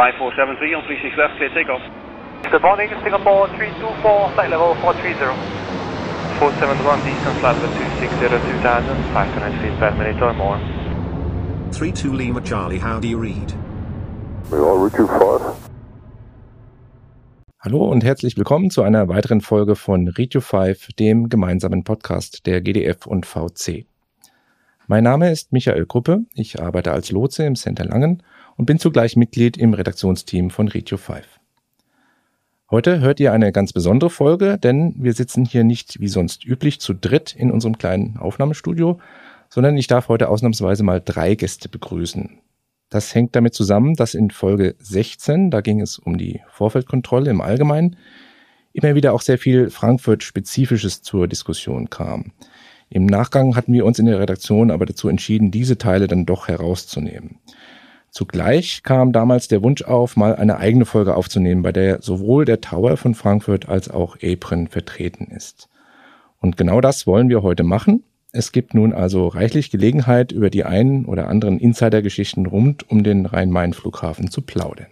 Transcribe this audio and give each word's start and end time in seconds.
5473 0.00 0.74
on 0.76 0.82
36 0.88 1.18
left, 1.18 1.36
clear 1.36 1.52
takeoff. 1.52 1.84
Good 2.50 2.62
morning, 2.62 2.88
Singapore 3.04 3.48
324, 3.52 4.32
flight 4.32 4.48
level 4.48 4.72
430. 4.80 5.36
471 6.40 7.04
distance 7.04 7.36
level 7.44 7.68
260 7.68 8.08
2000, 8.64 8.96
500 9.12 9.60
feet 9.60 9.76
per 9.76 9.92
minute 10.00 10.16
or 10.24 10.32
more. 10.32 10.56
32 11.72 12.16
Lima 12.16 12.40
Charlie, 12.40 12.78
how 12.78 12.98
do 12.98 13.08
you 13.08 13.20
read? 13.20 13.52
We 14.50 14.56
are 14.56 14.82
Richard 14.82 15.10
5. 15.10 15.68
Hallo 17.60 17.84
und 17.84 18.02
herzlich 18.02 18.38
willkommen 18.38 18.70
zu 18.70 18.82
einer 18.82 19.06
weiteren 19.08 19.42
Folge 19.42 19.76
von 19.76 20.08
Radio 20.16 20.40
5, 20.40 20.94
dem 20.98 21.28
gemeinsamen 21.28 21.84
Podcast 21.84 22.46
der 22.46 22.62
GDF 22.62 23.04
und 23.04 23.26
VC. 23.26 23.84
Mein 24.86 25.04
Name 25.04 25.30
ist 25.30 25.52
Michael 25.52 25.84
Gruppe, 25.84 26.20
ich 26.32 26.58
arbeite 26.58 26.90
als 26.90 27.12
Lotse 27.12 27.44
im 27.44 27.54
Center 27.54 27.84
Langen 27.84 28.22
und 28.60 28.66
bin 28.66 28.78
zugleich 28.78 29.16
Mitglied 29.16 29.56
im 29.56 29.72
Redaktionsteam 29.72 30.50
von 30.50 30.68
Radio 30.68 30.98
5. 30.98 31.24
Heute 32.70 33.00
hört 33.00 33.18
ihr 33.18 33.32
eine 33.32 33.52
ganz 33.52 33.72
besondere 33.72 34.10
Folge, 34.10 34.58
denn 34.58 34.94
wir 34.98 35.14
sitzen 35.14 35.46
hier 35.46 35.64
nicht 35.64 35.98
wie 35.98 36.08
sonst 36.08 36.44
üblich 36.44 36.78
zu 36.78 36.92
dritt 36.92 37.34
in 37.34 37.50
unserem 37.50 37.78
kleinen 37.78 38.18
Aufnahmestudio, 38.18 39.00
sondern 39.48 39.78
ich 39.78 39.86
darf 39.86 40.08
heute 40.08 40.28
ausnahmsweise 40.28 40.82
mal 40.82 41.00
drei 41.02 41.36
Gäste 41.36 41.70
begrüßen. 41.70 42.38
Das 42.90 43.14
hängt 43.14 43.34
damit 43.34 43.54
zusammen, 43.54 43.94
dass 43.94 44.12
in 44.12 44.30
Folge 44.30 44.74
16, 44.78 45.50
da 45.50 45.62
ging 45.62 45.80
es 45.80 45.98
um 45.98 46.18
die 46.18 46.42
Vorfeldkontrolle 46.50 47.30
im 47.30 47.40
Allgemeinen, 47.40 47.96
immer 48.74 48.94
wieder 48.94 49.14
auch 49.14 49.22
sehr 49.22 49.38
viel 49.38 49.70
Frankfurt-Spezifisches 49.70 51.00
zur 51.00 51.28
Diskussion 51.28 51.88
kam. 51.88 52.32
Im 52.90 53.06
Nachgang 53.06 53.56
hatten 53.56 53.72
wir 53.72 53.86
uns 53.86 53.98
in 53.98 54.04
der 54.04 54.20
Redaktion 54.20 54.70
aber 54.70 54.84
dazu 54.84 55.08
entschieden, 55.08 55.50
diese 55.50 55.78
Teile 55.78 56.08
dann 56.08 56.26
doch 56.26 56.46
herauszunehmen. 56.46 57.38
Zugleich 58.10 58.82
kam 58.82 59.12
damals 59.12 59.46
der 59.46 59.62
Wunsch 59.62 59.82
auf, 59.82 60.16
mal 60.16 60.34
eine 60.34 60.56
eigene 60.56 60.84
Folge 60.84 61.14
aufzunehmen, 61.14 61.62
bei 61.62 61.72
der 61.72 62.02
sowohl 62.02 62.44
der 62.44 62.60
Tower 62.60 62.96
von 62.96 63.14
Frankfurt 63.14 63.68
als 63.68 63.88
auch 63.88 64.16
Apron 64.22 64.66
vertreten 64.66 65.28
ist. 65.28 65.68
Und 66.40 66.56
genau 66.56 66.80
das 66.80 67.06
wollen 67.06 67.28
wir 67.28 67.42
heute 67.42 67.62
machen. 67.62 68.02
Es 68.32 68.52
gibt 68.52 68.74
nun 68.74 68.92
also 68.92 69.28
reichlich 69.28 69.70
Gelegenheit, 69.70 70.32
über 70.32 70.50
die 70.50 70.64
einen 70.64 71.04
oder 71.04 71.28
anderen 71.28 71.58
Insidergeschichten 71.58 72.46
rund 72.46 72.88
um 72.90 73.04
den 73.04 73.26
Rhein-Main-Flughafen 73.26 74.30
zu 74.30 74.42
plaudern. 74.42 74.86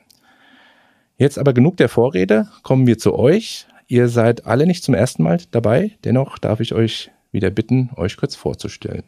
Jetzt 1.16 1.38
aber 1.38 1.52
genug 1.52 1.76
der 1.76 1.88
Vorrede, 1.88 2.48
kommen 2.62 2.86
wir 2.86 2.98
zu 2.98 3.14
euch. 3.16 3.66
Ihr 3.88 4.08
seid 4.08 4.46
alle 4.46 4.66
nicht 4.66 4.84
zum 4.84 4.94
ersten 4.94 5.24
Mal 5.24 5.38
dabei, 5.50 5.92
dennoch 6.04 6.38
darf 6.38 6.60
ich 6.60 6.74
euch 6.74 7.10
wieder 7.32 7.50
bitten, 7.50 7.90
euch 7.96 8.16
kurz 8.16 8.36
vorzustellen. 8.36 9.04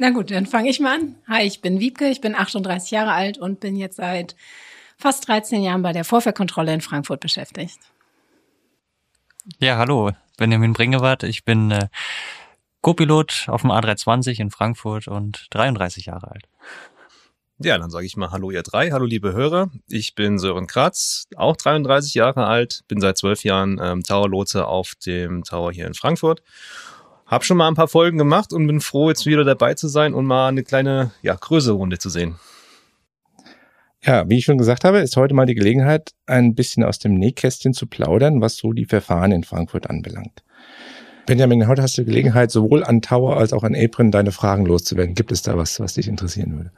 Na 0.00 0.10
gut, 0.10 0.30
dann 0.30 0.46
fange 0.46 0.70
ich 0.70 0.78
mal 0.78 0.94
an. 0.94 1.16
Hi, 1.26 1.42
ich 1.42 1.60
bin 1.60 1.80
Wiebke, 1.80 2.08
ich 2.08 2.20
bin 2.20 2.36
38 2.36 2.92
Jahre 2.92 3.12
alt 3.12 3.36
und 3.36 3.58
bin 3.58 3.74
jetzt 3.74 3.96
seit 3.96 4.36
fast 4.96 5.26
13 5.26 5.60
Jahren 5.60 5.82
bei 5.82 5.92
der 5.92 6.04
Vorfeldkontrolle 6.04 6.72
in 6.72 6.80
Frankfurt 6.80 7.18
beschäftigt. 7.18 7.80
Ja, 9.58 9.76
hallo, 9.76 10.12
Benjamin 10.36 10.72
Bringewart. 10.72 11.24
Ich 11.24 11.44
bin 11.44 11.72
äh, 11.72 11.88
Co-Pilot 12.80 13.46
auf 13.48 13.62
dem 13.62 13.72
A320 13.72 14.38
in 14.38 14.50
Frankfurt 14.50 15.08
und 15.08 15.48
33 15.50 16.06
Jahre 16.06 16.30
alt. 16.30 16.44
Ja, 17.58 17.76
dann 17.76 17.90
sage 17.90 18.06
ich 18.06 18.16
mal 18.16 18.30
Hallo 18.30 18.52
ihr 18.52 18.62
drei, 18.62 18.92
hallo 18.92 19.04
liebe 19.04 19.32
Hörer. 19.32 19.68
Ich 19.88 20.14
bin 20.14 20.38
Sören 20.38 20.68
Kratz, 20.68 21.26
auch 21.34 21.56
33 21.56 22.14
Jahre 22.14 22.46
alt, 22.46 22.84
bin 22.86 23.00
seit 23.00 23.18
zwölf 23.18 23.42
Jahren 23.42 23.80
ähm, 23.82 24.04
Tower-Lotse 24.04 24.64
auf 24.68 24.94
dem 25.04 25.42
Tower 25.42 25.72
hier 25.72 25.88
in 25.88 25.94
Frankfurt. 25.94 26.44
Hab 27.28 27.44
schon 27.44 27.58
mal 27.58 27.68
ein 27.68 27.74
paar 27.74 27.88
Folgen 27.88 28.16
gemacht 28.16 28.54
und 28.54 28.66
bin 28.66 28.80
froh, 28.80 29.10
jetzt 29.10 29.26
wieder 29.26 29.44
dabei 29.44 29.74
zu 29.74 29.86
sein 29.86 30.14
und 30.14 30.24
mal 30.24 30.48
eine 30.48 30.62
kleine, 30.62 31.12
ja, 31.20 31.34
größere 31.34 31.74
Runde 31.74 31.98
zu 31.98 32.08
sehen. 32.08 32.36
Ja, 34.02 34.26
wie 34.30 34.38
ich 34.38 34.46
schon 34.46 34.56
gesagt 34.56 34.84
habe, 34.84 35.00
ist 35.00 35.16
heute 35.16 35.34
mal 35.34 35.44
die 35.44 35.54
Gelegenheit, 35.54 36.14
ein 36.26 36.54
bisschen 36.54 36.84
aus 36.84 36.98
dem 36.98 37.14
Nähkästchen 37.14 37.74
zu 37.74 37.86
plaudern, 37.86 38.40
was 38.40 38.56
so 38.56 38.72
die 38.72 38.86
Verfahren 38.86 39.32
in 39.32 39.44
Frankfurt 39.44 39.90
anbelangt. 39.90 40.42
Benjamin, 41.26 41.68
heute 41.68 41.82
hast 41.82 41.98
du 41.98 42.06
Gelegenheit, 42.06 42.50
sowohl 42.50 42.82
an 42.82 43.02
Tower 43.02 43.36
als 43.36 43.52
auch 43.52 43.62
an 43.62 43.76
Apron 43.76 44.10
deine 44.10 44.32
Fragen 44.32 44.64
loszuwerden. 44.64 45.14
Gibt 45.14 45.30
es 45.30 45.42
da 45.42 45.58
was, 45.58 45.78
was 45.80 45.94
dich 45.94 46.08
interessieren 46.08 46.56
würde? 46.56 46.72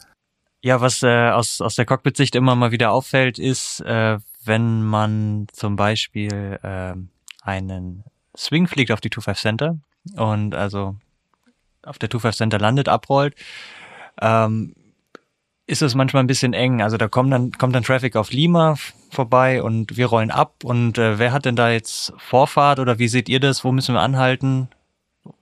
Ja, 0.62 0.80
was 0.80 1.04
äh, 1.04 1.30
aus, 1.30 1.60
aus 1.60 1.76
der 1.76 1.86
Cockpit-Sicht 1.86 2.34
immer 2.34 2.56
mal 2.56 2.72
wieder 2.72 2.90
auffällt, 2.90 3.38
ist, 3.38 3.80
äh, 3.82 4.18
wenn 4.44 4.82
man 4.82 5.46
zum 5.52 5.76
Beispiel 5.76 6.58
äh, 6.62 6.94
einen 7.42 8.02
Swing 8.36 8.66
fliegt 8.66 8.90
auf 8.90 9.00
die 9.00 9.10
25 9.10 9.40
Center 9.40 9.78
und 10.16 10.54
also 10.54 10.96
auf 11.82 11.98
der 11.98 12.08
25 12.08 12.38
Center 12.38 12.58
landet, 12.58 12.88
abrollt, 12.88 13.34
ähm, 14.20 14.74
ist 15.66 15.82
es 15.82 15.94
manchmal 15.94 16.24
ein 16.24 16.26
bisschen 16.26 16.52
eng. 16.52 16.82
Also 16.82 16.96
da 16.96 17.06
kommt 17.08 17.32
dann, 17.32 17.52
kommt 17.52 17.74
dann 17.74 17.84
Traffic 17.84 18.16
auf 18.16 18.32
Lima 18.32 18.74
vorbei 19.10 19.62
und 19.62 19.96
wir 19.96 20.06
rollen 20.06 20.30
ab. 20.30 20.64
Und 20.64 20.98
äh, 20.98 21.18
wer 21.18 21.32
hat 21.32 21.44
denn 21.44 21.56
da 21.56 21.70
jetzt 21.70 22.12
Vorfahrt 22.18 22.80
oder 22.80 22.98
wie 22.98 23.08
seht 23.08 23.28
ihr 23.28 23.38
das? 23.40 23.64
Wo 23.64 23.70
müssen 23.70 23.94
wir 23.94 24.00
anhalten? 24.00 24.68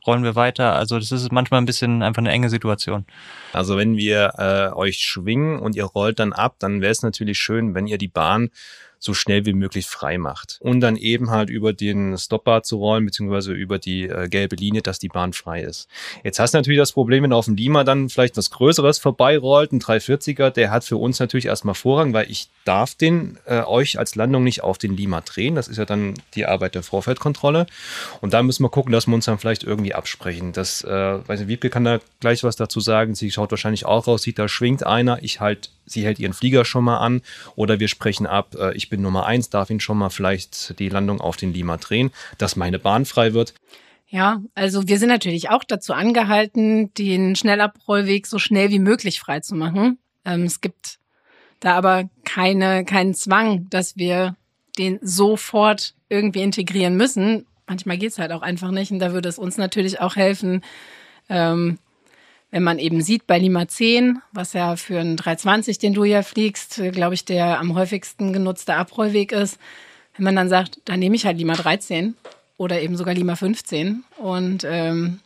Rollen 0.06 0.24
wir 0.24 0.34
weiter? 0.34 0.74
Also 0.74 0.98
das 0.98 1.12
ist 1.12 1.32
manchmal 1.32 1.62
ein 1.62 1.66
bisschen 1.66 2.02
einfach 2.02 2.20
eine 2.20 2.30
enge 2.30 2.50
Situation. 2.50 3.06
Also 3.54 3.78
wenn 3.78 3.96
wir 3.96 4.32
äh, 4.36 4.76
euch 4.76 4.98
schwingen 4.98 5.60
und 5.60 5.76
ihr 5.76 5.84
rollt 5.84 6.18
dann 6.18 6.34
ab, 6.34 6.56
dann 6.58 6.82
wäre 6.82 6.92
es 6.92 7.02
natürlich 7.02 7.38
schön, 7.38 7.74
wenn 7.74 7.86
ihr 7.86 7.96
die 7.96 8.08
Bahn 8.08 8.50
so 8.98 9.14
schnell 9.14 9.46
wie 9.46 9.52
möglich 9.52 9.86
frei 9.86 10.18
macht. 10.18 10.58
Und 10.60 10.80
dann 10.80 10.96
eben 10.96 11.30
halt 11.30 11.50
über 11.50 11.72
den 11.72 12.16
Stopbar 12.18 12.62
zu 12.62 12.78
rollen, 12.78 13.04
beziehungsweise 13.04 13.52
über 13.52 13.78
die 13.78 14.04
äh, 14.04 14.28
gelbe 14.28 14.56
Linie, 14.56 14.82
dass 14.82 14.98
die 14.98 15.08
Bahn 15.08 15.32
frei 15.32 15.62
ist. 15.62 15.88
Jetzt 16.24 16.38
hast 16.38 16.54
du 16.54 16.58
natürlich 16.58 16.78
das 16.78 16.92
Problem, 16.92 17.22
wenn 17.22 17.32
auf 17.32 17.44
dem 17.44 17.56
Lima 17.56 17.84
dann 17.84 18.08
vielleicht 18.08 18.36
was 18.36 18.50
Größeres 18.50 18.98
vorbeirollt, 18.98 19.72
ein 19.72 19.80
340er, 19.80 20.50
der 20.50 20.70
hat 20.70 20.84
für 20.84 20.96
uns 20.96 21.20
natürlich 21.20 21.46
erstmal 21.46 21.74
Vorrang, 21.74 22.12
weil 22.12 22.30
ich 22.30 22.48
darf 22.64 22.94
den 22.94 23.38
äh, 23.46 23.62
euch 23.62 23.98
als 23.98 24.14
Landung 24.14 24.44
nicht 24.44 24.62
auf 24.62 24.78
den 24.78 24.96
Lima 24.96 25.20
drehen. 25.20 25.54
Das 25.54 25.68
ist 25.68 25.76
ja 25.76 25.84
dann 25.84 26.14
die 26.34 26.46
Arbeit 26.46 26.74
der 26.74 26.82
Vorfeldkontrolle. 26.82 27.66
Und 28.20 28.34
da 28.34 28.42
müssen 28.42 28.64
wir 28.64 28.68
gucken, 28.68 28.92
dass 28.92 29.06
wir 29.06 29.14
uns 29.14 29.26
dann 29.26 29.38
vielleicht 29.38 29.64
irgendwie 29.64 29.94
absprechen. 29.94 30.52
Das, 30.52 30.82
äh, 30.82 30.88
weiß 31.28 31.40
nicht, 31.40 31.48
Wiebke 31.48 31.70
kann 31.70 31.84
da 31.84 32.00
gleich 32.20 32.42
was 32.42 32.56
dazu 32.56 32.80
sagen. 32.80 33.14
Sie 33.14 33.30
schaut 33.30 33.50
wahrscheinlich 33.50 33.86
auch 33.86 34.06
raus, 34.06 34.22
sieht, 34.22 34.38
da 34.38 34.48
schwingt 34.48 34.84
einer, 34.84 35.22
ich 35.22 35.40
halt 35.40 35.70
sie 35.88 36.04
hält 36.04 36.18
ihren 36.18 36.32
Flieger 36.32 36.64
schon 36.64 36.84
mal 36.84 36.98
an 36.98 37.22
oder 37.56 37.80
wir 37.80 37.88
sprechen 37.88 38.26
ab, 38.26 38.54
äh, 38.58 38.76
ich 38.76 38.88
bin 38.88 39.02
Nummer 39.02 39.26
eins, 39.26 39.50
darf 39.50 39.70
ihn 39.70 39.80
schon 39.80 39.98
mal 39.98 40.10
vielleicht 40.10 40.78
die 40.78 40.88
Landung 40.88 41.20
auf 41.20 41.36
den 41.36 41.52
Lima 41.52 41.76
drehen, 41.76 42.10
dass 42.38 42.56
meine 42.56 42.78
Bahn 42.78 43.04
frei 43.04 43.34
wird. 43.34 43.54
Ja, 44.08 44.40
also 44.54 44.88
wir 44.88 44.98
sind 44.98 45.10
natürlich 45.10 45.50
auch 45.50 45.64
dazu 45.64 45.92
angehalten, 45.92 46.92
den 46.94 47.36
Schnellabrollweg 47.36 48.26
so 48.26 48.38
schnell 48.38 48.70
wie 48.70 48.78
möglich 48.78 49.20
frei 49.20 49.40
zu 49.40 49.54
machen. 49.54 49.98
Ähm, 50.24 50.44
es 50.44 50.60
gibt 50.62 50.98
da 51.60 51.74
aber 51.74 52.08
keine, 52.24 52.84
keinen 52.84 53.14
Zwang, 53.14 53.68
dass 53.68 53.96
wir 53.96 54.36
den 54.78 54.98
sofort 55.02 55.94
irgendwie 56.08 56.42
integrieren 56.42 56.96
müssen. 56.96 57.46
Manchmal 57.66 57.98
geht's 57.98 58.18
halt 58.18 58.32
auch 58.32 58.42
einfach 58.42 58.70
nicht 58.70 58.92
und 58.92 58.98
da 58.98 59.12
würde 59.12 59.28
es 59.28 59.38
uns 59.38 59.58
natürlich 59.58 60.00
auch 60.00 60.16
helfen, 60.16 60.62
ähm, 61.28 61.78
wenn 62.50 62.62
man 62.62 62.78
eben 62.78 63.02
sieht 63.02 63.26
bei 63.26 63.38
Lima 63.38 63.68
10, 63.68 64.20
was 64.32 64.54
ja 64.54 64.76
für 64.76 65.00
einen 65.00 65.16
320, 65.16 65.78
den 65.78 65.94
du 65.94 66.04
ja 66.04 66.22
fliegst, 66.22 66.80
glaube 66.92 67.14
ich, 67.14 67.24
der 67.24 67.58
am 67.58 67.74
häufigsten 67.74 68.32
genutzte 68.32 68.74
Abrollweg 68.74 69.32
ist, 69.32 69.58
wenn 70.16 70.24
man 70.24 70.36
dann 70.36 70.48
sagt, 70.48 70.80
dann 70.86 70.98
nehme 70.98 71.16
ich 71.16 71.26
halt 71.26 71.38
Lima 71.38 71.54
13 71.54 72.14
oder 72.56 72.80
eben 72.80 72.96
sogar 72.96 73.14
Lima 73.14 73.36
15 73.36 74.04
und 74.16 74.64
ähm, 74.64 75.20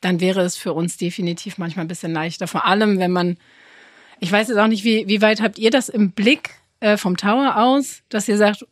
dann 0.00 0.20
wäre 0.20 0.40
es 0.42 0.56
für 0.56 0.72
uns 0.72 0.96
definitiv 0.96 1.58
manchmal 1.58 1.84
ein 1.84 1.88
bisschen 1.88 2.12
leichter. 2.12 2.46
Vor 2.46 2.64
allem, 2.64 2.98
wenn 2.98 3.12
man, 3.12 3.36
ich 4.20 4.30
weiß 4.30 4.48
jetzt 4.48 4.58
auch 4.58 4.66
nicht, 4.66 4.84
wie, 4.84 5.06
wie 5.08 5.22
weit 5.22 5.40
habt 5.40 5.58
ihr 5.58 5.70
das 5.70 5.88
im 5.88 6.12
Blick 6.12 6.50
äh, 6.80 6.96
vom 6.96 7.16
Tower 7.16 7.56
aus, 7.56 8.02
dass 8.08 8.28
ihr 8.28 8.36
sagt, 8.36 8.66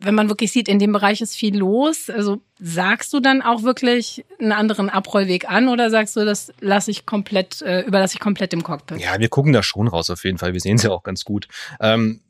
wenn 0.00 0.14
man 0.14 0.28
wirklich 0.28 0.50
sieht, 0.50 0.68
in 0.68 0.78
dem 0.78 0.92
Bereich 0.92 1.20
ist 1.20 1.36
viel 1.36 1.56
los, 1.56 2.08
also 2.08 2.40
sagst 2.58 3.12
du 3.12 3.20
dann 3.20 3.42
auch 3.42 3.62
wirklich 3.62 4.24
einen 4.38 4.52
anderen 4.52 4.88
Abrollweg 4.88 5.48
an 5.50 5.68
oder 5.68 5.90
sagst 5.90 6.16
du, 6.16 6.24
das 6.24 6.52
lasse 6.60 6.90
ich 6.90 7.06
komplett, 7.06 7.60
äh, 7.62 7.82
überlasse 7.82 8.14
ich 8.14 8.20
komplett 8.20 8.52
dem 8.52 8.62
Cockpit? 8.62 9.00
Ja, 9.00 9.18
wir 9.18 9.28
gucken 9.28 9.52
da 9.52 9.62
schon 9.62 9.88
raus 9.88 10.10
auf 10.10 10.24
jeden 10.24 10.38
Fall. 10.38 10.52
Wir 10.54 10.60
sehen 10.60 10.76
es 10.76 10.82
ja 10.82 10.90
auch 10.90 11.02
ganz 11.02 11.24
gut. 11.24 11.48
Ähm, 11.80 12.20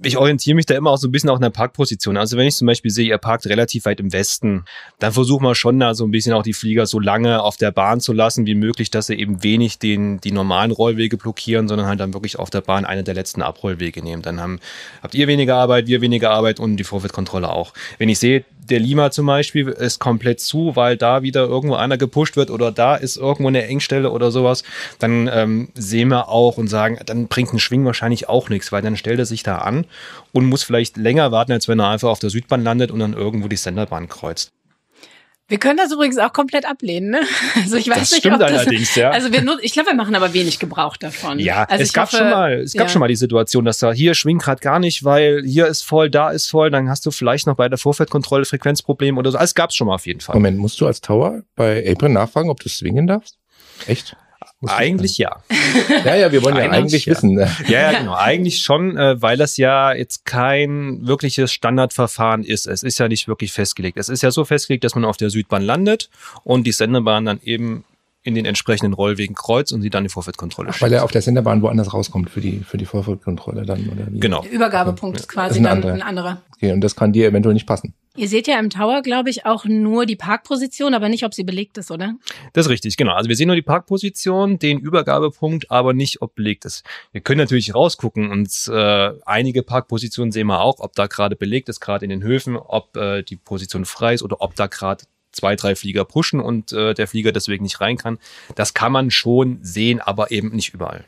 ich 0.00 0.16
orientiere 0.16 0.54
mich 0.54 0.66
da 0.66 0.76
immer 0.76 0.90
auch 0.90 0.96
so 0.96 1.08
ein 1.08 1.12
bisschen 1.12 1.28
auch 1.30 1.36
in 1.36 1.42
der 1.42 1.50
Parkposition. 1.50 2.16
Also 2.16 2.36
wenn 2.36 2.46
ich 2.46 2.54
zum 2.54 2.66
Beispiel 2.66 2.90
sehe, 2.90 3.08
ihr 3.08 3.18
parkt 3.18 3.46
relativ 3.46 3.84
weit 3.84 3.98
im 3.98 4.12
Westen, 4.12 4.64
dann 5.00 5.12
versuchen 5.12 5.42
wir 5.42 5.56
schon 5.56 5.80
da 5.80 5.94
so 5.94 6.04
ein 6.04 6.12
bisschen 6.12 6.34
auch 6.34 6.44
die 6.44 6.52
Flieger 6.52 6.86
so 6.86 7.00
lange 7.00 7.42
auf 7.42 7.56
der 7.56 7.72
Bahn 7.72 8.00
zu 8.00 8.12
lassen 8.12 8.46
wie 8.46 8.54
möglich, 8.54 8.90
dass 8.90 9.08
sie 9.08 9.16
eben 9.16 9.42
wenig 9.42 9.80
den, 9.80 10.20
die 10.20 10.30
normalen 10.30 10.70
Rollwege 10.70 11.16
blockieren, 11.16 11.66
sondern 11.66 11.88
halt 11.88 11.98
dann 11.98 12.14
wirklich 12.14 12.38
auf 12.38 12.50
der 12.50 12.60
Bahn 12.60 12.84
eine 12.84 13.02
der 13.02 13.14
letzten 13.14 13.42
Abrollwege 13.42 14.02
nehmen. 14.02 14.22
Dann 14.22 14.40
haben, 14.40 14.60
habt 15.02 15.16
ihr 15.16 15.26
weniger 15.26 15.56
Arbeit, 15.56 15.88
wir 15.88 16.00
weniger 16.00 16.30
Arbeit 16.30 16.60
und 16.60 16.76
die 16.76 16.84
Vorwärtskontrolle 16.84 17.48
auch. 17.48 17.74
Wenn 17.98 18.08
ich 18.08 18.20
sehe, 18.20 18.44
der 18.70 18.80
Lima 18.80 19.10
zum 19.10 19.26
Beispiel 19.26 19.68
ist 19.68 19.98
komplett 19.98 20.40
zu, 20.40 20.76
weil 20.76 20.96
da 20.96 21.22
wieder 21.22 21.44
irgendwo 21.44 21.74
einer 21.74 21.98
gepusht 21.98 22.36
wird 22.36 22.50
oder 22.50 22.70
da 22.72 22.96
ist 22.96 23.16
irgendwo 23.16 23.48
eine 23.48 23.66
Engstelle 23.66 24.10
oder 24.10 24.30
sowas, 24.30 24.64
dann 24.98 25.28
ähm, 25.32 25.68
sehen 25.74 26.08
wir 26.08 26.28
auch 26.28 26.56
und 26.56 26.68
sagen, 26.68 26.98
dann 27.06 27.28
bringt 27.28 27.52
ein 27.52 27.58
Schwing 27.58 27.84
wahrscheinlich 27.84 28.28
auch 28.28 28.48
nichts, 28.48 28.72
weil 28.72 28.82
dann 28.82 28.96
stellt 28.96 29.18
er 29.18 29.26
sich 29.26 29.42
da 29.42 29.58
an 29.58 29.86
und 30.32 30.46
muss 30.46 30.62
vielleicht 30.62 30.96
länger 30.96 31.32
warten, 31.32 31.52
als 31.52 31.68
wenn 31.68 31.80
er 31.80 31.88
einfach 31.88 32.08
auf 32.08 32.18
der 32.18 32.30
Südbahn 32.30 32.62
landet 32.62 32.90
und 32.90 33.00
dann 33.00 33.14
irgendwo 33.14 33.48
die 33.48 33.56
Senderbahn 33.56 34.08
kreuzt. 34.08 34.50
Wir 35.48 35.58
können 35.58 35.78
das 35.78 35.90
übrigens 35.90 36.18
auch 36.18 36.34
komplett 36.34 36.68
ablehnen, 36.68 37.10
ne? 37.10 37.20
Also 37.56 37.76
ich 37.76 37.88
weiß 37.88 37.98
Das 37.98 38.10
nicht, 38.10 38.20
stimmt 38.20 38.34
ob 38.34 38.40
das, 38.40 38.52
allerdings, 38.52 38.94
ja. 38.94 39.10
Also 39.10 39.32
wir 39.32 39.40
nur, 39.40 39.58
ich 39.62 39.72
glaube, 39.72 39.88
wir 39.88 39.94
machen 39.94 40.14
aber 40.14 40.34
wenig 40.34 40.58
Gebrauch 40.58 40.98
davon. 40.98 41.38
Ja, 41.38 41.64
also 41.64 41.82
es 41.82 41.88
ich 41.88 41.94
gab 41.94 42.08
hoffe, 42.08 42.18
schon 42.18 42.30
mal, 42.30 42.52
es 42.60 42.74
gab 42.74 42.86
ja. 42.86 42.88
schon 42.92 43.00
mal 43.00 43.08
die 43.08 43.16
Situation, 43.16 43.64
dass 43.64 43.78
da 43.78 43.92
hier 43.92 44.14
schwingt 44.14 44.42
gerade 44.42 44.60
gar 44.60 44.78
nicht, 44.78 45.04
weil 45.04 45.42
hier 45.44 45.66
ist 45.66 45.82
voll, 45.82 46.10
da 46.10 46.30
ist 46.30 46.48
voll, 46.48 46.70
dann 46.70 46.90
hast 46.90 47.06
du 47.06 47.10
vielleicht 47.10 47.46
noch 47.46 47.56
bei 47.56 47.68
der 47.70 47.78
Vorfeldkontrolle 47.78 48.44
Frequenzprobleme 48.44 49.18
oder 49.18 49.30
so. 49.30 49.38
Alles 49.38 49.54
gab's 49.54 49.74
schon 49.74 49.86
mal 49.86 49.94
auf 49.94 50.06
jeden 50.06 50.20
Fall. 50.20 50.36
Moment, 50.36 50.58
musst 50.58 50.80
du 50.82 50.86
als 50.86 51.00
Tower 51.00 51.42
bei 51.56 51.82
Apron 51.90 52.12
nachfragen, 52.12 52.50
ob 52.50 52.60
du 52.60 52.68
swingen 52.68 53.06
darfst? 53.06 53.38
Echt? 53.86 54.16
Eigentlich 54.66 55.18
ja. 55.18 55.36
Ja, 56.04 56.16
ja, 56.16 56.32
wir 56.32 56.42
wollen 56.42 56.56
ja 56.56 56.68
Eigentlich 56.70 57.06
ja. 57.06 57.12
wissen. 57.12 57.34
ne? 57.34 57.48
Ja, 57.68 57.92
ja, 57.92 57.98
genau. 58.00 58.14
Eigentlich 58.14 58.62
schon, 58.62 58.96
äh, 58.96 59.20
weil 59.22 59.36
das 59.36 59.56
ja 59.56 59.92
jetzt 59.92 60.24
kein 60.24 61.06
wirkliches 61.06 61.52
Standardverfahren 61.52 62.42
ist. 62.42 62.66
Es 62.66 62.82
ist 62.82 62.98
ja 62.98 63.06
nicht 63.08 63.28
wirklich 63.28 63.52
festgelegt. 63.52 63.98
Es 63.98 64.08
ist 64.08 64.22
ja 64.22 64.32
so 64.32 64.44
festgelegt, 64.44 64.82
dass 64.82 64.96
man 64.96 65.04
auf 65.04 65.16
der 65.16 65.30
Südbahn 65.30 65.62
landet 65.62 66.10
und 66.42 66.66
die 66.66 66.72
Sendebahn 66.72 67.24
dann 67.24 67.40
eben 67.44 67.84
in 68.24 68.34
den 68.34 68.44
entsprechenden 68.44 68.92
Rollwegen 68.92 69.34
kreuzt 69.34 69.72
und 69.72 69.80
sie 69.80 69.90
dann 69.90 70.02
die 70.02 70.10
Vorfeldkontrolle 70.10 70.70
Ach, 70.72 70.82
weil 70.82 70.92
er 70.92 71.04
auf 71.04 71.12
der 71.12 71.22
Senderbahn 71.22 71.62
woanders 71.62 71.94
rauskommt 71.94 72.28
für 72.28 72.40
die, 72.40 72.60
für 72.60 72.76
die 72.76 72.84
Vorfeldkontrolle 72.84 73.64
dann, 73.64 73.88
oder 73.88 74.06
wie? 74.10 74.18
Genau. 74.18 74.42
Der 74.42 74.50
Übergabepunkt 74.50 75.20
ist 75.20 75.28
quasi 75.28 75.52
ist 75.52 75.56
ein 75.58 75.62
dann 75.64 75.72
anderer. 75.76 75.94
ein 75.94 76.02
anderer. 76.02 76.42
Okay, 76.56 76.72
und 76.72 76.80
das 76.82 76.96
kann 76.96 77.12
dir 77.12 77.28
eventuell 77.28 77.54
nicht 77.54 77.66
passen. 77.66 77.94
Ihr 78.18 78.28
seht 78.28 78.48
ja 78.48 78.58
im 78.58 78.68
Tower, 78.68 79.02
glaube 79.02 79.30
ich, 79.30 79.46
auch 79.46 79.64
nur 79.64 80.04
die 80.04 80.16
Parkposition, 80.16 80.92
aber 80.92 81.08
nicht, 81.08 81.24
ob 81.24 81.34
sie 81.34 81.44
belegt 81.44 81.78
ist, 81.78 81.92
oder? 81.92 82.16
Das 82.52 82.66
ist 82.66 82.70
richtig, 82.70 82.96
genau. 82.96 83.12
Also 83.12 83.28
wir 83.28 83.36
sehen 83.36 83.46
nur 83.46 83.54
die 83.54 83.62
Parkposition, 83.62 84.58
den 84.58 84.80
Übergabepunkt, 84.80 85.70
aber 85.70 85.94
nicht, 85.94 86.20
ob 86.20 86.34
belegt 86.34 86.64
ist. 86.64 86.84
Wir 87.12 87.20
können 87.20 87.38
natürlich 87.38 87.76
rausgucken 87.76 88.32
und 88.32 88.50
äh, 88.72 89.12
einige 89.24 89.62
Parkpositionen 89.62 90.32
sehen 90.32 90.48
wir 90.48 90.60
auch, 90.60 90.80
ob 90.80 90.94
da 90.94 91.06
gerade 91.06 91.36
belegt 91.36 91.68
ist, 91.68 91.78
gerade 91.78 92.04
in 92.04 92.10
den 92.10 92.24
Höfen, 92.24 92.56
ob 92.56 92.96
äh, 92.96 93.22
die 93.22 93.36
Position 93.36 93.84
frei 93.84 94.14
ist 94.14 94.22
oder 94.22 94.40
ob 94.40 94.56
da 94.56 94.66
gerade 94.66 95.04
zwei, 95.30 95.54
drei 95.54 95.76
Flieger 95.76 96.04
pushen 96.04 96.40
und 96.40 96.72
äh, 96.72 96.94
der 96.94 97.06
Flieger 97.06 97.30
deswegen 97.30 97.62
nicht 97.62 97.80
rein 97.80 97.98
kann. 97.98 98.18
Das 98.56 98.74
kann 98.74 98.90
man 98.90 99.12
schon 99.12 99.60
sehen, 99.62 100.00
aber 100.00 100.32
eben 100.32 100.50
nicht 100.50 100.74
überall. 100.74 101.04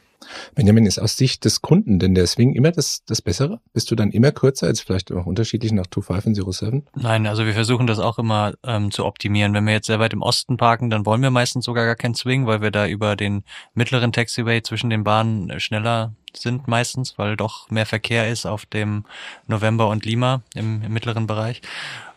Benjamin, 0.54 0.86
ist 0.86 0.98
aus 0.98 1.16
Sicht 1.16 1.44
des 1.44 1.62
Kunden 1.62 1.98
denn 1.98 2.14
der 2.14 2.26
Swing 2.26 2.54
immer 2.54 2.72
das, 2.72 3.02
das 3.06 3.22
Bessere? 3.22 3.60
Bist 3.72 3.90
du 3.90 3.94
dann 3.94 4.10
immer 4.10 4.32
kürzer, 4.32 4.66
als 4.66 4.80
vielleicht 4.80 5.12
auch 5.12 5.26
unterschiedlich 5.26 5.72
nach 5.72 5.86
25 5.92 6.44
und 6.44 6.52
07? 6.52 6.86
Nein, 6.94 7.26
also 7.26 7.46
wir 7.46 7.54
versuchen 7.54 7.86
das 7.86 7.98
auch 7.98 8.18
immer 8.18 8.54
ähm, 8.64 8.90
zu 8.90 9.04
optimieren. 9.04 9.54
Wenn 9.54 9.66
wir 9.66 9.72
jetzt 9.72 9.86
sehr 9.86 10.00
weit 10.00 10.12
im 10.12 10.22
Osten 10.22 10.56
parken, 10.56 10.90
dann 10.90 11.06
wollen 11.06 11.22
wir 11.22 11.30
meistens 11.30 11.64
sogar 11.64 11.86
gar 11.86 11.96
keinen 11.96 12.14
Swing, 12.14 12.46
weil 12.46 12.60
wir 12.60 12.70
da 12.70 12.86
über 12.86 13.16
den 13.16 13.44
mittleren 13.74 14.12
Taxiway 14.12 14.62
zwischen 14.62 14.90
den 14.90 15.04
Bahnen 15.04 15.50
äh, 15.50 15.60
schneller 15.60 16.14
sind 16.32 16.68
meistens, 16.68 17.18
weil 17.18 17.36
doch 17.36 17.70
mehr 17.70 17.86
Verkehr 17.86 18.28
ist 18.28 18.46
auf 18.46 18.66
dem 18.66 19.04
November 19.46 19.88
und 19.88 20.04
Lima 20.04 20.42
im, 20.54 20.82
im 20.82 20.92
mittleren 20.92 21.26
Bereich. 21.26 21.60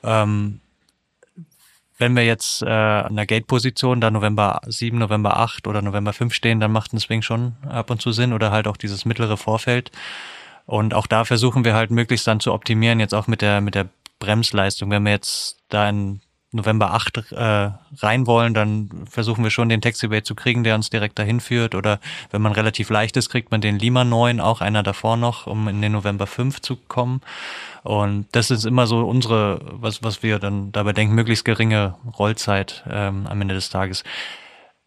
Ähm, 0.03 0.59
wenn 2.03 2.17
wir 2.17 2.25
jetzt 2.25 2.61
äh, 2.61 2.67
an 2.67 3.15
der 3.15 3.25
Gate-Position, 3.25 4.01
da 4.01 4.11
November 4.11 4.59
7, 4.67 4.97
November 4.97 5.37
8 5.37 5.67
oder 5.67 5.81
November 5.81 6.11
5 6.11 6.33
stehen, 6.33 6.59
dann 6.59 6.73
macht 6.73 6.91
ein 6.91 6.99
Swing 6.99 7.21
schon 7.21 7.53
ab 7.69 7.89
und 7.89 8.01
zu 8.01 8.11
Sinn 8.11 8.33
oder 8.33 8.51
halt 8.51 8.67
auch 8.67 8.75
dieses 8.75 9.05
mittlere 9.05 9.37
Vorfeld. 9.37 9.89
Und 10.65 10.93
auch 10.93 11.07
da 11.07 11.23
versuchen 11.23 11.63
wir 11.63 11.75
halt 11.75 11.91
möglichst 11.91 12.27
dann 12.27 12.41
zu 12.41 12.51
optimieren, 12.51 12.99
jetzt 12.99 13.13
auch 13.13 13.27
mit 13.27 13.41
der, 13.41 13.61
mit 13.61 13.73
der 13.73 13.87
Bremsleistung. 14.19 14.91
Wenn 14.91 15.03
wir 15.03 15.13
jetzt 15.13 15.59
da 15.69 15.87
in 15.87 16.19
November 16.53 16.93
8 16.93 17.31
äh, 17.31 17.71
rein 17.97 18.27
wollen, 18.27 18.53
dann 18.53 18.89
versuchen 19.09 19.43
wir 19.43 19.51
schon 19.51 19.69
den 19.69 19.81
Taxiway 19.81 20.23
zu 20.23 20.35
kriegen, 20.35 20.63
der 20.63 20.75
uns 20.75 20.89
direkt 20.89 21.19
dahin 21.19 21.39
führt. 21.39 21.75
Oder 21.75 21.99
wenn 22.31 22.41
man 22.41 22.51
relativ 22.51 22.89
leicht 22.89 23.17
ist, 23.17 23.29
kriegt 23.29 23.51
man 23.51 23.61
den 23.61 23.79
Lima 23.79 24.03
9, 24.03 24.39
auch 24.39 24.61
einer 24.61 24.83
davor 24.83 25.17
noch, 25.17 25.47
um 25.47 25.67
in 25.67 25.81
den 25.81 25.91
November 25.91 26.27
5 26.27 26.61
zu 26.61 26.75
kommen. 26.75 27.21
Und 27.83 28.27
das 28.31 28.51
ist 28.51 28.65
immer 28.65 28.87
so 28.87 28.99
unsere, 28.99 29.59
was, 29.63 30.03
was 30.03 30.23
wir 30.23 30.39
dann 30.39 30.71
dabei 30.71 30.93
denken, 30.93 31.15
möglichst 31.15 31.43
geringe 31.43 31.95
Rollzeit 32.17 32.83
ähm, 32.89 33.27
am 33.27 33.41
Ende 33.41 33.55
des 33.55 33.69
Tages. 33.69 34.03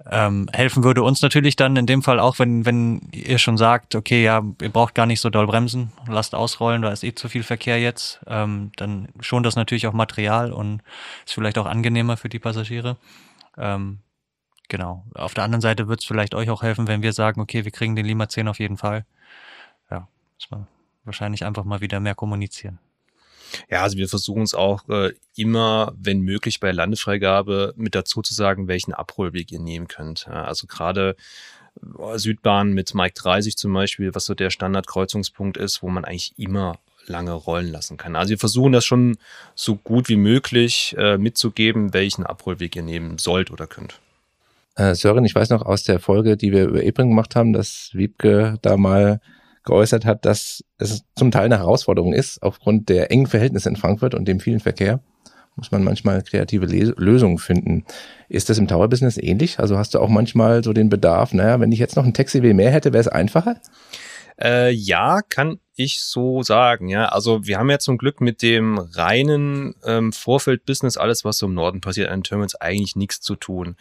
Ähm, 0.08 0.49
helfen 0.53 0.85
würde 0.85 1.03
uns 1.03 1.20
natürlich 1.20 1.56
dann 1.56 1.75
in 1.76 1.87
dem 1.87 2.03
Fall 2.03 2.20
auch, 2.20 2.38
wenn, 2.38 2.64
wenn 2.64 3.00
ihr 3.12 3.38
schon 3.38 3.58
sagt, 3.58 3.97
okay, 3.97 4.23
ja, 4.23 4.43
ihr 4.61 4.70
braucht 4.70 4.94
gar 4.94 5.06
nicht 5.06 5.20
so 5.20 5.31
doll 5.31 5.47
bremsen, 5.47 5.91
lasst 6.06 6.35
ausrollen, 6.35 6.82
da 6.82 6.93
ist 6.93 7.03
eh 7.03 7.14
zu 7.14 7.29
viel 7.29 7.43
Verkehr 7.43 7.81
jetzt, 7.81 8.20
ähm, 8.29 8.70
dann 8.76 9.08
schont 9.19 9.44
das 9.44 9.56
natürlich 9.56 9.88
auch 9.88 9.93
Material 9.93 10.53
und 10.53 10.82
ist 11.25 11.35
vielleicht 11.35 11.58
auch 11.58 11.67
angenehmer 11.67 12.17
für 12.17 12.29
die 12.29 12.38
Passagiere. 12.38 12.97
Ähm, 13.58 13.99
genau. 14.69 15.05
Auf 15.14 15.35
der 15.35 15.43
anderen 15.43 15.61
Seite 15.61 15.88
wird 15.88 16.00
es 16.00 16.06
vielleicht 16.06 16.37
euch 16.37 16.50
auch 16.50 16.62
helfen, 16.62 16.87
wenn 16.87 17.03
wir 17.03 17.12
sagen, 17.12 17.41
okay, 17.41 17.64
wir 17.64 17.73
kriegen 17.73 17.97
den 17.97 18.06
Lima 18.06 18.29
10 18.29 18.47
auf 18.47 18.61
jeden 18.61 18.76
Fall. 18.76 19.05
Ja, 19.91 20.06
muss 20.37 20.50
man 20.50 20.69
wahrscheinlich 21.05 21.44
einfach 21.44 21.64
mal 21.64 21.81
wieder 21.81 21.99
mehr 21.99 22.14
kommunizieren. 22.14 22.79
Ja, 23.70 23.82
also 23.82 23.96
wir 23.96 24.08
versuchen 24.08 24.43
es 24.43 24.54
auch 24.54 24.88
äh, 24.88 25.12
immer, 25.37 25.93
wenn 25.98 26.20
möglich, 26.20 26.60
bei 26.60 26.72
Landefreigabe 26.72 27.75
mit 27.76 27.94
dazu 27.94 28.22
zu 28.22 28.34
sagen, 28.34 28.69
welchen 28.69 28.93
Abholweg 28.93 29.52
ihr 29.52 29.60
nehmen 29.60 29.88
könnt. 29.88 30.26
Ja, 30.26 30.44
also 30.44 30.66
gerade 30.66 31.16
äh, 31.98 32.19
Südbahn 32.19 32.72
mit 32.72 32.94
Mike 32.94 33.14
30 33.14 33.56
zum 33.56 33.72
Beispiel, 33.72 34.14
was 34.14 34.26
so 34.26 34.34
der 34.34 34.50
Standardkreuzungspunkt 34.50 35.56
ist, 35.56 35.82
wo 35.82 35.88
man 35.88 36.04
eigentlich 36.04 36.34
immer 36.37 36.78
lange 37.08 37.32
rollen 37.32 37.70
lassen 37.70 37.96
kann. 37.96 38.16
Also 38.16 38.31
wir 38.31 38.38
versuchen 38.38 38.72
das 38.72 38.84
schon 38.84 39.16
so 39.54 39.76
gut 39.76 40.08
wie 40.08 40.16
möglich 40.16 40.94
äh, 40.98 41.19
mitzugeben, 41.19 41.94
welchen 41.94 42.26
Abholweg 42.26 42.75
ihr 42.76 42.82
nehmen 42.82 43.19
sollt 43.19 43.50
oder 43.50 43.66
könnt. 43.66 44.00
Äh, 44.75 44.94
Sören, 44.94 45.25
ich 45.25 45.34
weiß 45.34 45.50
noch 45.50 45.62
aus 45.62 45.84
der 45.84 46.00
Folge, 46.00 46.37
die 46.37 46.52
wir 46.52 46.66
über 46.66 46.82
Ebring 46.82 47.08
gemacht 47.08 47.34
haben, 47.34 47.52
dass 47.52 47.90
Wiebke 47.94 48.58
da 48.62 48.76
mal 48.76 49.20
geäußert 49.67 50.07
hat, 50.07 50.25
dass 50.25 50.65
es 50.79 51.05
zum 51.15 51.31
Teil 51.31 51.45
eine 51.45 51.59
Herausforderung 51.59 52.15
ist, 52.15 52.43
aufgrund 52.43 52.89
der 52.89 53.11
engen 53.11 53.27
Verhältnisse 53.27 53.69
in 53.69 53.77
Frankfurt 53.77 54.15
und 54.15 54.27
dem 54.27 54.41
vielen 54.41 54.61
Verkehr, 54.61 55.01
muss 55.57 55.71
man 55.71 55.85
manchmal 55.85 56.23
kreative 56.23 56.67
Les 56.67 56.93
Lösungen 56.97 57.39
finden. 57.39 57.85
Ist 58.29 58.49
das 58.49 58.59
im 58.59 58.69
Tower-Business 58.69 59.19
ähnlich? 59.19 59.59
Also 59.59 59.77
hast 59.77 59.95
du 59.95 60.01
auch 60.01 60.09
manchmal 60.09 60.63
so 60.63 60.73
den 60.73 60.89
Bedarf, 60.89 61.33
naja, 61.33 61.61
wenn 61.61 61.73
ich 61.73 61.79
jetzt 61.79 61.97
noch 61.97 62.05
ein 62.05 62.15
Taxiway 62.15 62.55
mehr 62.55 62.71
hätte, 62.71 62.93
wäre 62.93 63.01
es 63.01 63.09
einfacher? 63.09 63.61
Äh, 64.41 64.71
ja, 64.71 65.21
kann 65.23 65.59
ich 65.75 66.03
so 66.03 66.43
sagen. 66.43 66.89
Ja, 66.89 67.07
also 67.07 67.47
wir 67.47 67.59
haben 67.59 67.71
ja 67.71 67.79
zum 67.79 67.97
Glück 67.97 68.21
mit 68.21 68.43
dem 68.43 68.79
reinen 68.79 69.75
ähm, 69.85 70.13
Vorfeld-Business, 70.13 70.99
alles 70.99 71.25
was 71.25 71.39
so 71.39 71.47
im 71.47 71.55
Norden 71.55 71.81
passiert 71.81 72.11
an 72.11 72.23
Terminals, 72.23 72.55
eigentlich 72.55 72.97
nichts 72.97 73.21
zu 73.21 73.35
tun. 73.35 73.77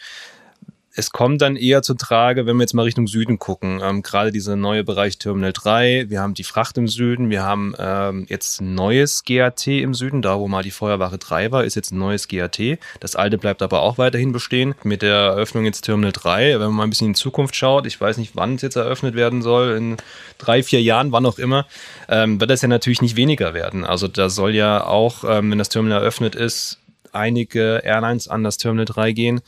Es 0.98 1.12
kommt 1.12 1.42
dann 1.42 1.58
eher 1.58 1.82
zu 1.82 1.94
Trage, 1.94 2.46
wenn 2.46 2.56
wir 2.56 2.64
jetzt 2.64 2.74
mal 2.74 2.84
Richtung 2.84 3.06
Süden 3.06 3.38
gucken. 3.38 3.82
Ähm, 3.84 4.02
Gerade 4.02 4.32
dieser 4.32 4.56
neue 4.56 4.86
Bereich 4.86 5.18
Terminal 5.18 5.52
3, 5.52 6.06
wir 6.08 6.22
haben 6.22 6.36
die 6.36 6.46
Fracht 6.46 6.78
im 6.78 6.88
Süden, 6.88 7.30
wir 7.30 7.44
haben 7.44 7.76
ähm, 7.78 8.26
jetzt 8.30 8.62
neues 8.62 9.26
GAT 9.26 9.68
im 9.68 9.94
Süden, 9.94 10.22
da 10.22 10.40
wo 10.40 10.48
mal 10.48 10.64
die 10.64 10.72
Feuerwache 10.72 11.18
3 11.18 11.52
war, 11.52 11.66
ist 11.66 11.76
jetzt 11.76 11.92
ein 11.92 11.98
neues 11.98 12.30
GAT. 12.30 12.62
Das 13.02 13.18
alte 13.18 13.38
bleibt 13.38 13.62
aber 13.62 13.82
auch 13.82 13.98
weiterhin 13.98 14.32
bestehen. 14.32 14.74
Mit 14.84 15.02
der 15.02 15.16
Eröffnung 15.16 15.66
jetzt 15.66 15.82
Terminal 15.82 16.14
3, 16.14 16.54
wenn 16.54 16.68
man 16.68 16.76
mal 16.76 16.84
ein 16.84 16.92
bisschen 16.92 17.08
in 17.08 17.14
die 17.14 17.20
Zukunft 17.20 17.58
schaut, 17.58 17.86
ich 17.88 18.00
weiß 18.00 18.18
nicht, 18.18 18.38
wann 18.38 18.56
es 18.56 18.62
jetzt 18.62 18.78
eröffnet 18.78 19.16
werden 19.16 19.42
soll, 19.42 19.76
in 19.76 19.98
drei, 20.38 20.64
vier 20.64 20.82
Jahren, 20.82 21.12
wann 21.12 21.26
auch 21.26 21.40
immer, 21.40 21.66
ähm, 22.08 22.40
wird 22.40 22.50
das 22.50 22.62
ja 22.62 22.70
natürlich 22.70 23.02
nicht 23.02 23.18
weniger 23.18 23.54
werden. 23.54 23.84
Also 23.84 24.08
da 24.08 24.30
soll 24.30 24.56
ja 24.56 24.86
auch, 24.86 25.26
ähm, 25.28 25.52
wenn 25.52 25.58
das 25.58 25.68
Terminal 25.68 26.00
eröffnet 26.00 26.36
ist, 26.36 26.80
einige 27.12 27.82
Airlines 27.84 28.30
an 28.30 28.46
das 28.46 28.58
Terminal 28.58 28.86
3 28.86 29.12
gehen 29.12 29.42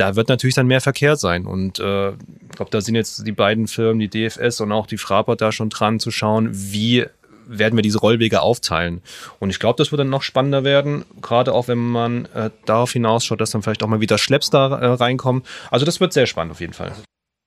da 0.00 0.16
wird 0.16 0.28
natürlich 0.28 0.54
dann 0.54 0.66
mehr 0.66 0.80
Verkehr 0.80 1.16
sein. 1.16 1.44
Und 1.44 1.78
äh, 1.78 2.10
ich 2.10 2.56
glaube, 2.56 2.70
da 2.70 2.80
sind 2.80 2.94
jetzt 2.94 3.26
die 3.26 3.32
beiden 3.32 3.68
Firmen, 3.68 3.98
die 3.98 4.08
DFS 4.08 4.60
und 4.60 4.72
auch 4.72 4.86
die 4.86 4.96
Fraport 4.96 5.40
da 5.40 5.52
schon 5.52 5.68
dran 5.68 6.00
zu 6.00 6.10
schauen, 6.10 6.48
wie 6.52 7.06
werden 7.46 7.76
wir 7.76 7.82
diese 7.82 7.98
Rollwege 7.98 8.40
aufteilen. 8.40 9.02
Und 9.40 9.50
ich 9.50 9.58
glaube, 9.58 9.76
das 9.76 9.90
wird 9.90 10.00
dann 10.00 10.08
noch 10.08 10.22
spannender 10.22 10.64
werden, 10.64 11.04
gerade 11.20 11.52
auch 11.52 11.68
wenn 11.68 11.78
man 11.78 12.26
äh, 12.26 12.50
darauf 12.64 12.92
hinausschaut, 12.92 13.40
dass 13.40 13.50
dann 13.50 13.62
vielleicht 13.62 13.82
auch 13.82 13.88
mal 13.88 14.00
wieder 14.00 14.18
Schlepps 14.18 14.50
da 14.50 14.68
äh, 14.78 14.86
reinkommen. 14.86 15.42
Also 15.70 15.84
das 15.84 16.00
wird 16.00 16.12
sehr 16.12 16.26
spannend 16.26 16.52
auf 16.52 16.60
jeden 16.60 16.72
Fall. 16.72 16.92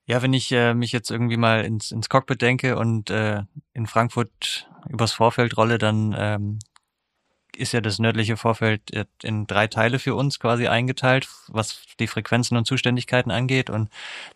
Ja, 0.05 0.22
wenn 0.22 0.33
ich 0.33 0.51
äh, 0.51 0.74
mich 0.74 0.91
jetzt 0.91 1.10
irgendwie 1.10 1.38
mal 1.38 1.63
ins, 1.63 1.91
ins 1.91 2.10
Cockpit 2.10 2.41
denke 2.41 2.77
und 2.77 3.10
äh, 3.10 3.41
in 3.74 3.88
Frankfurt 3.88 4.67
übers 4.89 5.13
Vorfeld 5.13 5.55
rolle, 5.55 5.77
dann 5.77 6.13
ähm, 6.17 6.60
ist 7.55 7.72
ja 7.72 7.81
das 7.81 8.00
nördliche 8.00 8.38
Vorfeld 8.38 8.81
in 9.22 9.48
drei 9.48 9.67
Teile 9.67 10.00
für 10.00 10.15
uns 10.15 10.39
quasi 10.39 10.67
eingeteilt, 10.67 11.27
was 11.48 11.81
die 12.00 12.07
Frequenzen 12.07 12.57
und 12.57 12.65
Zuständigkeiten 12.65 13.31
angeht. 13.31 13.69
Und 13.69 13.89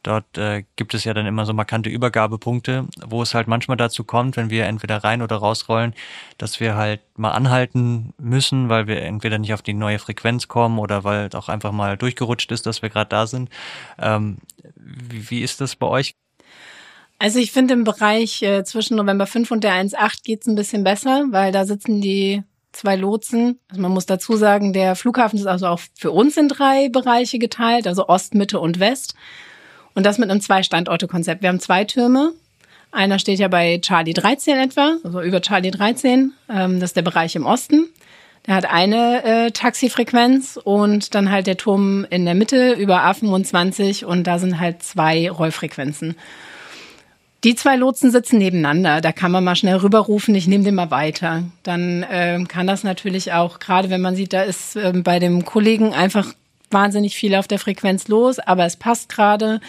dort 0.03 0.38
äh, 0.38 0.63
gibt 0.75 0.93
es 0.93 1.03
ja 1.03 1.13
dann 1.13 1.25
immer 1.25 1.45
so 1.45 1.53
markante 1.53 1.89
Übergabepunkte, 1.89 2.86
wo 3.05 3.21
es 3.21 3.33
halt 3.33 3.47
manchmal 3.47 3.77
dazu 3.77 4.03
kommt, 4.03 4.38
wenn 4.38 4.50
wir 4.50 4.65
entweder 4.65 5.03
rein 5.03 5.21
oder 5.21 5.38
rausrollen, 5.38 5.93
dass 6.38 6.59
wir 6.59 6.75
halt 6.75 7.01
mal 7.15 7.31
anhalten 7.31 8.13
müssen, 8.17 8.69
weil 8.69 8.88
wir 8.88 9.01
entweder 9.01 9.38
nicht 9.38 9.53
auf 9.53 9.62
die 9.62 9.74
neue 9.74 10.00
Frequenz 10.00 10.47
kommen 10.47 10.79
oder 10.79 11.03
weil 11.03 11.29
auch 11.33 11.50
einfach 11.50 11.71
mal 11.71 11.97
durchgerutscht 11.97 12.51
ist, 12.51 12.65
dass 12.65 12.81
wir 12.81 12.89
gerade 12.89 13.09
da 13.09 13.27
sind. 13.27 13.50
Ähm, 14.00 14.38
wie, 14.75 15.29
wie 15.29 15.41
ist 15.41 15.62
das 15.62 15.75
bei 15.75 15.88
euch? 15.88 16.15
Also 17.19 17.39
ich 17.39 17.51
finde 17.51 17.74
im 17.74 17.83
Bereich 17.83 18.43
äh, 18.43 18.63
zwischen 18.63 18.95
November 18.95 19.25
5 19.25 19.50
und 19.50 19.63
der 19.63 19.74
1.8 19.74 20.24
geht's 20.24 20.47
ein 20.47 20.55
bisschen 20.55 20.83
besser, 20.83 21.25
weil 21.31 21.51
da 21.51 21.65
sitzen 21.65 22.00
die 22.00 22.43
zwei 22.71 22.95
Lotsen. 22.95 23.59
Also 23.69 23.81
man 23.81 23.91
muss 23.91 24.05
dazu 24.05 24.36
sagen, 24.36 24.74
der 24.74 24.95
Flughafen 24.95 25.39
ist 25.39 25.47
also 25.47 25.67
auch 25.67 25.79
für 25.95 26.12
uns 26.12 26.38
in 26.38 26.47
drei 26.47 26.89
Bereiche 26.89 27.39
geteilt, 27.39 27.88
also 27.88 28.07
Ost, 28.07 28.36
Mitte 28.36 28.59
und 28.59 28.79
West. 28.79 29.15
Und 29.93 30.05
das 30.05 30.17
mit 30.17 30.29
einem 30.29 30.41
Zwei-Standorte-Konzept. 30.41 31.41
Wir 31.41 31.50
haben 31.50 31.59
zwei 31.59 31.83
Türme. 31.83 32.33
Einer 32.91 33.19
steht 33.19 33.39
ja 33.39 33.47
bei 33.47 33.79
Charlie 33.79 34.13
13 34.13 34.57
etwa, 34.57 34.97
also 35.03 35.21
über 35.21 35.41
Charlie 35.41 35.71
13. 35.71 36.33
Ähm, 36.50 36.79
das 36.79 36.91
ist 36.91 36.95
der 36.95 37.01
Bereich 37.01 37.36
im 37.36 37.45
Osten. 37.45 37.89
Der 38.45 38.55
hat 38.55 38.65
eine 38.65 39.24
äh, 39.24 39.51
Taxifrequenz 39.51 40.57
und 40.63 41.13
dann 41.15 41.29
halt 41.29 41.47
der 41.47 41.57
Turm 41.57 42.05
in 42.09 42.25
der 42.25 42.33
Mitte 42.33 42.74
über 42.74 43.03
A25 43.03 44.05
und 44.05 44.25
da 44.25 44.39
sind 44.39 44.59
halt 44.59 44.83
zwei 44.83 45.29
Rollfrequenzen. 45.29 46.15
Die 47.44 47.56
zwei 47.56 47.75
Lotsen 47.75 48.12
sitzen 48.12 48.39
nebeneinander. 48.39 49.00
Da 49.01 49.12
kann 49.12 49.32
man 49.32 49.44
mal 49.44 49.56
schnell 49.56 49.77
rüberrufen, 49.77 50.34
ich 50.36 50.48
nehme 50.48 50.63
den 50.63 50.75
mal 50.75 50.91
weiter. 50.91 51.44
Dann 51.63 52.03
äh, 52.03 52.44
kann 52.48 52.67
das 52.67 52.84
natürlich 52.84 53.34
auch, 53.34 53.60
gerade 53.60 53.89
wenn 53.89 54.01
man 54.01 54.15
sieht, 54.15 54.34
da 54.34 54.41
ist 54.41 54.75
äh, 54.75 54.91
bei 54.96 55.20
dem 55.20 55.46
Kollegen 55.46 55.94
einfach 55.94 56.34
wahnsinnig 56.72 57.15
viel 57.15 57.36
auf 57.36 57.48
der 57.48 57.60
Frequenz 57.60 58.08
los, 58.08 58.39
aber 58.39 58.65
es 58.65 58.75
passt 58.75 59.10
gerade. 59.10 59.62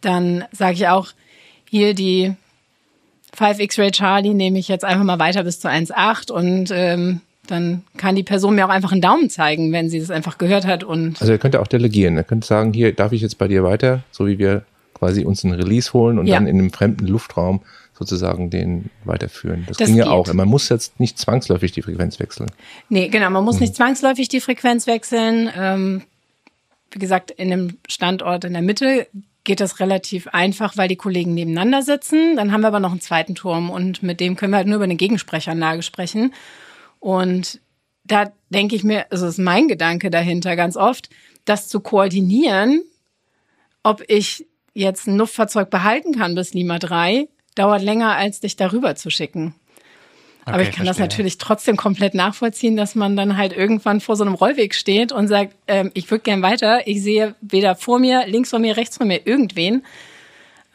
Dann 0.00 0.44
sage 0.52 0.74
ich 0.74 0.88
auch, 0.88 1.08
hier 1.68 1.94
die 1.94 2.34
5 3.36 3.58
X-Ray 3.58 3.90
Charlie 3.90 4.34
nehme 4.34 4.58
ich 4.58 4.68
jetzt 4.68 4.84
einfach 4.84 5.04
mal 5.04 5.18
weiter 5.18 5.42
bis 5.42 5.58
zu 5.58 5.68
1,8 5.68 6.30
und 6.30 6.70
ähm, 6.70 7.20
dann 7.46 7.82
kann 7.96 8.14
die 8.14 8.22
Person 8.22 8.54
mir 8.54 8.64
auch 8.64 8.70
einfach 8.70 8.92
einen 8.92 9.00
Daumen 9.00 9.28
zeigen, 9.28 9.72
wenn 9.72 9.90
sie 9.90 10.00
das 10.00 10.10
einfach 10.10 10.38
gehört 10.38 10.66
hat. 10.66 10.84
Und 10.84 11.20
Also 11.20 11.32
er 11.32 11.38
könnte 11.38 11.60
auch 11.60 11.66
delegieren. 11.66 12.16
Er 12.16 12.24
könnte 12.24 12.46
sagen, 12.46 12.72
hier 12.72 12.92
darf 12.92 13.12
ich 13.12 13.20
jetzt 13.20 13.36
bei 13.36 13.48
dir 13.48 13.64
weiter, 13.64 14.02
so 14.12 14.26
wie 14.26 14.38
wir 14.38 14.62
quasi 14.94 15.24
uns 15.24 15.44
einen 15.44 15.54
Release 15.54 15.92
holen 15.92 16.18
und 16.18 16.26
Ja. 16.26 16.36
dann 16.36 16.46
in 16.46 16.58
einem 16.58 16.72
fremden 16.72 17.06
Luftraum 17.06 17.62
sozusagen 17.92 18.50
den 18.50 18.90
weiterführen. 19.04 19.64
Das, 19.68 19.76
Das 19.76 19.86
ging 19.88 19.96
ja 19.96 20.08
auch. 20.08 20.32
Man 20.32 20.48
muss 20.48 20.68
jetzt 20.68 20.98
nicht 20.98 21.18
zwangsläufig 21.18 21.72
die 21.72 21.82
Frequenz 21.82 22.18
wechseln. 22.18 22.50
Nee, 22.88 23.08
genau, 23.08 23.30
man 23.30 23.42
Mhm. 23.42 23.46
muss 23.46 23.60
nicht 23.60 23.74
zwangsläufig 23.76 24.28
die 24.28 24.40
Frequenz 24.40 24.86
wechseln. 24.86 25.50
Ähm, 25.56 26.02
wie 26.90 26.98
gesagt, 26.98 27.30
in 27.30 27.52
einem 27.52 27.78
Standort 27.88 28.44
in 28.44 28.52
der 28.52 28.62
Mitte 28.62 29.06
geht 29.44 29.60
das 29.60 29.78
relativ 29.78 30.26
einfach, 30.28 30.76
weil 30.76 30.88
die 30.88 30.96
Kollegen 30.96 31.34
nebeneinander 31.34 31.82
sitzen. 31.82 32.34
Dann 32.36 32.50
haben 32.50 32.62
wir 32.62 32.68
aber 32.68 32.80
noch 32.80 32.92
einen 32.92 33.00
zweiten 33.00 33.34
Turm 33.34 33.68
und 33.70 34.02
mit 34.02 34.18
dem 34.20 34.36
können 34.36 34.52
wir 34.52 34.56
halt 34.56 34.66
nur 34.66 34.76
über 34.76 34.84
eine 34.84 34.96
Gegensprechanlage 34.96 35.82
sprechen. 35.82 36.32
Und 36.98 37.60
da 38.04 38.32
denke 38.48 38.74
ich 38.74 38.84
mir, 38.84 39.06
also 39.10 39.26
ist 39.26 39.38
mein 39.38 39.68
Gedanke 39.68 40.10
dahinter 40.10 40.56
ganz 40.56 40.76
oft, 40.76 41.10
das 41.44 41.68
zu 41.68 41.80
koordinieren, 41.80 42.82
ob 43.82 44.02
ich 44.08 44.46
jetzt 44.74 45.06
ein 45.06 45.16
Luftfahrzeug 45.16 45.70
behalten 45.70 46.12
kann 46.18 46.34
bis 46.34 46.52
Lima 46.54 46.78
3, 46.78 47.28
dauert 47.54 47.82
länger, 47.82 48.16
als 48.16 48.40
dich 48.40 48.56
darüber 48.56 48.94
zu 48.96 49.08
schicken. 49.10 49.54
Aber 50.46 50.58
Okay, 50.58 50.68
ich 50.68 50.76
kann 50.76 50.84
das 50.84 50.96
verstehe. 50.98 51.06
natürlich 51.16 51.38
trotzdem 51.38 51.76
komplett 51.76 52.12
nachvollziehen, 52.14 52.76
dass 52.76 52.94
man 52.94 53.16
dann 53.16 53.38
halt 53.38 53.54
irgendwann 53.54 54.00
vor 54.00 54.14
so 54.16 54.24
einem 54.24 54.34
Rollweg 54.34 54.74
steht 54.74 55.10
und 55.10 55.26
sagt, 55.28 55.54
ähm, 55.68 55.90
ich 55.94 56.10
würde 56.10 56.22
gern 56.22 56.42
weiter. 56.42 56.86
Ich 56.86 57.02
sehe 57.02 57.34
weder 57.40 57.76
vor 57.76 57.98
mir, 57.98 58.26
links 58.26 58.50
von 58.50 58.60
mir, 58.60 58.76
rechts 58.76 58.98
von 58.98 59.08
mir 59.08 59.26
irgendwen. 59.26 59.84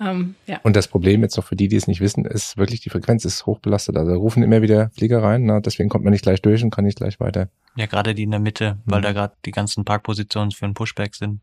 Ähm, 0.02 0.36
ja. 0.48 0.60
Und 0.64 0.76
das 0.76 0.88
Problem 0.88 1.22
jetzt 1.22 1.36
noch 1.38 1.44
für 1.46 1.56
die, 1.58 1.68
die 1.68 1.76
es 1.76 1.86
nicht 1.86 2.00
wissen, 2.00 2.24
ist 2.26 2.58
wirklich, 2.58 2.80
die 2.80 2.90
Frequenz 2.90 3.26
ist 3.26 3.46
hochbelastet. 3.46 3.98
Also 3.98 4.12
da 4.12 4.18
rufen 4.18 4.42
immer 4.42 4.62
wieder 4.62 4.90
Flieger 4.96 5.22
rein, 5.22 5.46
na, 5.46 5.60
deswegen 5.60 5.90
kommt 5.90 6.04
man 6.06 6.14
nicht 6.14 6.24
gleich 6.24 6.42
durch 6.42 6.64
und 6.64 6.70
kann 6.72 6.86
nicht 6.86 6.98
gleich 6.98 7.20
weiter. 7.20 7.50
Ja, 7.76 7.86
gerade 7.86 8.16
die 8.16 8.24
in 8.24 8.32
der 8.32 8.40
Mitte, 8.40 8.78
weil 8.86 9.00
Mhm. 9.00 9.04
da 9.04 9.12
gerade 9.12 9.34
die 9.46 9.52
ganzen 9.52 9.84
Parkpositionen 9.86 10.52
für 10.52 10.66
einen 10.66 10.74
Pushback 10.74 11.14
sind. 11.16 11.42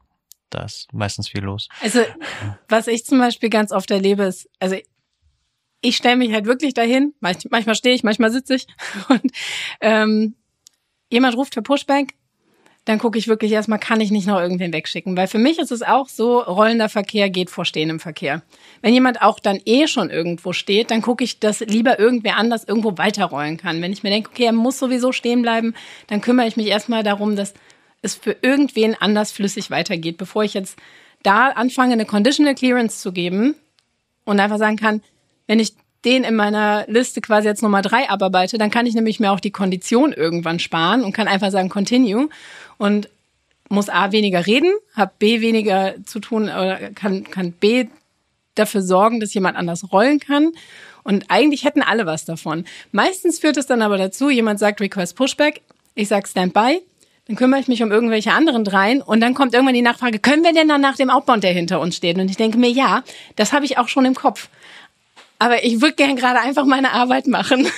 Da 0.51 0.65
ist 0.65 0.93
meistens 0.93 1.29
viel 1.29 1.43
los. 1.43 1.69
Also, 1.83 2.01
was 2.69 2.87
ich 2.87 3.05
zum 3.05 3.19
Beispiel 3.19 3.51
ganz 3.51 3.73
oft 3.73 3.91
erlebe, 3.91 4.25
ist, 4.25 4.49
also 4.61 4.77
ich 5.81 5.97
stelle 5.97 6.17
mich 6.17 6.33
halt 6.33 6.47
wirklich 6.47 6.75
dahin, 6.75 7.15
manch- 7.21 7.47
manchmal 7.51 7.75
stehe 7.75 7.95
ich, 7.95 8.03
manchmal 8.03 8.31
sitze 8.31 8.55
ich 8.55 8.67
und 9.09 9.33
ähm, 9.81 10.35
jemand 11.11 11.37
ruft 11.37 11.55
für 11.55 11.63
Pushback, 11.63 12.15
dann 12.85 12.99
gucke 13.01 13.19
ich 13.19 13.27
wirklich 13.27 13.51
erstmal, 13.51 13.81
kann 13.81 14.01
ich 14.01 14.13
nicht 14.13 14.29
noch 14.29 14.39
irgendwen 14.41 14.73
wegschicken. 14.73 15.17
Weil 15.17 15.27
für 15.27 15.39
mich 15.39 15.59
ist 15.59 15.73
es 15.73 15.83
auch 15.83 16.09
so, 16.09 16.39
rollender 16.39 16.89
Verkehr 16.89 17.29
geht 17.31 17.51
vor 17.51 17.65
stehendem 17.65 17.99
Verkehr. 17.99 18.43
Wenn 18.81 18.95
jemand 18.95 19.23
auch 19.23 19.41
dann 19.41 19.61
eh 19.65 19.89
schon 19.89 20.09
irgendwo 20.09 20.53
steht, 20.53 20.93
dann 20.93 21.03
gucke 21.03 21.25
ich, 21.25 21.41
dass 21.41 21.59
lieber 21.61 21.99
irgendwer 21.99 22.37
anders 22.37 22.63
irgendwo 22.63 22.97
weiterrollen 22.97 23.57
kann. 23.57 23.83
Wenn 23.83 23.93
ich 23.93 24.05
mir 24.05 24.11
denke, 24.11 24.31
okay, 24.31 24.45
er 24.45 24.53
muss 24.53 24.79
sowieso 24.79 25.11
stehen 25.11 25.43
bleiben, 25.43 25.75
dann 26.07 26.21
kümmere 26.21 26.47
ich 26.47 26.57
mich 26.57 26.69
erstmal 26.69 27.03
darum, 27.03 27.35
dass 27.35 27.55
es 28.07 28.15
für 28.15 28.37
irgendwen 28.43 28.95
anders 28.95 29.33
flüssig 29.33 29.71
weitergeht, 29.71 30.17
bevor 30.17 30.45
ich 30.45 30.55
jetzt 30.55 30.79
da 31.23 31.49
anfange, 31.49 31.93
eine 31.93 32.07
Conditional 32.07 32.55
Clearance 32.55 33.01
zu 33.01 33.13
geben 33.13 33.55
und 34.25 34.41
einfach 34.41 34.59
sagen 34.59 34.77
kann, 34.77 35.03
wenn 35.47 35.61
ich 35.61 35.75
den 36.05 36.25
in 36.25 36.37
meiner 36.37 36.85
Liste 36.89 37.21
quasi 37.21 37.49
jetzt 37.49 37.63
Nummer 37.63 37.83
drei 37.83 38.09
abarbeite, 38.09 38.59
dann 38.59 38.71
kann 38.71 38.87
ich 38.87 38.95
nämlich 38.95 39.19
mir 39.19 39.33
auch 39.33 39.41
die 39.41 39.51
Kondition 39.51 40.13
irgendwann 40.13 40.59
sparen 40.59 41.03
und 41.03 41.13
kann 41.13 41.29
einfach 41.29 41.51
sagen 41.51 41.69
Continue 41.69 42.29
und 42.79 43.09
muss 43.69 43.89
A 43.89 44.13
weniger 44.13 44.47
reden, 44.47 44.73
habe 44.95 45.13
B 45.19 45.41
weniger 45.41 45.95
zu 46.05 46.21
tun 46.21 46.45
oder 46.45 46.91
kann, 46.95 47.25
kann 47.25 47.53
B 47.53 47.87
dafür 48.55 48.83
sorgen, 48.83 49.19
dass 49.19 49.35
jemand 49.35 49.57
anders 49.57 49.93
rollen 49.93 50.21
kann. 50.21 50.53
Und 51.03 51.27
eigentlich 51.29 51.65
hätten 51.65 51.83
alle 51.83 52.07
was 52.07 52.25
davon. 52.25 52.65
Meistens 52.93 53.41
führt 53.41 53.57
es 53.57 53.67
dann 53.67 53.83
aber 53.83 53.99
dazu, 53.99 54.31
jemand 54.31 54.59
sagt 54.59 54.81
Request 54.81 55.17
Pushback, 55.17 55.63
ich 55.95 56.09
sag 56.09 56.29
Standby, 56.29 56.83
dann 57.27 57.37
kümmere 57.37 57.61
ich 57.61 57.69
mich 57.69 57.83
um 57.83 57.91
irgendwelche 57.91 58.33
anderen 58.33 58.65
dreien 58.65 59.03
und 59.03 59.21
dann 59.21 59.35
kommt 59.35 59.53
irgendwann 59.53 59.75
die 59.75 59.83
Nachfrage, 59.83 60.19
können 60.19 60.45
wir 60.45 60.53
denn 60.53 60.69
dann 60.69 60.81
nach 60.81 60.97
dem 60.97 61.11
Outbound, 61.11 61.43
der 61.43 61.53
hinter 61.53 61.81
uns 61.81 61.97
steht? 61.97 62.19
Und 62.19 62.29
ich 62.29 62.37
denke 62.37 62.57
mir, 62.59 62.71
ja, 62.71 63.03
das 63.35 63.53
habe 63.53 63.65
ich 63.65 63.79
auch 63.79 63.89
schon 63.89 64.05
im 64.05 64.15
Kopf. 64.15 64.49
Aber 65.39 65.65
ich 65.65 65.81
würde 65.81 65.95
gern 65.95 66.17
gerade 66.17 66.41
einfach 66.41 66.65
meine 66.65 66.93
Arbeit 66.93 67.27
machen. 67.27 67.67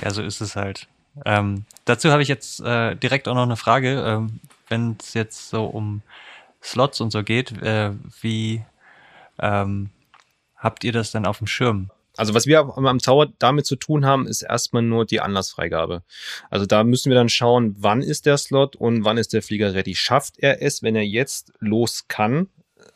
Ja, 0.00 0.10
so 0.10 0.22
ist 0.22 0.40
es 0.40 0.54
halt. 0.54 0.86
Ähm, 1.24 1.64
dazu 1.84 2.12
habe 2.12 2.22
ich 2.22 2.28
jetzt 2.28 2.60
äh, 2.60 2.94
direkt 2.94 3.26
auch 3.26 3.34
noch 3.34 3.42
eine 3.42 3.56
Frage. 3.56 4.00
Ähm, 4.06 4.38
Wenn 4.68 4.96
es 5.00 5.14
jetzt 5.14 5.50
so 5.50 5.64
um 5.64 6.02
Slots 6.62 7.00
und 7.00 7.10
so 7.10 7.24
geht, 7.24 7.50
äh, 7.62 7.90
wie 8.20 8.62
ähm, 9.40 9.90
habt 10.56 10.84
ihr 10.84 10.92
das 10.92 11.10
denn 11.10 11.26
auf 11.26 11.38
dem 11.38 11.48
Schirm? 11.48 11.90
Also 12.18 12.34
was 12.34 12.46
wir 12.46 12.58
am, 12.76 12.98
Tower 12.98 13.28
damit 13.38 13.64
zu 13.64 13.76
tun 13.76 14.04
haben, 14.04 14.26
ist 14.26 14.42
erstmal 14.42 14.82
nur 14.82 15.06
die 15.06 15.20
Anlassfreigabe. 15.20 16.02
Also 16.50 16.66
da 16.66 16.82
müssen 16.82 17.10
wir 17.10 17.16
dann 17.16 17.28
schauen, 17.28 17.76
wann 17.78 18.02
ist 18.02 18.26
der 18.26 18.36
Slot 18.38 18.74
und 18.74 19.04
wann 19.04 19.18
ist 19.18 19.32
der 19.32 19.42
Flieger 19.42 19.72
ready. 19.72 19.94
Schafft 19.94 20.34
er 20.38 20.60
es, 20.60 20.82
wenn 20.82 20.96
er 20.96 21.04
jetzt 21.04 21.52
los 21.60 22.06
kann, 22.08 22.48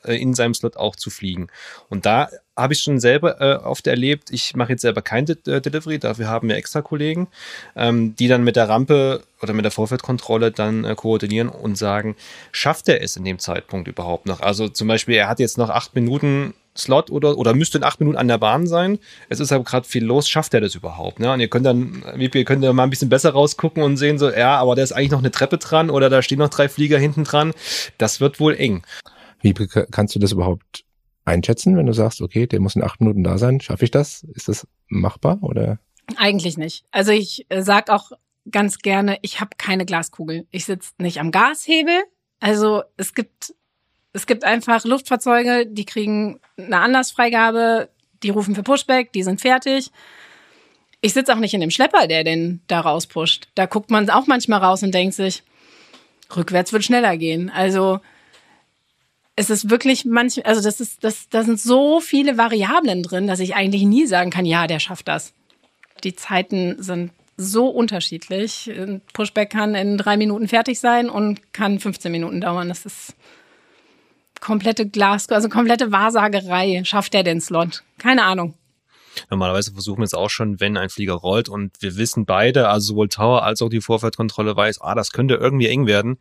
äh, 0.03 0.21
in 0.21 0.35
seinem 0.35 0.55
Slot 0.55 0.77
auch 0.77 0.97
zu 0.97 1.09
fliegen? 1.09 1.47
Und 1.89 2.05
da 2.05 2.31
habe 2.57 2.75
ich 2.75 2.81
schon 2.81 2.99
selber 2.99 3.41
äh, 3.41 3.65
oft 3.65 3.87
erlebt, 3.87 4.31
ich 4.33 4.57
mache 4.57 4.73
jetzt 4.73 4.83
selber 4.83 5.03
kein 5.03 5.25
De 5.25 5.37
äh, 5.47 5.61
Delivery, 5.61 6.01
dafür 6.01 6.27
haben 6.27 6.49
wir 6.49 6.57
extra 6.57 6.83
Kollegen, 6.83 7.29
ähm, 7.77 8.17
die 8.17 8.27
dann 8.27 8.43
mit 8.43 8.57
der 8.57 8.69
Rampe 8.69 9.23
oder 9.41 9.53
mit 9.55 9.65
der 9.65 9.73
Vorfeldkontrolle 9.73 10.51
dann 10.51 10.85
äh, 10.85 10.97
koordinieren 10.97 11.49
und 11.49 11.79
sagen, 11.79 12.17
schafft 12.51 12.89
er 12.89 13.03
es 13.03 13.17
in 13.17 13.25
dem 13.25 13.39
Zeitpunkt 13.39 13.87
überhaupt 13.87 14.27
noch? 14.27 14.41
Also 14.41 14.69
zum 14.69 14.89
Beispiel, 14.89 15.15
er 15.15 15.29
hat 15.29 15.39
jetzt 15.39 15.59
noch 15.59 15.71
acht 15.71 15.95
Minuten 15.95 16.55
Slot 16.77 17.11
oder, 17.11 17.37
oder 17.37 17.55
müsste 17.55 17.79
in 17.79 17.85
acht 17.85 18.01
Minuten 18.01 18.17
an 18.17 18.29
der 18.29 18.39
Bahn 18.39 18.67
sein. 18.67 18.99
Es 19.29 19.41
ist 19.41 19.53
aber 19.53 19.65
gerade 19.65 19.87
viel 19.87 20.05
los, 20.05 20.29
schafft 20.29 20.55
er 20.55 20.61
das 20.61 20.75
überhaupt? 20.75 21.21
Ne? 21.21 21.33
Und 21.33 21.41
ihr 21.41 21.49
könnt 21.49 21.67
dann, 21.67 22.03
ihr 22.19 22.45
könnt 22.45 22.65
dann 22.65 22.75
mal 22.75 22.85
ein 22.85 22.91
bisschen 22.91 23.09
besser 23.09 23.31
rausgucken 23.31 23.83
und 23.83 23.97
sehen 23.97 24.19
so, 24.19 24.31
ja, 24.31 24.57
aber 24.57 24.75
da 24.75 24.83
ist 24.83 24.93
eigentlich 24.93 25.11
noch 25.11 25.19
eine 25.19 25.31
Treppe 25.31 25.59
dran 25.59 25.91
oder 25.91 26.09
da 26.09 26.23
stehen 26.23 26.39
noch 26.39 26.49
drei 26.49 26.69
Flieger 26.69 26.99
hinten 26.99 27.25
dran. 27.25 27.53
Das 27.99 28.21
wird 28.21 28.41
wohl 28.41 28.55
eng. 28.55 28.83
Wie 29.43 29.53
kannst 29.53 30.15
du 30.15 30.19
das 30.19 30.33
überhaupt 30.33 30.85
einschätzen, 31.25 31.77
wenn 31.77 31.87
du 31.87 31.93
sagst, 31.93 32.21
okay, 32.23 32.47
der 32.47 32.61
muss 32.61 32.77
in 32.77 32.83
acht 32.83 33.01
Minuten 33.01 33.25
da 33.25 33.39
sein? 33.39 33.61
Schaffe 33.61 33.85
ich 33.85 33.91
das? 33.91 34.25
Ist 34.35 34.49
das 34.49 34.67
machbar 34.89 35.39
oder? 35.43 35.79
Eigentlich 36.17 36.57
nicht. 36.57 36.85
Also 36.91 37.13
ich 37.13 37.47
äh, 37.49 37.63
sag 37.63 37.91
auch 37.91 38.13
ganz 38.51 38.79
gerne, 38.79 39.19
ich 39.23 39.41
habe 39.41 39.51
keine 39.57 39.85
Glaskugel. 39.85 40.47
Ich 40.51 40.65
sitze 40.65 40.93
nicht 40.99 41.21
am 41.21 41.31
Gashebel. 41.31 42.03
Also 42.41 42.83
es 42.97 43.15
gibt 43.15 43.55
es 44.13 44.27
gibt 44.27 44.45
einfach 44.45 44.85
Luftfahrzeuge, 44.85 45.67
die 45.67 45.85
kriegen 45.85 46.41
eine 46.57 46.79
Anlassfreigabe, 46.79 47.89
die 48.23 48.31
rufen 48.31 48.55
für 48.55 48.63
Pushback, 48.63 49.13
die 49.13 49.23
sind 49.23 49.41
fertig. 49.41 49.91
Ich 51.01 51.15
sitze 51.15 51.35
auch 51.35 51.39
nicht 51.39 51.55
in 51.55 51.61
dem 51.61 51.71
Schlepper, 51.71 52.07
der 52.07 52.23
den 52.23 52.61
da 52.69 52.81
rauspusht. 52.81 53.49
Da 53.55 53.67
guckt 53.67 53.91
man 53.91 54.09
auch 54.11 54.27
manchmal 54.27 54.61
raus 54.61 54.83
und 54.83 54.95
denkt 54.95 55.15
sich, 55.15 55.43
rückwärts 56.37 56.73
wird 56.73 56.85
schneller 56.85 57.17
gehen. 57.17 57.51
Also 57.51 58.01
es 59.35 59.51
ist 59.51 59.71
wirklich 59.71 60.05
manch, 60.05 60.45
also 60.47 60.63
das 60.63 60.81
ist, 60.81 61.03
das, 61.03 61.29
da 61.31 61.43
sind 61.43 61.59
so 61.59 62.01
viele 62.01 62.37
Variablen 62.37 63.03
drin, 63.03 63.27
dass 63.27 63.41
ich 63.41 63.55
eigentlich 63.55 63.83
nie 63.83 64.07
sagen 64.07 64.31
kann, 64.31 64.45
ja, 64.45 64.67
der 64.67 64.79
schafft 64.79 65.09
das. 65.09 65.33
Die 66.05 66.15
Zeiten 66.15 66.83
sind 66.83 67.13
so 67.37 67.69
unterschiedlich. 67.69 68.71
Ein 68.71 69.01
Pushback 69.15 69.51
kann 69.51 69.75
in 69.75 69.97
drei 69.97 70.17
Minuten 70.17 70.49
fertig 70.49 70.79
sein 70.79 71.09
und 71.09 71.53
kann 71.55 71.81
15 71.81 72.13
Minuten 72.13 72.41
dauern. 72.41 72.69
Das 72.69 72.85
ist 72.85 73.17
komplette 74.43 74.87
Glas, 74.87 75.29
also 75.31 75.49
komplette 75.49 75.93
Wahrsagerei. 75.93 76.83
Schafft 76.85 77.15
er 77.15 77.23
den 77.23 77.41
Slot? 77.41 77.83
Keine 77.99 78.25
Ahnung. 78.25 78.55
Normalerweise 79.31 79.73
versuchen 79.73 79.99
wir 79.99 80.05
es 80.05 80.15
auch 80.15 80.31
schon, 80.31 80.59
wenn 80.59 80.77
ein 80.79 80.89
Flieger 80.89 81.13
rollt 81.13 81.51
und 81.51 81.71
wir 81.81 81.97
wissen 81.97 82.25
beide, 82.25 82.69
also 82.69 82.89
sowohl 82.89 83.09
Tower 83.09 83.43
als 83.43 83.61
auch 83.61 83.69
die 83.69 83.83
Vorfeldkontrolle 83.83 84.57
weiß, 84.57 84.81
ah, 84.81 84.95
das 84.95 85.13
könnte 85.13 85.35
irgendwie 85.35 85.67
eng 85.67 85.87
werden, 85.87 86.19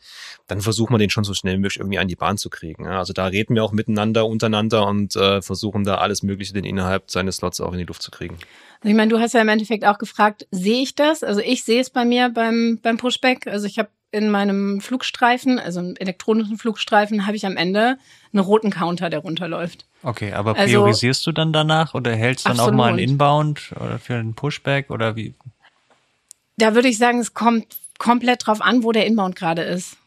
dann 0.47 0.59
versuchen 0.59 0.93
wir 0.93 0.97
den 0.97 1.09
schon 1.09 1.23
so 1.23 1.33
schnell 1.33 1.55
wie 1.55 1.59
möglich 1.59 1.79
irgendwie 1.79 1.99
an 1.99 2.09
die 2.09 2.17
Bahn 2.17 2.37
zu 2.37 2.49
kriegen. 2.49 2.87
Also 2.87 3.13
da 3.13 3.27
reden 3.27 3.55
wir 3.55 3.63
auch 3.63 3.71
miteinander, 3.71 4.25
untereinander 4.25 4.85
und 4.85 5.15
äh, 5.15 5.41
versuchen 5.41 5.85
da 5.85 5.95
alles 5.95 6.21
Mögliche 6.21 6.53
den 6.53 6.65
innerhalb 6.65 7.09
seines 7.09 7.37
Slots 7.37 7.61
auch 7.61 7.71
in 7.71 7.79
die 7.79 7.85
Luft 7.85 8.01
zu 8.01 8.11
kriegen. 8.11 8.35
Also 8.81 8.89
ich 8.89 8.95
meine, 8.95 9.09
du 9.09 9.19
hast 9.19 9.33
ja 9.33 9.41
im 9.41 9.49
Endeffekt 9.49 9.85
auch 9.85 9.97
gefragt, 9.97 10.47
sehe 10.51 10.81
ich 10.81 10.93
das? 10.93 11.23
Also 11.23 11.39
ich 11.39 11.63
sehe 11.63 11.79
es 11.79 11.89
bei 11.89 12.03
mir 12.03 12.29
beim, 12.29 12.79
beim 12.81 12.97
Pushback. 12.97 13.47
Also 13.47 13.67
ich 13.67 13.79
habe 13.79 13.89
in 14.11 14.29
meinem 14.29 14.81
Flugstreifen, 14.81 15.57
also 15.59 15.79
im 15.79 15.95
elektronischen 15.95 16.57
Flugstreifen, 16.57 17.25
habe 17.25 17.37
ich 17.37 17.45
am 17.45 17.57
Ende 17.57 17.97
einen 18.33 18.43
roten 18.43 18.69
Counter, 18.69 19.09
der 19.09 19.19
runterläuft. 19.19 19.85
Okay, 20.03 20.33
aber 20.33 20.51
Also- 20.57 20.65
priorisierst 20.65 21.25
du 21.25 21.31
dann 21.31 21.53
danach 21.53 21.93
oder 21.93 22.15
hältst 22.15 22.45
dann 22.45 22.59
auch 22.59 22.71
mal 22.71 22.89
einen 22.89 22.99
Absolut. 22.99 23.09
Inbound 23.09 23.71
oder 23.79 23.99
für 23.99 24.15
einen 24.15 24.33
Pushback 24.33 24.89
oder 24.89 25.15
wie? 25.15 25.33
Da 26.57 26.75
würde 26.75 26.89
ich 26.89 26.97
sagen, 26.97 27.19
es 27.19 27.33
kommt 27.33 27.67
komplett 27.97 28.45
drauf 28.45 28.61
an, 28.61 28.83
wo 28.83 28.91
der 28.91 29.05
Inbound 29.05 29.35
gerade 29.35 29.61
ist. 29.61 29.97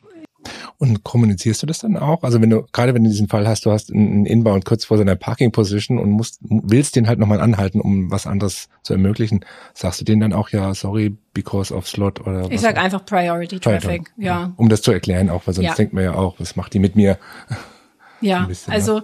Und 0.84 1.02
kommunizierst 1.02 1.62
du 1.62 1.66
das 1.66 1.78
dann 1.78 1.96
auch? 1.96 2.22
Also 2.22 2.42
wenn 2.42 2.50
du, 2.50 2.66
gerade 2.72 2.92
wenn 2.94 3.04
du 3.04 3.10
diesen 3.10 3.28
Fall 3.28 3.48
hast, 3.48 3.64
du 3.64 3.70
hast 3.70 3.90
einen 3.90 4.26
Inbound 4.26 4.66
kurz 4.66 4.84
vor 4.84 4.98
seiner 4.98 5.16
Parking 5.16 5.50
Position 5.50 5.98
und 5.98 6.10
musst, 6.10 6.40
willst 6.42 6.94
den 6.94 7.08
halt 7.08 7.18
nochmal 7.18 7.40
anhalten, 7.40 7.80
um 7.80 8.10
was 8.10 8.26
anderes 8.26 8.68
zu 8.82 8.92
ermöglichen, 8.92 9.46
sagst 9.72 10.02
du 10.02 10.04
denen 10.04 10.20
dann 10.20 10.32
auch, 10.34 10.50
ja, 10.50 10.74
sorry, 10.74 11.16
because 11.32 11.72
of 11.74 11.88
slot 11.88 12.20
oder 12.20 12.50
Ich 12.50 12.60
sag 12.60 12.76
einfach 12.76 13.04
Priority 13.06 13.60
Traffic, 13.60 14.12
ja. 14.18 14.52
Um 14.56 14.68
das 14.68 14.82
zu 14.82 14.92
erklären 14.92 15.30
auch, 15.30 15.46
weil 15.46 15.54
sonst 15.54 15.68
Ja. 15.68 15.74
denkt 15.74 15.94
man 15.94 16.04
ja 16.04 16.14
auch, 16.14 16.34
was 16.38 16.54
macht 16.54 16.74
die 16.74 16.78
mit 16.80 16.96
mir? 16.96 17.18
Ja, 18.24 18.44
bisschen, 18.44 18.72
also 18.72 19.02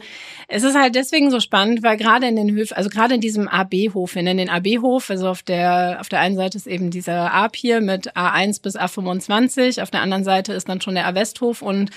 es 0.48 0.62
ist 0.62 0.76
halt 0.76 0.94
deswegen 0.94 1.30
so 1.30 1.40
spannend, 1.40 1.82
weil 1.82 1.96
gerade 1.96 2.26
in 2.26 2.36
den 2.36 2.50
Höfen, 2.50 2.76
also 2.76 2.90
gerade 2.90 3.14
in 3.14 3.20
diesem 3.20 3.48
AB-Hof, 3.48 4.14
wir 4.14 4.22
nennen 4.22 4.38
den 4.38 4.50
AB-Hof, 4.50 5.10
also 5.10 5.28
auf 5.28 5.42
der, 5.42 5.98
auf 6.00 6.08
der 6.08 6.20
einen 6.20 6.36
Seite 6.36 6.58
ist 6.58 6.66
eben 6.66 6.90
dieser 6.90 7.32
A-Pier 7.32 7.80
mit 7.80 8.16
A1 8.16 8.62
bis 8.62 8.76
A25, 8.76 9.82
auf 9.82 9.90
der 9.90 10.02
anderen 10.02 10.24
Seite 10.24 10.52
ist 10.52 10.68
dann 10.68 10.80
schon 10.80 10.94
der 10.94 11.06
A-Westhof 11.06 11.62
und 11.62 11.90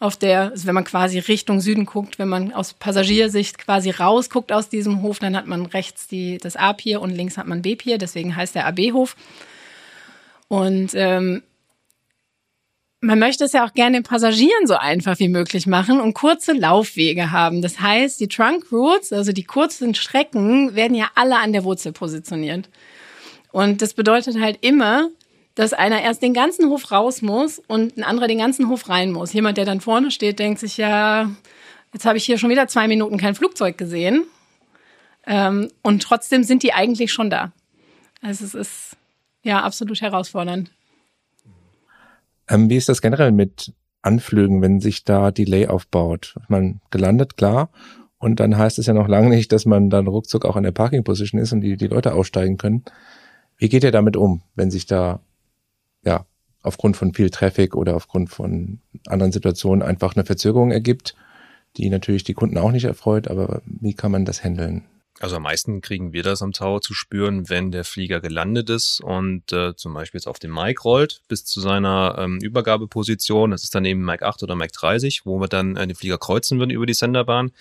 auf 0.00 0.16
der, 0.16 0.50
also 0.52 0.66
wenn 0.66 0.74
man 0.74 0.84
quasi 0.84 1.18
Richtung 1.18 1.60
Süden 1.60 1.84
guckt, 1.84 2.18
wenn 2.18 2.28
man 2.28 2.54
aus 2.54 2.72
Passagiersicht 2.72 3.58
quasi 3.58 3.90
rausguckt 3.90 4.50
aus 4.50 4.70
diesem 4.70 5.02
Hof, 5.02 5.18
dann 5.18 5.36
hat 5.36 5.46
man 5.46 5.66
rechts 5.66 6.08
die, 6.08 6.38
das 6.38 6.56
A-Pier 6.56 7.02
und 7.02 7.10
links 7.10 7.36
hat 7.36 7.46
man 7.46 7.60
B-Pier, 7.60 7.98
deswegen 7.98 8.34
heißt 8.34 8.54
der 8.54 8.66
AB-Hof. 8.66 9.14
Und 10.48 10.92
ähm, 10.94 11.42
man 13.00 13.18
möchte 13.18 13.44
es 13.44 13.52
ja 13.52 13.66
auch 13.66 13.72
gerne 13.72 13.98
den 13.98 14.02
Passagieren 14.02 14.66
so 14.66 14.74
einfach 14.74 15.18
wie 15.18 15.28
möglich 15.28 15.66
machen 15.66 16.00
und 16.00 16.12
kurze 16.14 16.52
Laufwege 16.52 17.30
haben. 17.30 17.62
Das 17.62 17.80
heißt, 17.80 18.20
die 18.20 18.28
Trunk 18.28 18.70
Routes, 18.70 19.12
also 19.12 19.32
die 19.32 19.44
kurzen 19.44 19.94
Strecken, 19.94 20.74
werden 20.74 20.94
ja 20.94 21.10
alle 21.14 21.38
an 21.38 21.52
der 21.52 21.64
Wurzel 21.64 21.92
positioniert. 21.92 22.68
Und 23.52 23.80
das 23.80 23.94
bedeutet 23.94 24.38
halt 24.38 24.58
immer, 24.60 25.08
dass 25.54 25.72
einer 25.72 26.02
erst 26.02 26.22
den 26.22 26.34
ganzen 26.34 26.68
Hof 26.68 26.92
raus 26.92 27.22
muss 27.22 27.58
und 27.58 27.96
ein 27.96 28.04
anderer 28.04 28.28
den 28.28 28.38
ganzen 28.38 28.68
Hof 28.68 28.88
rein 28.88 29.12
muss. 29.12 29.32
Jemand, 29.32 29.56
der 29.56 29.64
dann 29.64 29.80
vorne 29.80 30.10
steht, 30.10 30.38
denkt 30.38 30.60
sich 30.60 30.76
ja, 30.76 31.30
jetzt 31.92 32.04
habe 32.04 32.18
ich 32.18 32.24
hier 32.24 32.38
schon 32.38 32.50
wieder 32.50 32.68
zwei 32.68 32.86
Minuten 32.86 33.18
kein 33.18 33.34
Flugzeug 33.34 33.78
gesehen. 33.78 34.24
Ähm, 35.26 35.70
und 35.82 36.02
trotzdem 36.02 36.44
sind 36.44 36.62
die 36.62 36.72
eigentlich 36.72 37.12
schon 37.12 37.30
da. 37.30 37.52
Also 38.22 38.44
es 38.44 38.54
ist 38.54 38.96
ja 39.42 39.62
absolut 39.62 40.00
herausfordernd. 40.00 40.70
Ähm, 42.50 42.68
wie 42.68 42.76
ist 42.76 42.88
das 42.88 43.00
generell 43.00 43.32
mit 43.32 43.72
Anflügen, 44.02 44.60
wenn 44.60 44.80
sich 44.80 45.04
da 45.04 45.30
Delay 45.30 45.68
aufbaut? 45.68 46.34
Man 46.48 46.80
gelandet, 46.90 47.36
klar. 47.36 47.70
Und 48.18 48.40
dann 48.40 48.58
heißt 48.58 48.78
es 48.78 48.86
ja 48.86 48.92
noch 48.92 49.08
lange 49.08 49.30
nicht, 49.30 49.50
dass 49.52 49.64
man 49.64 49.88
dann 49.88 50.06
ruckzuck 50.06 50.44
auch 50.44 50.56
in 50.56 50.64
der 50.64 50.72
Parking 50.72 51.04
Position 51.04 51.40
ist 51.40 51.52
und 51.52 51.62
die, 51.62 51.76
die 51.76 51.86
Leute 51.86 52.12
aussteigen 52.12 52.58
können. 52.58 52.84
Wie 53.56 53.68
geht 53.68 53.84
ihr 53.84 53.92
damit 53.92 54.16
um, 54.16 54.42
wenn 54.54 54.70
sich 54.70 54.84
da, 54.84 55.20
ja, 56.04 56.26
aufgrund 56.62 56.96
von 56.96 57.14
viel 57.14 57.30
Traffic 57.30 57.74
oder 57.74 57.96
aufgrund 57.96 58.28
von 58.28 58.80
anderen 59.06 59.32
Situationen 59.32 59.82
einfach 59.82 60.14
eine 60.14 60.26
Verzögerung 60.26 60.70
ergibt, 60.70 61.14
die 61.76 61.88
natürlich 61.88 62.24
die 62.24 62.34
Kunden 62.34 62.58
auch 62.58 62.72
nicht 62.72 62.84
erfreut, 62.84 63.28
aber 63.28 63.62
wie 63.64 63.94
kann 63.94 64.12
man 64.12 64.26
das 64.26 64.44
handeln? 64.44 64.84
Also 65.20 65.36
am 65.36 65.42
meisten 65.42 65.82
kriegen 65.82 66.14
wir 66.14 66.22
das 66.22 66.40
am 66.40 66.52
Tower 66.52 66.80
zu 66.80 66.94
spüren, 66.94 67.50
wenn 67.50 67.70
der 67.70 67.84
Flieger 67.84 68.20
gelandet 68.20 68.70
ist 68.70 69.02
und 69.02 69.52
äh, 69.52 69.76
zum 69.76 69.92
Beispiel 69.92 70.18
jetzt 70.18 70.26
auf 70.26 70.38
den 70.38 70.50
Mike 70.50 70.80
rollt 70.82 71.20
bis 71.28 71.44
zu 71.44 71.60
seiner 71.60 72.16
ähm, 72.18 72.38
Übergabeposition. 72.40 73.50
Das 73.50 73.62
ist 73.62 73.74
dann 73.74 73.84
eben 73.84 74.02
Mike 74.02 74.24
8 74.24 74.42
oder 74.42 74.56
Mike 74.56 74.72
30, 74.72 75.26
wo 75.26 75.38
wir 75.38 75.48
dann 75.48 75.76
äh, 75.76 75.86
den 75.86 75.94
Flieger 75.94 76.16
kreuzen 76.16 76.58
würden 76.58 76.70
über 76.70 76.86
die 76.86 76.94
Senderbahn. 76.94 77.52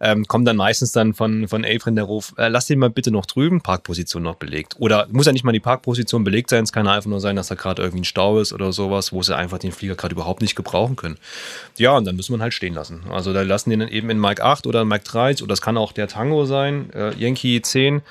Ähm, 0.00 0.26
kommt 0.26 0.46
dann 0.46 0.56
meistens 0.56 0.92
dann 0.92 1.14
von, 1.14 1.48
von 1.48 1.64
Apron 1.64 1.96
der 1.96 2.04
Ruf, 2.04 2.34
äh, 2.36 2.48
lass 2.48 2.66
den 2.66 2.78
mal 2.78 2.90
bitte 2.90 3.10
noch 3.10 3.24
drüben, 3.24 3.62
Parkposition 3.62 4.22
noch 4.22 4.36
belegt. 4.36 4.76
Oder 4.78 5.08
muss 5.10 5.24
ja 5.24 5.32
nicht 5.32 5.44
mal 5.44 5.52
die 5.52 5.60
Parkposition 5.60 6.24
belegt 6.24 6.50
sein, 6.50 6.64
es 6.64 6.72
kann 6.72 6.86
einfach 6.86 7.08
nur 7.08 7.20
sein, 7.20 7.36
dass 7.36 7.48
da 7.48 7.54
gerade 7.54 7.80
irgendwie 7.80 8.02
ein 8.02 8.04
Stau 8.04 8.38
ist 8.38 8.52
oder 8.52 8.70
sowas, 8.70 9.14
wo 9.14 9.22
sie 9.22 9.34
einfach 9.34 9.58
den 9.58 9.72
Flieger 9.72 9.94
gerade 9.94 10.12
überhaupt 10.12 10.42
nicht 10.42 10.56
gebrauchen 10.56 10.96
können. 10.96 11.16
Ja, 11.78 11.96
und 11.96 12.04
dann 12.04 12.16
müssen 12.16 12.32
wir 12.32 12.38
ihn 12.38 12.42
halt 12.42 12.52
stehen 12.52 12.74
lassen. 12.74 13.04
Also 13.10 13.32
da 13.32 13.40
lassen 13.40 13.70
den 13.70 13.80
dann 13.80 13.88
eben 13.88 14.10
in 14.10 14.20
Mike 14.20 14.44
8 14.44 14.66
oder 14.66 14.84
Mike 14.84 15.04
30 15.04 15.42
oder 15.42 15.52
das 15.52 15.62
kann 15.62 15.78
auch 15.78 15.92
der 15.92 16.06
Tango 16.06 16.44
sein, 16.44 16.90
äh, 16.98 17.14
Yankee 17.16 17.62
10, 17.62 18.02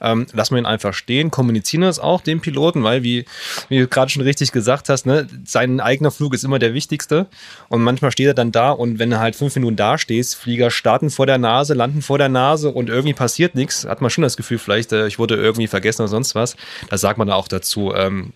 ähm, 0.00 0.26
lassen 0.32 0.54
wir 0.54 0.58
ihn 0.60 0.66
einfach 0.66 0.94
stehen, 0.94 1.30
kommunizieren 1.30 1.82
das 1.82 1.98
auch 1.98 2.20
dem 2.20 2.40
Piloten, 2.40 2.84
weil 2.84 3.02
wie, 3.02 3.24
wie 3.68 3.78
du 3.78 3.88
gerade 3.88 4.10
schon 4.10 4.22
richtig 4.22 4.52
gesagt 4.52 4.88
hast, 4.88 5.06
ne, 5.06 5.26
sein 5.44 5.80
eigener 5.80 6.10
Flug 6.10 6.34
ist 6.34 6.44
immer 6.44 6.58
der 6.58 6.74
wichtigste 6.74 7.26
und 7.68 7.82
manchmal 7.82 8.10
steht 8.10 8.26
er 8.26 8.34
dann 8.34 8.52
da 8.52 8.70
und 8.70 8.98
wenn 8.98 9.10
er 9.12 9.20
halt 9.20 9.36
fünf 9.36 9.54
Minuten 9.54 9.76
da 9.76 9.98
stehst, 9.98 10.36
Flieger 10.36 10.70
starten 10.70 11.10
vor 11.10 11.26
der 11.26 11.38
Nase, 11.38 11.74
landen 11.74 12.02
vor 12.02 12.18
der 12.18 12.28
Nase 12.28 12.70
und 12.70 12.88
irgendwie 12.88 13.14
passiert 13.14 13.54
nichts, 13.54 13.86
hat 13.86 14.00
man 14.00 14.10
schon 14.10 14.22
das 14.22 14.36
Gefühl, 14.36 14.58
vielleicht 14.58 14.92
äh, 14.92 15.06
ich 15.06 15.18
wurde 15.18 15.36
irgendwie 15.36 15.66
vergessen 15.66 16.02
oder 16.02 16.08
sonst 16.08 16.34
was, 16.34 16.56
da 16.90 16.98
sagt 16.98 17.18
man 17.18 17.30
auch 17.30 17.48
dazu, 17.48 17.92
ähm, 17.94 18.32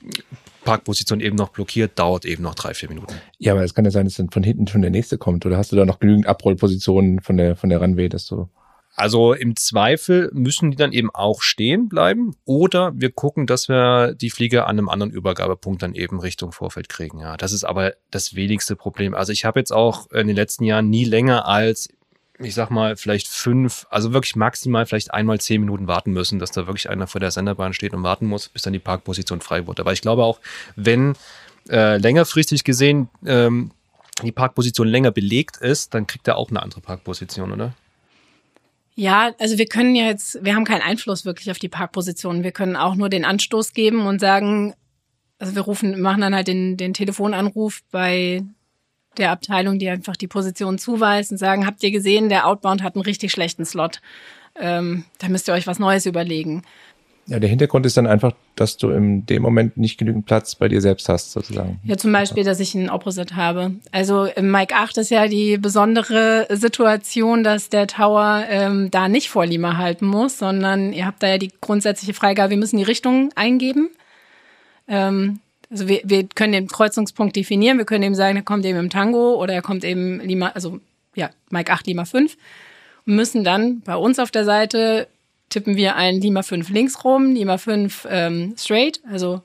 Parkposition 0.69 1.21
eben 1.21 1.37
noch 1.37 1.49
blockiert, 1.49 1.99
dauert 1.99 2.27
eben 2.27 2.43
noch 2.43 2.55
drei, 2.55 2.75
vier 2.75 2.91
Minuten. 2.91 3.15
Ja, 3.39 3.53
aber 3.53 3.65
es 3.65 3.73
kann 3.73 3.87
ja 3.87 3.91
sein, 3.91 4.05
dass 4.05 4.17
dann 4.17 4.29
von 4.29 4.43
hinten 4.43 4.67
schon 4.67 4.83
der 4.83 4.91
nächste 4.91 5.17
kommt. 5.17 5.47
Oder 5.47 5.57
hast 5.57 5.73
du 5.73 5.77
da 5.77 5.87
noch 5.87 5.99
genügend 5.99 6.27
Abrollpositionen 6.27 7.21
von 7.21 7.39
der, 7.39 7.57
von 7.57 7.71
der 7.71 7.81
Runway, 7.81 8.11
dass 8.11 8.27
du 8.27 8.51
Also 8.99 9.33
im 9.33 9.55
Zweifel 9.55 10.29
müssen 10.33 10.73
die 10.73 10.77
dann 10.77 10.93
eben 10.93 11.09
auch 11.15 11.41
stehen 11.41 11.89
bleiben 11.89 12.35
oder 12.45 12.91
wir 12.97 13.13
gucken, 13.13 13.47
dass 13.47 13.69
wir 13.69 14.13
die 14.13 14.29
Flieger 14.29 14.67
an 14.67 14.77
einem 14.77 14.89
anderen 14.89 15.13
Übergabepunkt 15.13 15.83
dann 15.83 15.95
eben 15.95 16.19
Richtung 16.19 16.51
Vorfeld 16.51 16.89
kriegen. 16.89 17.21
Ja, 17.21 17.37
das 17.37 17.53
ist 17.53 17.63
aber 17.63 17.95
das 18.11 18.35
wenigste 18.35 18.75
Problem. 18.75 19.15
Also 19.15 19.31
ich 19.31 19.45
habe 19.45 19.61
jetzt 19.61 19.73
auch 19.73 20.11
in 20.11 20.27
den 20.27 20.35
letzten 20.35 20.65
Jahren 20.65 20.91
nie 20.91 21.05
länger 21.05 21.47
als 21.47 21.91
ich 22.41 22.55
sag 22.55 22.71
mal, 22.71 22.97
vielleicht 22.97 23.27
fünf, 23.27 23.87
also 23.91 24.13
wirklich 24.13 24.37
maximal 24.37 24.87
vielleicht 24.87 25.13
einmal 25.13 25.41
zehn 25.41 25.61
Minuten 25.61 25.89
warten 25.89 26.13
müssen, 26.13 26.39
dass 26.39 26.53
da 26.53 26.67
wirklich 26.67 26.89
einer 26.89 27.09
vor 27.09 27.21
der 27.21 27.33
Senderbahn 27.33 27.73
steht 27.73 27.95
und 27.95 28.05
warten 28.05 28.27
muss, 28.27 28.49
bis 28.49 28.63
dann 28.63 28.73
die 28.73 28.79
Parkposition 28.79 29.41
frei 29.41 29.67
wurde. 29.67 29.83
Aber 29.83 29.93
ich 29.93 30.03
glaube 30.03 30.23
auch, 30.23 30.39
wenn 30.77 31.15
äh, 31.69 31.99
längerfristig 31.99 32.63
gesehen 32.63 33.09
ähm, 33.27 33.73
die 34.23 34.31
Parkposition 34.33 34.87
länger 34.87 35.11
belegt 35.11 35.57
ist, 35.57 35.95
dann 35.95 36.07
kriegt 36.07 36.29
er 36.29 36.37
auch 36.37 36.51
eine 36.51 36.63
andere 36.63 36.81
Parkposition, 36.81 37.53
oder? 37.53 37.75
Ja, 38.99 39.31
also 39.39 39.59
wir 39.59 39.67
können 39.67 39.95
ja 39.95 40.07
jetzt, 40.07 40.45
wir 40.45 40.57
haben 40.57 40.65
keinen 40.65 40.83
Einfluss 40.83 41.25
wirklich 41.25 41.53
auf 41.53 41.61
die 41.61 41.69
Parkposition. 41.69 42.43
Wir 42.43 42.51
können 42.51 42.75
auch 42.75 42.97
nur 42.97 43.09
den 43.09 43.25
Anstoß 43.25 43.73
geben 43.73 44.07
und 44.07 44.21
sagen, 44.21 44.75
also 45.39 45.55
wir 45.55 45.63
rufen, 45.63 46.01
machen 46.01 46.21
dann 46.21 46.35
halt 46.35 46.49
den, 46.49 46.77
den 46.77 46.95
Telefonanruf 46.95 47.83
bei 47.93 48.43
der 49.17 49.31
Abteilung, 49.31 49.79
die 49.79 49.89
einfach 49.89 50.17
die 50.17 50.27
Position 50.27 50.79
zuweist 50.79 51.31
und 51.31 51.39
sagen, 51.39 51.65
habt 51.65 51.81
ihr 51.85 51.93
gesehen, 51.93 52.29
der 52.29 52.49
Outbound 52.49 52.83
hat 52.83 52.97
einen 52.97 53.05
richtig 53.05 53.31
schlechten 53.31 53.65
Slot. 53.65 54.01
Ähm, 54.57 55.05
da 55.19 55.29
müsst 55.29 55.49
ihr 55.49 55.55
euch 55.55 55.69
was 55.69 55.79
Neues 55.79 56.05
überlegen. 56.05 56.65
Ja, 57.29 57.39
der 57.39 57.51
Hintergrund 57.51 57.85
ist 57.85 57.97
dann 57.99 58.07
einfach, 58.07 58.33
dass 58.57 58.79
du 58.79 58.89
in 58.91 59.27
dem 59.27 59.43
Moment 59.43 59.77
nicht 59.77 59.99
genügend 59.99 60.25
Platz 60.25 60.55
bei 60.55 60.69
dir 60.69 60.81
selbst 60.81 61.11
hast, 61.11 61.33
sozusagen. 61.33 61.79
Ja, 61.85 61.99
zum 61.99 62.11
Beispiel, 62.11 62.43
dass 62.43 62.59
ich 62.59 62.75
einen 62.75 62.89
Opposite 62.89 63.37
habe. 63.37 63.73
Also 63.93 64.25
im 64.25 64.51
Mike 64.51 64.75
8 64.75 64.97
ist 64.97 65.11
ja 65.11 65.29
die 65.29 65.59
besondere 65.59 66.47
Situation, 66.51 67.45
dass 67.45 67.69
der 67.69 67.87
Tower 67.87 68.45
ähm, 68.49 68.91
da 68.91 69.09
nicht 69.09 69.29
vor 69.29 69.45
Lima 69.45 69.77
halten 69.77 70.07
muss, 70.07 70.39
sondern 70.39 70.95
ihr 70.95 71.05
habt 71.05 71.23
da 71.23 71.29
ja 71.29 71.37
die 71.37 71.53
grundsätzliche 71.61 72.15
Freigabe, 72.15 72.51
wir 72.51 72.57
müssen 72.57 72.79
die 72.79 72.83
Richtung 72.83 73.31
eingeben. 73.35 73.91
Ähm, 74.89 75.41
also 75.71 75.87
wir, 75.87 76.01
wir 76.05 76.27
können 76.35 76.55
den 76.55 76.67
Kreuzungspunkt 76.67 77.37
definieren, 77.37 77.77
wir 77.77 77.85
können 77.85 78.05
eben 78.05 78.15
sagen, 78.15 78.37
er 78.37 78.43
kommt 78.43 78.65
eben 78.65 78.79
im 78.79 78.89
Tango 78.89 79.35
oder 79.35 79.53
er 79.53 79.61
kommt 79.63 79.85
eben 79.85 80.21
Lima, 80.21 80.49
also 80.55 80.81
ja, 81.15 81.29
Mike 81.51 81.71
8, 81.71 81.87
Lima 81.87 82.07
5 82.07 82.39
und 83.07 83.15
müssen 83.17 83.45
dann 83.45 83.81
bei 83.81 83.97
uns 83.97 84.19
auf 84.19 84.31
der 84.31 84.47
Seite 84.47 85.09
tippen 85.49 85.77
wir 85.77 85.97
ein 85.97 86.21
Lima 86.21 86.43
5 86.43 86.69
links 86.71 87.05
rum, 87.05 87.35
Lima 87.35 87.59
5 87.59 88.07
ähm, 88.11 88.55
straight, 88.57 89.01
also 89.11 89.43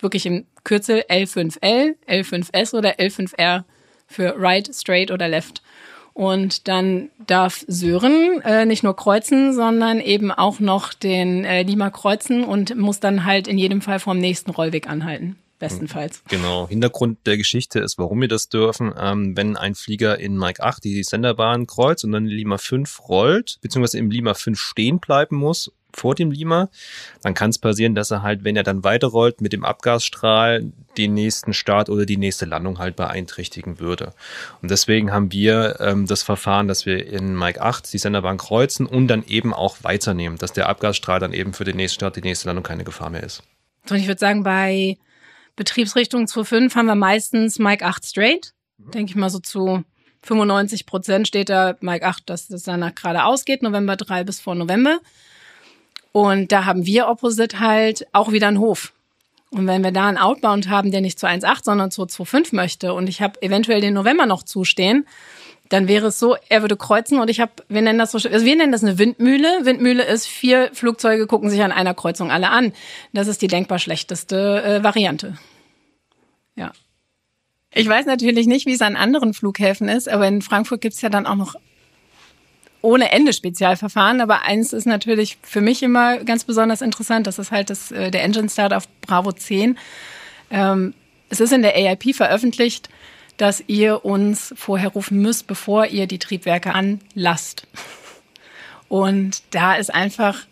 wirklich 0.00 0.26
im 0.26 0.46
Kürzel 0.64 1.04
L5L, 1.08 1.94
L5S 2.08 2.74
oder 2.74 2.98
L5R 2.98 3.64
für 4.06 4.34
right, 4.38 4.68
straight 4.72 5.10
oder 5.10 5.28
left. 5.28 5.62
Und 6.12 6.66
dann 6.66 7.10
darf 7.26 7.64
Sören 7.68 8.40
äh, 8.42 8.64
nicht 8.64 8.82
nur 8.82 8.96
kreuzen, 8.96 9.52
sondern 9.52 10.00
eben 10.00 10.32
auch 10.32 10.60
noch 10.60 10.94
den 10.94 11.44
äh, 11.44 11.62
Lima 11.62 11.90
kreuzen 11.90 12.42
und 12.42 12.74
muss 12.74 13.00
dann 13.00 13.24
halt 13.24 13.46
in 13.46 13.58
jedem 13.58 13.82
Fall 13.82 14.00
vom 14.00 14.18
nächsten 14.18 14.50
Rollweg 14.50 14.88
anhalten. 14.88 15.36
Bestenfalls. 15.58 16.22
Genau. 16.28 16.68
Hintergrund 16.68 17.18
der 17.26 17.36
Geschichte 17.36 17.80
ist, 17.80 17.98
warum 17.98 18.20
wir 18.20 18.28
das 18.28 18.48
dürfen. 18.48 18.92
Ähm, 18.98 19.36
wenn 19.36 19.56
ein 19.56 19.74
Flieger 19.74 20.18
in 20.18 20.36
Mike 20.38 20.62
8 20.62 20.84
die 20.84 21.02
Senderbahn 21.02 21.66
kreuzt 21.66 22.04
und 22.04 22.12
dann 22.12 22.26
Lima 22.26 22.58
5 22.58 23.08
rollt, 23.08 23.58
beziehungsweise 23.62 23.98
im 23.98 24.10
Lima 24.10 24.34
5 24.34 24.58
stehen 24.58 24.98
bleiben 25.00 25.36
muss, 25.36 25.72
vor 25.96 26.14
dem 26.14 26.30
Lima, 26.30 26.68
dann 27.22 27.34
kann 27.34 27.50
es 27.50 27.58
passieren, 27.58 27.94
dass 27.94 28.10
er 28.10 28.22
halt, 28.22 28.44
wenn 28.44 28.56
er 28.56 28.62
dann 28.62 28.84
weiterrollt, 28.84 29.40
mit 29.40 29.52
dem 29.52 29.64
Abgasstrahl 29.64 30.70
den 30.96 31.14
nächsten 31.14 31.52
Start 31.52 31.88
oder 31.88 32.06
die 32.06 32.16
nächste 32.16 32.44
Landung 32.44 32.78
halt 32.78 32.96
beeinträchtigen 32.96 33.80
würde. 33.80 34.12
Und 34.62 34.70
deswegen 34.70 35.12
haben 35.12 35.32
wir 35.32 35.80
ähm, 35.80 36.06
das 36.06 36.22
Verfahren, 36.22 36.68
dass 36.68 36.86
wir 36.86 37.06
in 37.06 37.36
Mike 37.36 37.60
8 37.60 37.92
die 37.92 37.98
Senderbahn 37.98 38.38
kreuzen 38.38 38.86
und 38.86 39.08
dann 39.08 39.24
eben 39.26 39.52
auch 39.52 39.78
weiternehmen, 39.82 40.38
dass 40.38 40.52
der 40.52 40.68
Abgasstrahl 40.68 41.20
dann 41.20 41.32
eben 41.32 41.52
für 41.52 41.64
den 41.64 41.76
nächsten 41.76 41.96
Start, 41.96 42.16
die 42.16 42.22
nächste 42.22 42.48
Landung 42.48 42.62
keine 42.62 42.84
Gefahr 42.84 43.10
mehr 43.10 43.22
ist. 43.22 43.42
Und 43.88 43.96
ich 43.96 44.06
würde 44.06 44.18
sagen, 44.18 44.42
bei 44.42 44.98
Betriebsrichtung 45.56 46.26
2.5 46.26 46.74
haben 46.74 46.86
wir 46.86 46.94
meistens 46.94 47.58
Mike 47.58 47.84
8 47.84 48.04
straight. 48.04 48.52
Denke 48.78 49.10
ich 49.10 49.16
mal 49.16 49.30
so 49.30 49.38
zu 49.38 49.84
95 50.22 50.86
Prozent 50.86 51.28
steht 51.28 51.48
da 51.48 51.76
Mike 51.80 52.06
8, 52.06 52.28
dass 52.28 52.48
das 52.48 52.64
danach 52.64 52.94
gerade 52.94 53.24
ausgeht, 53.24 53.62
November 53.62 53.96
3 53.96 54.24
bis 54.24 54.40
vor 54.40 54.54
November. 54.54 54.98
Und 56.12 56.52
da 56.52 56.64
haben 56.64 56.86
wir 56.86 57.08
Opposite 57.08 57.60
halt 57.60 58.06
auch 58.12 58.32
wieder 58.32 58.48
einen 58.48 58.58
Hof. 58.58 58.92
Und 59.50 59.66
wenn 59.66 59.84
wir 59.84 59.92
da 59.92 60.06
einen 60.08 60.18
Outbound 60.18 60.68
haben, 60.68 60.90
der 60.90 61.00
nicht 61.00 61.18
zu 61.18 61.26
1,8, 61.26 61.64
sondern 61.64 61.90
zu 61.90 62.02
2,5 62.02 62.54
möchte 62.54 62.92
und 62.92 63.08
ich 63.08 63.22
habe 63.22 63.40
eventuell 63.42 63.80
den 63.80 63.94
November 63.94 64.26
noch 64.26 64.42
zustehen, 64.42 65.06
dann 65.68 65.88
wäre 65.88 66.08
es 66.08 66.18
so, 66.18 66.36
er 66.48 66.62
würde 66.62 66.76
kreuzen 66.76 67.18
und 67.18 67.28
ich 67.28 67.40
habe, 67.40 67.52
wir 67.68 67.82
nennen 67.82 67.98
das 67.98 68.12
so, 68.12 68.28
also 68.28 68.44
wir 68.44 68.56
nennen 68.56 68.72
das 68.72 68.84
eine 68.84 68.98
Windmühle. 68.98 69.64
Windmühle 69.64 70.04
ist, 70.04 70.26
vier 70.26 70.70
Flugzeuge 70.72 71.26
gucken 71.26 71.50
sich 71.50 71.62
an 71.62 71.72
einer 71.72 71.94
Kreuzung 71.94 72.30
alle 72.30 72.50
an. 72.50 72.72
Das 73.12 73.28
ist 73.28 73.42
die 73.42 73.48
denkbar 73.48 73.78
schlechteste 73.78 74.62
äh, 74.62 74.84
Variante. 74.84 75.36
Ja. 76.54 76.72
Ich 77.72 77.88
weiß 77.88 78.06
natürlich 78.06 78.46
nicht, 78.46 78.66
wie 78.66 78.72
es 78.72 78.80
an 78.80 78.96
anderen 78.96 79.34
Flughäfen 79.34 79.88
ist, 79.88 80.08
aber 80.08 80.26
in 80.26 80.40
Frankfurt 80.40 80.80
gibt's 80.80 81.02
ja 81.02 81.08
dann 81.08 81.26
auch 81.26 81.34
noch 81.34 81.56
ohne 82.80 83.10
Ende 83.10 83.32
Spezialverfahren. 83.32 84.20
Aber 84.20 84.42
eins 84.42 84.72
ist 84.72 84.86
natürlich 84.86 85.38
für 85.42 85.60
mich 85.60 85.82
immer 85.82 86.18
ganz 86.18 86.44
besonders 86.44 86.80
interessant. 86.80 87.26
Das 87.26 87.38
ist 87.38 87.50
halt 87.50 87.68
das, 87.70 87.90
äh, 87.90 88.10
der 88.10 88.22
Engine 88.22 88.48
Start 88.48 88.72
auf 88.72 88.88
Bravo 89.00 89.32
10. 89.32 89.76
Ähm, 90.50 90.94
es 91.28 91.40
ist 91.40 91.52
in 91.52 91.62
der 91.62 91.74
AIP 91.74 92.14
veröffentlicht, 92.14 92.88
dass 93.36 93.62
ihr 93.66 94.04
uns 94.04 94.54
vorher 94.56 94.88
rufen 94.90 95.20
müsst, 95.20 95.46
bevor 95.46 95.86
ihr 95.86 96.06
die 96.06 96.18
Triebwerke 96.18 96.74
anlasst. 96.74 97.66
Und 98.88 99.42
da 99.50 99.74
ist 99.74 99.92
einfach 99.92 100.46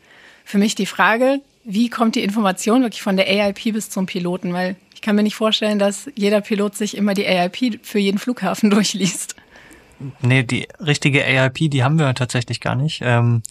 für 0.44 0.58
mich 0.58 0.74
die 0.74 0.86
Frage, 0.86 1.40
wie 1.64 1.88
kommt 1.88 2.14
die 2.14 2.22
Information 2.22 2.82
wirklich 2.82 3.02
von 3.02 3.16
der 3.16 3.28
AIP 3.28 3.72
bis 3.72 3.88
zum 3.90 4.06
Piloten? 4.06 4.52
Weil 4.52 4.76
ich 4.94 5.00
kann 5.00 5.16
mir 5.16 5.22
nicht 5.22 5.36
vorstellen, 5.36 5.78
dass 5.78 6.10
jeder 6.14 6.40
Pilot 6.40 6.76
sich 6.76 6.96
immer 6.96 7.14
die 7.14 7.24
AIP 7.24 7.80
für 7.82 7.98
jeden 7.98 8.18
Flughafen 8.18 8.70
durchliest. 8.70 9.36
Nee, 10.20 10.42
die 10.42 10.66
richtige 10.80 11.24
AIP, 11.24 11.70
die 11.70 11.84
haben 11.84 11.98
wir 11.98 12.12
tatsächlich 12.14 12.60
gar 12.60 12.74
nicht. 12.74 13.00
Ähm, 13.02 13.42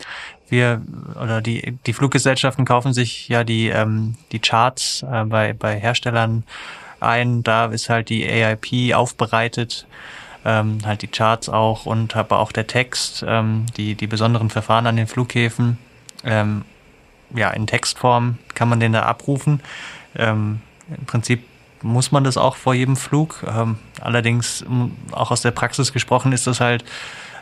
wir 0.50 0.82
oder 1.22 1.42
die 1.42 1.78
die 1.86 1.94
Fluggesellschaften 1.94 2.66
kaufen 2.66 2.94
sich 2.94 3.28
ja 3.30 3.44
die 3.44 3.70
ähm, 3.70 4.16
die 4.32 4.40
Charts 4.40 5.04
äh, 5.10 5.24
bei 5.24 5.54
bei 5.54 5.80
Herstellern 5.80 6.44
ein. 7.04 7.44
Da 7.44 7.66
ist 7.66 7.90
halt 7.90 8.10
die 8.10 8.24
AIP 8.24 8.94
aufbereitet, 8.96 9.88
ähm, 10.46 10.80
halt 10.86 11.02
die 11.02 11.08
Charts 11.08 11.50
auch 11.50 11.86
und 11.86 12.16
aber 12.16 12.40
auch 12.40 12.52
der 12.52 12.68
Text, 12.68 13.24
ähm, 13.28 13.66
die, 13.78 13.96
die 13.96 14.08
besonderen 14.08 14.50
Verfahren 14.50 14.88
an 14.88 14.96
den 14.96 15.08
Flughäfen. 15.08 15.78
Ähm, 16.24 16.64
ja, 17.36 17.50
in 17.52 17.68
Textform 17.68 18.38
kann 18.54 18.70
man 18.70 18.80
den 18.80 18.94
da 18.94 19.04
abrufen. 19.04 19.62
Ähm, 20.16 20.62
Im 20.96 21.06
Prinzip 21.06 21.44
muss 21.82 22.12
man 22.12 22.24
das 22.24 22.38
auch 22.38 22.56
vor 22.56 22.74
jedem 22.74 22.96
Flug. 22.96 23.44
Ähm, 23.48 23.78
allerdings, 24.00 24.64
auch 25.12 25.32
aus 25.32 25.42
der 25.42 25.52
Praxis 25.52 25.94
gesprochen, 25.94 26.32
ist 26.32 26.48
das 26.48 26.60
halt 26.60 26.84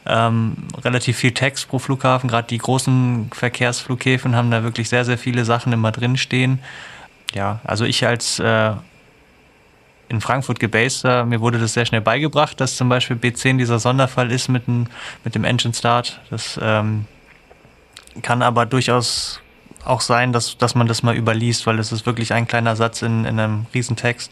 ähm, 0.05 0.55
relativ 0.83 1.17
viel 1.17 1.31
Text 1.31 1.67
pro 1.69 1.79
Flughafen. 1.79 2.29
Gerade 2.29 2.47
die 2.47 2.57
großen 2.57 3.29
Verkehrsflughäfen 3.33 4.35
haben 4.35 4.51
da 4.51 4.63
wirklich 4.63 4.89
sehr, 4.89 5.05
sehr 5.05 5.17
viele 5.17 5.45
Sachen 5.45 5.73
immer 5.73 5.91
drinstehen. 5.91 6.59
Ja, 7.33 7.59
also 7.63 7.85
ich 7.85 8.05
als 8.05 8.39
äh, 8.39 8.71
in 10.11 10.21
Frankfurt 10.21 10.59
gebased. 10.59 11.05
Mir 11.05 11.39
wurde 11.39 11.57
das 11.57 11.73
sehr 11.73 11.85
schnell 11.85 12.01
beigebracht, 12.01 12.59
dass 12.59 12.75
zum 12.75 12.89
Beispiel 12.89 13.15
B10 13.15 13.57
dieser 13.57 13.79
Sonderfall 13.79 14.31
ist 14.31 14.49
mit 14.49 14.67
dem, 14.67 14.87
mit 15.23 15.35
dem 15.35 15.45
Engine 15.45 15.73
Start. 15.73 16.19
Das 16.29 16.59
ähm, 16.61 17.05
kann 18.21 18.41
aber 18.41 18.65
durchaus 18.65 19.39
auch 19.85 20.01
sein, 20.01 20.33
dass, 20.33 20.57
dass 20.57 20.75
man 20.75 20.87
das 20.87 21.01
mal 21.01 21.15
überliest, 21.15 21.65
weil 21.65 21.79
es 21.79 21.91
ist 21.91 22.05
wirklich 22.05 22.33
ein 22.33 22.45
kleiner 22.45 22.75
Satz 22.75 23.01
in, 23.01 23.25
in 23.25 23.39
einem 23.39 23.65
Riesentext. 23.73 24.31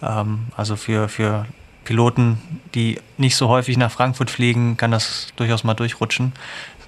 Ähm, 0.00 0.46
also 0.56 0.76
für, 0.76 1.08
für 1.08 1.46
Piloten, 1.84 2.38
die 2.74 3.00
nicht 3.18 3.36
so 3.36 3.48
häufig 3.48 3.76
nach 3.76 3.90
Frankfurt 3.90 4.30
fliegen, 4.30 4.76
kann 4.76 4.92
das 4.92 5.32
durchaus 5.36 5.64
mal 5.64 5.74
durchrutschen. 5.74 6.32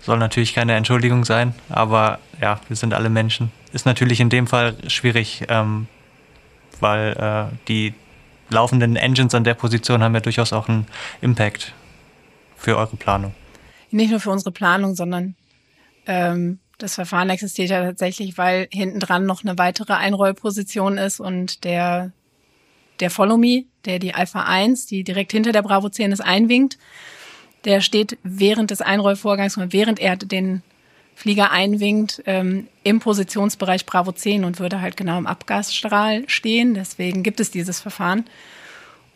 Soll 0.00 0.18
natürlich 0.18 0.54
keine 0.54 0.74
Entschuldigung 0.74 1.24
sein, 1.24 1.54
aber 1.68 2.18
ja, 2.40 2.60
wir 2.68 2.76
sind 2.76 2.94
alle 2.94 3.10
Menschen. 3.10 3.52
Ist 3.72 3.84
natürlich 3.84 4.20
in 4.20 4.30
dem 4.30 4.46
Fall 4.46 4.76
schwierig, 4.88 5.44
ähm, 5.48 5.86
weil 6.80 7.12
äh, 7.12 7.56
die 7.68 7.94
laufenden 8.50 8.96
Engines 8.96 9.34
an 9.34 9.44
der 9.44 9.54
Position 9.54 10.02
haben 10.02 10.14
ja 10.14 10.20
durchaus 10.20 10.52
auch 10.52 10.68
einen 10.68 10.86
Impact 11.20 11.72
für 12.56 12.76
eure 12.76 12.96
Planung. 12.96 13.34
Nicht 13.90 14.10
nur 14.10 14.20
für 14.20 14.30
unsere 14.30 14.52
Planung, 14.52 14.94
sondern 14.94 15.34
ähm, 16.06 16.58
das 16.78 16.94
Verfahren 16.94 17.30
existiert 17.30 17.70
ja 17.70 17.84
tatsächlich, 17.84 18.38
weil 18.38 18.68
hinten 18.72 19.00
dran 19.00 19.26
noch 19.26 19.44
eine 19.44 19.58
weitere 19.58 19.92
Einrollposition 19.92 20.98
ist 20.98 21.20
und 21.20 21.64
der, 21.64 22.12
der 23.00 23.10
Follow 23.10 23.36
Me, 23.36 23.64
der 23.84 23.98
die 23.98 24.14
Alpha 24.14 24.42
1, 24.42 24.86
die 24.86 25.04
direkt 25.04 25.32
hinter 25.32 25.52
der 25.52 25.62
Bravo 25.62 25.88
10 25.88 26.12
ist, 26.12 26.20
einwinkt, 26.20 26.78
der 27.64 27.80
steht 27.80 28.18
während 28.22 28.70
des 28.70 28.80
Einrollvorgangs 28.80 29.56
und 29.56 29.72
während 29.72 30.00
er 30.00 30.16
den 30.16 30.62
Flieger 31.14 31.50
einwinkt, 31.50 32.22
ähm, 32.26 32.66
im 32.82 33.00
Positionsbereich 33.00 33.86
Bravo 33.86 34.12
10 34.12 34.44
und 34.44 34.58
würde 34.58 34.80
halt 34.80 34.96
genau 34.96 35.18
im 35.18 35.26
Abgasstrahl 35.26 36.28
stehen. 36.28 36.74
Deswegen 36.74 37.22
gibt 37.22 37.40
es 37.40 37.50
dieses 37.50 37.80
Verfahren. 37.80 38.24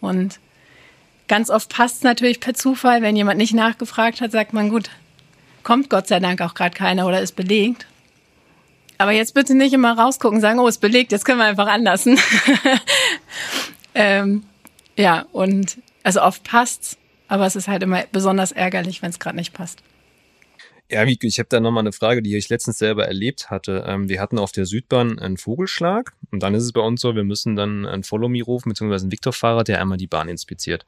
Und 0.00 0.38
ganz 1.28 1.50
oft 1.50 1.68
passt 1.74 1.96
es 1.96 2.02
natürlich 2.02 2.40
per 2.40 2.54
Zufall, 2.54 3.02
wenn 3.02 3.16
jemand 3.16 3.38
nicht 3.38 3.54
nachgefragt 3.54 4.20
hat, 4.20 4.30
sagt 4.30 4.52
man, 4.52 4.68
gut, 4.68 4.90
kommt 5.62 5.90
Gott 5.90 6.06
sei 6.06 6.20
Dank 6.20 6.40
auch 6.42 6.54
gerade 6.54 6.76
keiner 6.76 7.06
oder 7.06 7.20
ist 7.20 7.34
belegt. 7.34 7.86
Aber 8.98 9.10
jetzt 9.10 9.34
bitte 9.34 9.54
nicht 9.54 9.72
immer 9.72 9.98
rausgucken, 9.98 10.40
sagen, 10.40 10.58
oh, 10.58 10.68
ist 10.68 10.78
belegt, 10.78 11.12
jetzt 11.12 11.24
können 11.24 11.38
wir 11.38 11.46
einfach 11.46 11.66
anlassen. 11.66 12.18
ähm, 13.94 14.44
ja, 14.96 15.26
und 15.32 15.78
also 16.02 16.22
oft 16.22 16.44
passt's, 16.44 16.96
aber 17.28 17.46
es 17.46 17.56
ist 17.56 17.68
halt 17.68 17.82
immer 17.82 18.04
besonders 18.12 18.52
ärgerlich, 18.52 19.02
wenn 19.02 19.10
es 19.10 19.18
gerade 19.18 19.36
nicht 19.36 19.52
passt. 19.52 19.82
Ja, 20.88 21.04
ich 21.04 21.38
habe 21.40 21.48
da 21.48 21.58
nochmal 21.58 21.82
eine 21.82 21.92
Frage, 21.92 22.22
die 22.22 22.36
ich 22.36 22.48
letztens 22.48 22.78
selber 22.78 23.06
erlebt 23.06 23.50
hatte. 23.50 23.84
Ähm, 23.86 24.08
wir 24.08 24.20
hatten 24.20 24.38
auf 24.38 24.52
der 24.52 24.66
Südbahn 24.66 25.18
einen 25.18 25.36
Vogelschlag 25.36 26.12
und 26.30 26.42
dann 26.42 26.54
ist 26.54 26.62
es 26.62 26.72
bei 26.72 26.80
uns 26.80 27.00
so, 27.00 27.16
wir 27.16 27.24
müssen 27.24 27.56
dann 27.56 27.86
einen 27.86 28.04
Follow-Me 28.04 28.42
rufen, 28.42 28.68
beziehungsweise 28.68 29.04
einen 29.04 29.12
Viktor-Fahrer, 29.12 29.64
der 29.64 29.80
einmal 29.80 29.98
die 29.98 30.06
Bahn 30.06 30.28
inspiziert. 30.28 30.86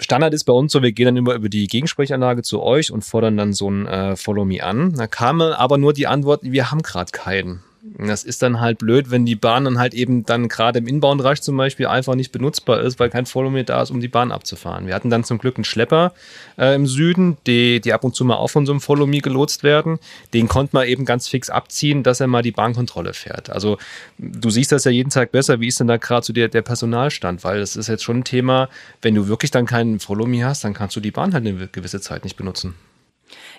Standard 0.00 0.32
ist 0.32 0.44
bei 0.44 0.52
uns 0.52 0.72
so, 0.72 0.82
wir 0.82 0.92
gehen 0.92 1.06
dann 1.06 1.16
immer 1.16 1.34
über 1.34 1.48
die 1.48 1.66
Gegensprechanlage 1.66 2.42
zu 2.42 2.62
euch 2.62 2.90
und 2.90 3.04
fordern 3.04 3.36
dann 3.36 3.52
so 3.52 3.70
ein 3.70 3.86
äh, 3.86 4.16
Follow-Me 4.16 4.62
an. 4.62 4.94
Da 4.94 5.06
kam 5.06 5.40
aber 5.42 5.76
nur 5.76 5.92
die 5.92 6.06
Antwort, 6.06 6.40
wir 6.42 6.70
haben 6.70 6.82
gerade 6.82 7.10
keinen. 7.10 7.62
Das 7.84 8.22
ist 8.22 8.42
dann 8.42 8.60
halt 8.60 8.78
blöd, 8.78 9.10
wenn 9.10 9.26
die 9.26 9.34
Bahn 9.34 9.64
dann 9.64 9.80
halt 9.80 9.92
eben 9.92 10.24
dann 10.24 10.46
gerade 10.46 10.78
im 10.78 10.86
Inbound-Bereich 10.86 11.42
zum 11.42 11.56
Beispiel 11.56 11.88
einfach 11.88 12.14
nicht 12.14 12.30
benutzbar 12.30 12.80
ist, 12.80 13.00
weil 13.00 13.10
kein 13.10 13.26
Follow 13.26 13.50
mehr 13.50 13.64
da 13.64 13.82
ist, 13.82 13.90
um 13.90 13.98
die 13.98 14.06
Bahn 14.06 14.30
abzufahren. 14.30 14.86
Wir 14.86 14.94
hatten 14.94 15.10
dann 15.10 15.24
zum 15.24 15.38
Glück 15.38 15.56
einen 15.56 15.64
Schlepper 15.64 16.12
äh, 16.56 16.76
im 16.76 16.86
Süden, 16.86 17.38
die, 17.48 17.80
die 17.80 17.92
ab 17.92 18.04
und 18.04 18.14
zu 18.14 18.24
mal 18.24 18.36
auch 18.36 18.50
von 18.50 18.66
so 18.66 18.72
einem 18.72 18.80
Follow 18.80 19.08
Me 19.08 19.18
gelotst 19.18 19.64
werden. 19.64 19.98
Den 20.32 20.46
konnte 20.46 20.76
man 20.76 20.86
eben 20.86 21.04
ganz 21.04 21.26
fix 21.26 21.50
abziehen, 21.50 22.04
dass 22.04 22.20
er 22.20 22.28
mal 22.28 22.42
die 22.42 22.52
Bahnkontrolle 22.52 23.14
fährt. 23.14 23.50
Also 23.50 23.78
du 24.16 24.48
siehst 24.48 24.70
das 24.70 24.84
ja 24.84 24.92
jeden 24.92 25.10
Tag 25.10 25.32
besser. 25.32 25.58
Wie 25.58 25.66
ist 25.66 25.80
denn 25.80 25.88
da 25.88 25.96
gerade 25.96 26.24
so 26.24 26.32
der, 26.32 26.46
der 26.46 26.62
Personalstand? 26.62 27.42
Weil 27.42 27.58
das 27.58 27.74
ist 27.74 27.88
jetzt 27.88 28.04
schon 28.04 28.18
ein 28.18 28.24
Thema, 28.24 28.68
wenn 29.00 29.16
du 29.16 29.26
wirklich 29.26 29.50
dann 29.50 29.66
keinen 29.66 29.98
Follow 29.98 30.26
Me 30.26 30.44
hast, 30.44 30.62
dann 30.62 30.72
kannst 30.72 30.94
du 30.94 31.00
die 31.00 31.10
Bahn 31.10 31.34
halt 31.34 31.44
eine 31.44 31.66
gewisse 31.66 32.00
Zeit 32.00 32.22
nicht 32.22 32.36
benutzen. 32.36 32.76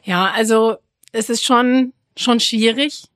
Ja, 0.06 0.32
also 0.34 0.78
es 1.12 1.30
ist 1.30 1.44
schon, 1.44 1.92
schon 2.16 2.40
schwierig 2.40 3.10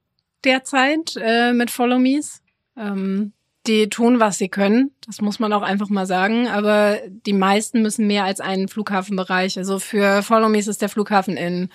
derzeit 0.44 1.16
äh, 1.18 1.54
mit 1.54 1.72
Follow 1.72 2.00
Me's. 2.00 2.42
Ähm, 2.76 3.34
die 3.68 3.90
tun, 3.90 4.20
was 4.20 4.38
sie 4.38 4.50
können. 4.50 4.92
Das 5.06 5.22
muss 5.22 5.40
man 5.40 5.54
auch 5.54 5.62
einfach 5.62 5.90
mal 5.90 6.06
sagen. 6.06 6.48
Aber 6.48 7.00
die 7.26 7.34
meisten 7.34 7.82
müssen 7.82 8.08
mehr 8.08 8.24
als 8.24 8.40
einen 8.40 8.68
Flughafenbereich. 8.68 9.58
Also 9.58 9.80
für 9.80 10.24
Follow 10.24 10.50
Me's 10.50 10.68
ist 10.68 10.82
der 10.82 10.90
Flughafen 10.90 11.38
in 11.38 11.70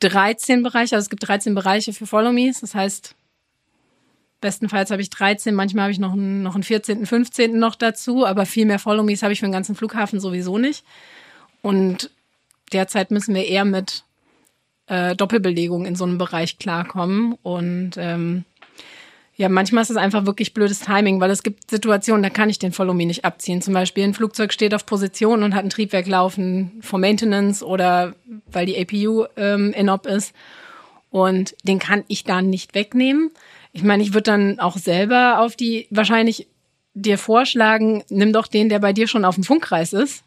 13 0.00 0.62
Bereiche. 0.62 0.96
Also 0.96 1.04
es 1.04 1.10
gibt 1.10 1.26
13 1.26 1.54
Bereiche 1.54 1.92
für 1.92 2.06
Follow 2.06 2.32
Me's. 2.32 2.60
Das 2.60 2.74
heißt, 2.74 3.14
bestenfalls 4.40 4.90
habe 4.90 5.02
ich 5.02 5.10
13. 5.10 5.54
Manchmal 5.54 5.84
habe 5.84 5.92
ich 5.92 5.98
noch 5.98 6.12
einen, 6.12 6.42
noch 6.42 6.54
einen 6.54 6.64
14., 6.64 7.04
15. 7.04 7.58
noch 7.58 7.74
dazu. 7.74 8.24
Aber 8.24 8.46
viel 8.46 8.66
mehr 8.66 8.78
Follow 8.78 9.02
Me's 9.02 9.22
habe 9.22 9.32
ich 9.32 9.40
für 9.40 9.46
den 9.46 9.52
ganzen 9.52 9.74
Flughafen 9.74 10.20
sowieso 10.20 10.58
nicht. 10.58 10.84
Und 11.62 12.10
derzeit 12.72 13.10
müssen 13.10 13.34
wir 13.34 13.46
eher 13.46 13.64
mit 13.64 14.04
äh, 14.90 15.14
Doppelbelegung 15.14 15.86
in 15.86 15.94
so 15.94 16.04
einem 16.04 16.18
Bereich 16.18 16.58
klarkommen. 16.58 17.34
Und 17.42 17.92
ähm, 17.96 18.44
ja, 19.36 19.48
manchmal 19.48 19.82
ist 19.82 19.90
es 19.90 19.96
einfach 19.96 20.26
wirklich 20.26 20.52
blödes 20.52 20.80
Timing, 20.80 21.20
weil 21.20 21.30
es 21.30 21.42
gibt 21.42 21.70
Situationen, 21.70 22.22
da 22.22 22.28
kann 22.28 22.50
ich 22.50 22.58
den 22.58 22.72
Follow 22.72 22.92
Me 22.92 23.06
nicht 23.06 23.24
abziehen. 23.24 23.62
Zum 23.62 23.72
Beispiel 23.72 24.04
ein 24.04 24.14
Flugzeug 24.14 24.52
steht 24.52 24.74
auf 24.74 24.84
Position 24.84 25.44
und 25.44 25.54
hat 25.54 25.64
ein 25.64 25.70
Triebwerk 25.70 26.08
laufen 26.08 26.72
for 26.80 26.98
Maintenance 26.98 27.62
oder 27.62 28.14
weil 28.50 28.66
die 28.66 28.78
APU 28.78 29.26
ähm, 29.36 29.72
in-op 29.72 30.06
ist. 30.06 30.34
Und 31.10 31.54
den 31.62 31.78
kann 31.78 32.04
ich 32.08 32.24
dann 32.24 32.50
nicht 32.50 32.74
wegnehmen. 32.74 33.30
Ich 33.72 33.84
meine, 33.84 34.02
ich 34.02 34.12
würde 34.12 34.24
dann 34.24 34.58
auch 34.58 34.76
selber 34.76 35.40
auf 35.40 35.54
die 35.54 35.86
wahrscheinlich 35.90 36.48
dir 36.94 37.18
vorschlagen, 37.18 38.02
nimm 38.08 38.32
doch 38.32 38.48
den, 38.48 38.68
der 38.68 38.80
bei 38.80 38.92
dir 38.92 39.06
schon 39.06 39.24
auf 39.24 39.36
dem 39.36 39.44
Funkkreis 39.44 39.92
ist. 39.92 40.24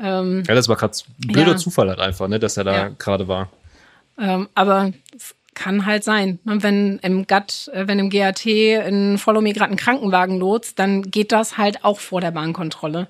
Ähm, 0.00 0.44
ja, 0.46 0.54
das 0.54 0.68
war 0.68 0.76
gerade 0.76 0.96
blöder 1.18 1.52
ja. 1.52 1.56
Zufall 1.56 1.88
halt 1.88 1.98
einfach, 1.98 2.28
ne, 2.28 2.38
dass 2.38 2.56
er 2.56 2.64
da 2.64 2.72
ja. 2.72 2.88
gerade 2.96 3.26
war. 3.26 3.48
Ähm, 4.18 4.48
aber 4.54 4.92
kann 5.54 5.86
halt 5.86 6.04
sein. 6.04 6.38
Ne? 6.44 6.62
Wenn 6.62 6.98
im 6.98 7.26
GAT, 7.26 7.68
äh, 7.74 7.88
wenn 7.88 7.98
im 7.98 8.10
GAT 8.10 8.46
in 8.46 9.18
Follow 9.18 9.40
Me 9.40 9.52
gerade 9.52 9.72
ein 9.72 9.76
Krankenwagen 9.76 10.38
lotst, 10.38 10.78
dann 10.78 11.02
geht 11.02 11.32
das 11.32 11.58
halt 11.58 11.84
auch 11.84 12.00
vor 12.00 12.20
der 12.20 12.30
Bahnkontrolle. 12.30 13.08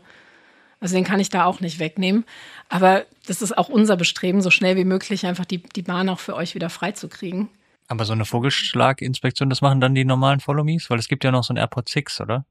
Also 0.80 0.94
den 0.94 1.04
kann 1.04 1.20
ich 1.20 1.28
da 1.28 1.44
auch 1.44 1.60
nicht 1.60 1.78
wegnehmen. 1.78 2.24
Aber 2.68 3.04
das 3.26 3.42
ist 3.42 3.56
auch 3.56 3.68
unser 3.68 3.96
Bestreben, 3.96 4.40
so 4.40 4.50
schnell 4.50 4.76
wie 4.76 4.84
möglich 4.84 5.26
einfach 5.26 5.44
die, 5.44 5.58
die 5.62 5.82
Bahn 5.82 6.08
auch 6.08 6.20
für 6.20 6.34
euch 6.34 6.54
wieder 6.54 6.70
freizukriegen. 6.70 7.48
Aber 7.88 8.04
so 8.04 8.12
eine 8.12 8.24
Vogelschlaginspektion, 8.24 9.50
das 9.50 9.60
machen 9.60 9.80
dann 9.80 9.94
die 9.94 10.04
normalen 10.04 10.40
Follow-Me's? 10.40 10.90
Weil 10.90 10.98
es 10.98 11.08
gibt 11.08 11.24
ja 11.24 11.30
noch 11.30 11.44
so 11.44 11.52
ein 11.52 11.56
AirPod 11.56 11.88
6, 11.88 12.20
oder? 12.20 12.44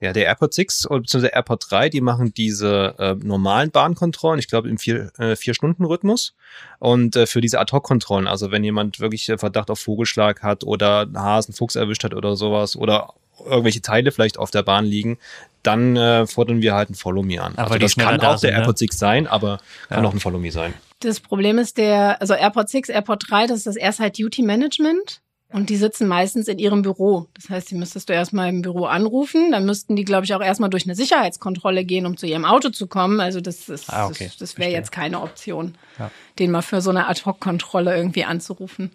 Ja, 0.00 0.12
der 0.14 0.24
AirPod 0.26 0.54
6 0.54 0.88
bzw. 0.90 1.20
der 1.20 1.34
AirPod 1.34 1.64
3, 1.68 1.90
die 1.90 2.00
machen 2.00 2.32
diese 2.32 2.94
äh, 2.98 3.14
normalen 3.14 3.70
Bahnkontrollen, 3.70 4.38
ich 4.38 4.48
glaube 4.48 4.68
im 4.70 4.78
vier, 4.78 5.10
äh, 5.18 5.36
vier 5.36 5.52
Stunden 5.54 5.84
Rhythmus 5.84 6.34
und 6.78 7.16
äh, 7.16 7.26
für 7.26 7.40
diese 7.42 7.60
Ad-Hoc-Kontrollen, 7.60 8.26
also 8.26 8.50
wenn 8.50 8.64
jemand 8.64 9.00
wirklich 9.00 9.28
äh, 9.28 9.36
Verdacht 9.36 9.70
auf 9.70 9.78
Vogelschlag 9.78 10.42
hat 10.42 10.64
oder 10.64 11.00
einen 11.00 11.18
Hasen, 11.20 11.52
Fuchs 11.54 11.76
erwischt 11.76 12.02
hat 12.04 12.14
oder 12.14 12.34
sowas 12.36 12.76
oder 12.76 13.12
irgendwelche 13.44 13.82
Teile 13.82 14.10
vielleicht 14.12 14.38
auf 14.38 14.50
der 14.50 14.62
Bahn 14.62 14.84
liegen, 14.86 15.18
dann 15.62 15.96
äh, 15.96 16.26
fordern 16.26 16.62
wir 16.62 16.74
halt 16.74 16.90
ein 16.90 16.94
Follow 16.94 17.22
Me 17.22 17.40
an. 17.42 17.52
Aber 17.56 17.72
also 17.72 17.78
das 17.78 17.96
kann 17.96 18.18
da 18.18 18.28
auch 18.28 18.30
der 18.32 18.38
sind, 18.38 18.50
ne? 18.52 18.56
AirPod 18.56 18.78
6 18.78 18.98
sein, 18.98 19.26
aber 19.26 19.60
kann 19.88 20.02
Ja. 20.02 20.08
auch 20.08 20.14
ein 20.14 20.20
Follow 20.20 20.38
Me 20.38 20.50
sein. 20.50 20.72
Das 21.00 21.20
Problem 21.20 21.58
ist 21.58 21.76
der, 21.78 22.20
also 22.20 22.34
AirPod 22.34 22.68
6, 22.68 22.88
AirPod 22.88 23.22
3, 23.28 23.46
das 23.46 23.58
ist 23.58 23.66
das 23.66 23.76
Airside 23.76 24.12
Duty 24.12 24.42
Management. 24.42 25.20
Und 25.52 25.68
die 25.68 25.76
sitzen 25.76 26.06
meistens 26.06 26.46
in 26.46 26.60
ihrem 26.60 26.82
Büro. 26.82 27.26
Das 27.34 27.50
heißt, 27.50 27.70
die 27.70 27.74
müsstest 27.74 28.08
du 28.08 28.12
erstmal 28.12 28.48
im 28.48 28.62
Büro 28.62 28.84
anrufen. 28.84 29.50
Dann 29.50 29.66
müssten 29.66 29.96
die, 29.96 30.04
glaube 30.04 30.24
ich, 30.24 30.32
auch 30.34 30.40
erstmal 30.40 30.70
durch 30.70 30.84
eine 30.84 30.94
Sicherheitskontrolle 30.94 31.84
gehen, 31.84 32.06
um 32.06 32.16
zu 32.16 32.26
ihrem 32.26 32.44
Auto 32.44 32.68
zu 32.70 32.86
kommen. 32.86 33.18
Also 33.18 33.40
das 33.40 33.68
ist, 33.68 33.92
Ah, 33.92 34.06
okay. 34.06 34.26
das, 34.26 34.36
das 34.36 34.58
wäre 34.58 34.70
jetzt 34.70 34.92
keine 34.92 35.20
Option, 35.20 35.76
Ja. 35.98 36.10
den 36.38 36.52
mal 36.52 36.62
für 36.62 36.80
so 36.80 36.90
eine 36.90 37.08
Ad-Hoc-Kontrolle 37.08 37.96
irgendwie 37.96 38.24
anzurufen. 38.24 38.92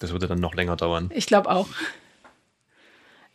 Das 0.00 0.12
würde 0.12 0.26
dann 0.26 0.40
noch 0.40 0.54
länger 0.54 0.76
dauern. 0.76 1.10
Ich 1.14 1.26
glaube 1.26 1.48
auch. 1.50 1.68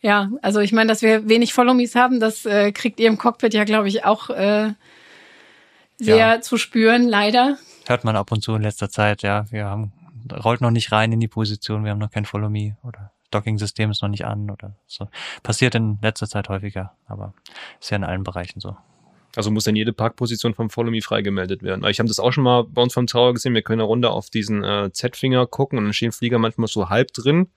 Ja, 0.00 0.30
also 0.42 0.60
ich 0.60 0.72
meine, 0.72 0.88
dass 0.88 1.02
wir 1.02 1.28
wenig 1.28 1.52
Follow-Me's 1.52 1.96
haben, 1.96 2.20
das 2.20 2.46
äh, 2.46 2.70
kriegt 2.70 3.00
ihr 3.00 3.08
im 3.08 3.18
Cockpit 3.18 3.52
ja, 3.52 3.64
glaube 3.64 3.88
ich, 3.88 4.04
auch 4.04 4.30
äh, 4.30 4.72
sehr 5.96 6.16
Ja. 6.16 6.40
zu 6.40 6.56
spüren, 6.56 7.08
leider. 7.08 7.58
Hört 7.88 8.04
man 8.04 8.14
ab 8.14 8.30
und 8.30 8.42
zu 8.44 8.54
in 8.54 8.62
letzter 8.62 8.90
Zeit, 8.90 9.22
ja. 9.22 9.46
Wir 9.50 9.64
haben, 9.64 9.90
rollt 10.32 10.60
noch 10.60 10.70
nicht 10.70 10.92
rein 10.92 11.12
in 11.12 11.20
die 11.20 11.28
Position, 11.28 11.84
wir 11.84 11.90
haben 11.90 11.98
noch 11.98 12.10
kein 12.10 12.24
Follow 12.24 12.48
Me 12.48 12.76
oder 12.82 13.12
Docking-System 13.30 13.90
ist 13.90 14.02
noch 14.02 14.08
nicht 14.08 14.24
an 14.24 14.50
oder 14.50 14.74
so. 14.86 15.08
Passiert 15.42 15.74
in 15.74 15.98
letzter 16.00 16.26
Zeit 16.28 16.48
häufiger, 16.48 16.94
aber 17.06 17.34
ist 17.80 17.90
ja 17.90 17.96
in 17.96 18.04
allen 18.04 18.24
Bereichen 18.24 18.60
so. 18.60 18.76
Also 19.36 19.50
muss 19.50 19.64
dann 19.64 19.76
jede 19.76 19.92
Parkposition 19.92 20.54
vom 20.54 20.70
Follow 20.70 20.90
Me 20.90 21.02
freigemeldet 21.02 21.62
werden. 21.62 21.82
Weil 21.82 21.90
Ich 21.90 21.98
habe 21.98 22.08
das 22.08 22.18
auch 22.18 22.32
schon 22.32 22.44
mal 22.44 22.64
bei 22.64 22.82
uns 22.82 22.94
vom 22.94 23.06
Tower 23.06 23.34
gesehen. 23.34 23.54
Wir 23.54 23.62
können 23.62 23.80
eine 23.80 23.86
Runde 23.86 24.10
auf 24.10 24.30
diesen 24.30 24.64
äh, 24.64 24.90
Z-Finger 24.90 25.46
gucken 25.46 25.78
und 25.78 25.84
dann 25.84 25.92
stehen 25.92 26.12
Flieger 26.12 26.38
manchmal 26.38 26.68
so 26.68 26.88
halb 26.88 27.12
drin. 27.12 27.48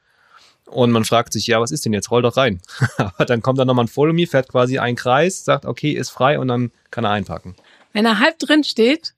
Und 0.66 0.92
man 0.92 1.06
fragt 1.06 1.34
sich, 1.34 1.48
ja, 1.48 1.60
was 1.60 1.72
ist 1.72 1.86
denn 1.86 1.94
jetzt? 1.94 2.12
Roll 2.12 2.22
doch 2.22 2.38
rein. 2.38 2.62
Aber 2.98 3.26
dann 3.26 3.42
kommt 3.42 3.58
dann 3.58 3.68
nochmal 3.68 3.86
ein 3.86 3.88
Follow 3.90 4.14
Me, 4.14 4.28
fährt 4.28 4.50
quasi 4.50 4.78
einen 4.80 4.96
Kreis, 4.96 5.44
sagt, 5.44 5.66
okay, 5.66 5.92
ist 5.92 6.10
frei 6.10 6.40
und 6.40 6.50
dann 6.50 6.72
kann 6.92 7.04
er 7.04 7.12
einpacken. 7.12 7.56
Wenn 7.94 8.06
er 8.06 8.20
halb 8.20 8.38
drin 8.38 8.64
steht, 8.64 9.14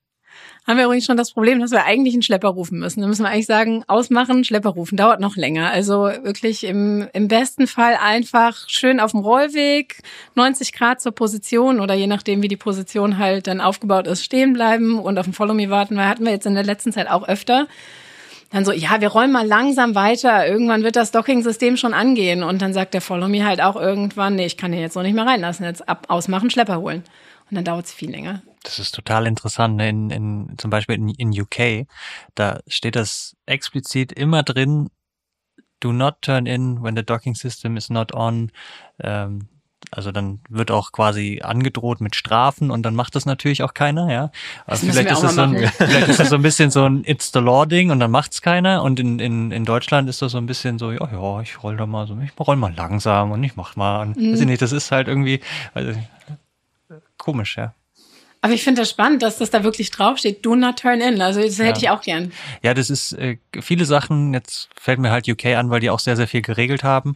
haben 0.65 0.77
wir 0.77 0.85
übrigens 0.85 1.05
schon 1.05 1.17
das 1.17 1.31
Problem, 1.31 1.59
dass 1.59 1.71
wir 1.71 1.83
eigentlich 1.83 2.13
einen 2.13 2.23
Schlepper 2.23 2.49
rufen 2.49 2.79
müssen. 2.79 3.01
Dann 3.01 3.09
müssen 3.09 3.23
wir 3.23 3.29
eigentlich 3.29 3.47
sagen, 3.47 3.83
ausmachen, 3.87 4.45
Schlepper 4.45 4.69
rufen. 4.69 4.95
Dauert 4.95 5.19
noch 5.19 5.35
länger. 5.35 5.71
Also 5.71 6.03
wirklich 6.03 6.63
im, 6.63 7.07
im 7.11 7.27
besten 7.27 7.67
Fall 7.67 7.97
einfach 8.01 8.69
schön 8.69 9.01
auf 9.01 9.11
dem 9.11 9.19
Rollweg, 9.19 10.01
90 10.35 10.71
Grad 10.71 11.01
zur 11.01 11.11
Position 11.11 11.81
oder 11.81 11.93
je 11.93 12.07
nachdem, 12.07 12.41
wie 12.41 12.47
die 12.47 12.57
Position 12.57 13.17
halt 13.17 13.47
dann 13.47 13.59
aufgebaut 13.59 14.07
ist, 14.07 14.23
stehen 14.23 14.53
bleiben 14.53 14.99
und 14.99 15.17
auf 15.17 15.25
dem 15.25 15.33
Follow 15.33 15.53
Me 15.53 15.69
warten. 15.69 15.97
Weil 15.97 16.07
hatten 16.07 16.23
wir 16.23 16.31
jetzt 16.31 16.45
in 16.45 16.55
der 16.55 16.63
letzten 16.63 16.93
Zeit 16.93 17.09
auch 17.09 17.27
öfter. 17.27 17.67
Dann 18.53 18.63
so, 18.63 18.71
ja, 18.71 19.01
wir 19.01 19.09
rollen 19.09 19.31
mal 19.31 19.45
langsam 19.45 19.95
weiter. 19.95 20.47
Irgendwann 20.47 20.83
wird 20.83 20.95
das 20.95 21.11
Docking-System 21.11 21.75
schon 21.75 21.93
angehen. 21.93 22.43
Und 22.43 22.61
dann 22.61 22.71
sagt 22.71 22.93
der 22.93 23.01
Follow 23.01 23.27
Me 23.27 23.43
halt 23.43 23.61
auch 23.61 23.75
irgendwann, 23.75 24.35
nee, 24.35 24.45
ich 24.45 24.57
kann 24.57 24.71
den 24.71 24.79
jetzt 24.79 24.95
noch 24.95 25.03
nicht 25.03 25.15
mehr 25.15 25.25
reinlassen. 25.25 25.65
Jetzt 25.65 25.89
ab, 25.89 26.05
ausmachen, 26.07 26.51
Schlepper 26.51 26.79
holen. 26.79 27.03
Und 27.49 27.55
dann 27.55 27.65
dauert 27.65 27.85
es 27.85 27.93
viel 27.93 28.11
länger. 28.11 28.43
Das 28.63 28.79
ist 28.79 28.93
total 28.95 29.27
interessant. 29.27 29.75
ne? 29.75 29.89
In, 29.89 30.09
in, 30.09 30.53
zum 30.57 30.69
Beispiel 30.71 30.95
in, 30.95 31.09
in 31.09 31.29
UK, 31.41 31.85
da 32.35 32.59
steht 32.67 32.95
das 32.95 33.35
explizit 33.45 34.11
immer 34.13 34.43
drin, 34.43 34.89
do 35.81 35.91
not 35.91 36.21
turn 36.21 36.45
in 36.45 36.81
when 36.81 36.95
the 36.95 37.03
docking 37.03 37.35
system 37.35 37.75
is 37.77 37.89
not 37.89 38.13
on. 38.13 38.51
Ähm, 39.01 39.49
also 39.91 40.13
dann 40.13 40.39
wird 40.49 40.71
auch 40.71 40.93
quasi 40.93 41.41
angedroht 41.43 41.99
mit 41.99 42.15
Strafen 42.15 42.71
und 42.71 42.83
dann 42.83 42.95
macht 42.95 43.15
das 43.15 43.25
natürlich 43.25 43.63
auch 43.63 43.73
keiner, 43.73 44.11
ja. 44.11 44.31
Müssen 44.65 44.93
wir 44.95 45.11
ist 45.11 45.21
das 45.21 45.35
so 45.35 45.41
ein, 45.41 45.57
vielleicht 45.77 46.07
ist 46.07 46.19
das 46.21 46.29
so 46.29 46.35
ein 46.35 46.41
bisschen 46.41 46.71
so 46.71 46.85
ein 46.85 47.03
It's 47.05 47.31
the 47.33 47.39
Law 47.39 47.65
Ding 47.65 47.91
und 47.91 47.99
dann 47.99 48.09
macht's 48.09 48.41
keiner 48.41 48.81
und 48.81 48.99
in, 49.01 49.19
in, 49.19 49.51
in 49.51 49.65
Deutschland 49.65 50.07
ist 50.09 50.21
das 50.21 50.31
so 50.31 50.37
ein 50.37 50.45
bisschen 50.45 50.79
so, 50.79 50.91
ja, 50.93 51.11
ja, 51.11 51.41
ich 51.41 51.61
roll 51.61 51.75
da 51.75 51.85
mal 51.85 52.07
so, 52.07 52.17
ich 52.17 52.31
roll 52.39 52.55
mal 52.55 52.73
langsam 52.73 53.31
und 53.31 53.43
ich 53.43 53.57
mach 53.57 53.75
mal, 53.75 54.05
Mhm. 54.07 54.31
weiß 54.31 54.39
ich 54.39 54.45
nicht, 54.45 54.61
das 54.61 54.71
ist 54.71 54.91
halt 54.91 55.09
irgendwie, 55.09 55.41
also, 55.73 55.93
komisch, 57.17 57.57
ja. 57.57 57.73
Aber 58.43 58.51
ich 58.53 58.61
finde 58.63 58.81
das 58.81 58.89
spannend, 58.89 59.23
dass 59.23 59.37
das 59.37 59.51
da 59.51 59.63
wirklich 59.63 59.89
draufsteht. 59.89 60.45
Do 60.45 60.53
not 60.55 60.77
turn 60.79 60.99
in. 60.99 61.21
Also 61.21 61.41
das 61.41 61.57
hätte 61.59 61.77
ich 61.77 61.83
Ja. 61.83 61.95
auch 61.97 62.01
gern. 62.01 62.33
Ja, 62.61 62.73
das 62.73 62.89
ist 62.89 63.13
äh, 63.13 63.37
viele 63.61 63.85
Sachen, 63.85 64.33
jetzt 64.33 64.67
fällt 64.79 64.99
mir 64.99 65.11
halt 65.11 65.29
UK 65.29 65.45
an, 65.55 65.69
weil 65.69 65.79
die 65.79 65.89
auch 65.89 65.99
sehr, 65.99 66.17
sehr 66.17 66.27
viel 66.27 66.41
geregelt 66.41 66.83
haben. 66.83 67.15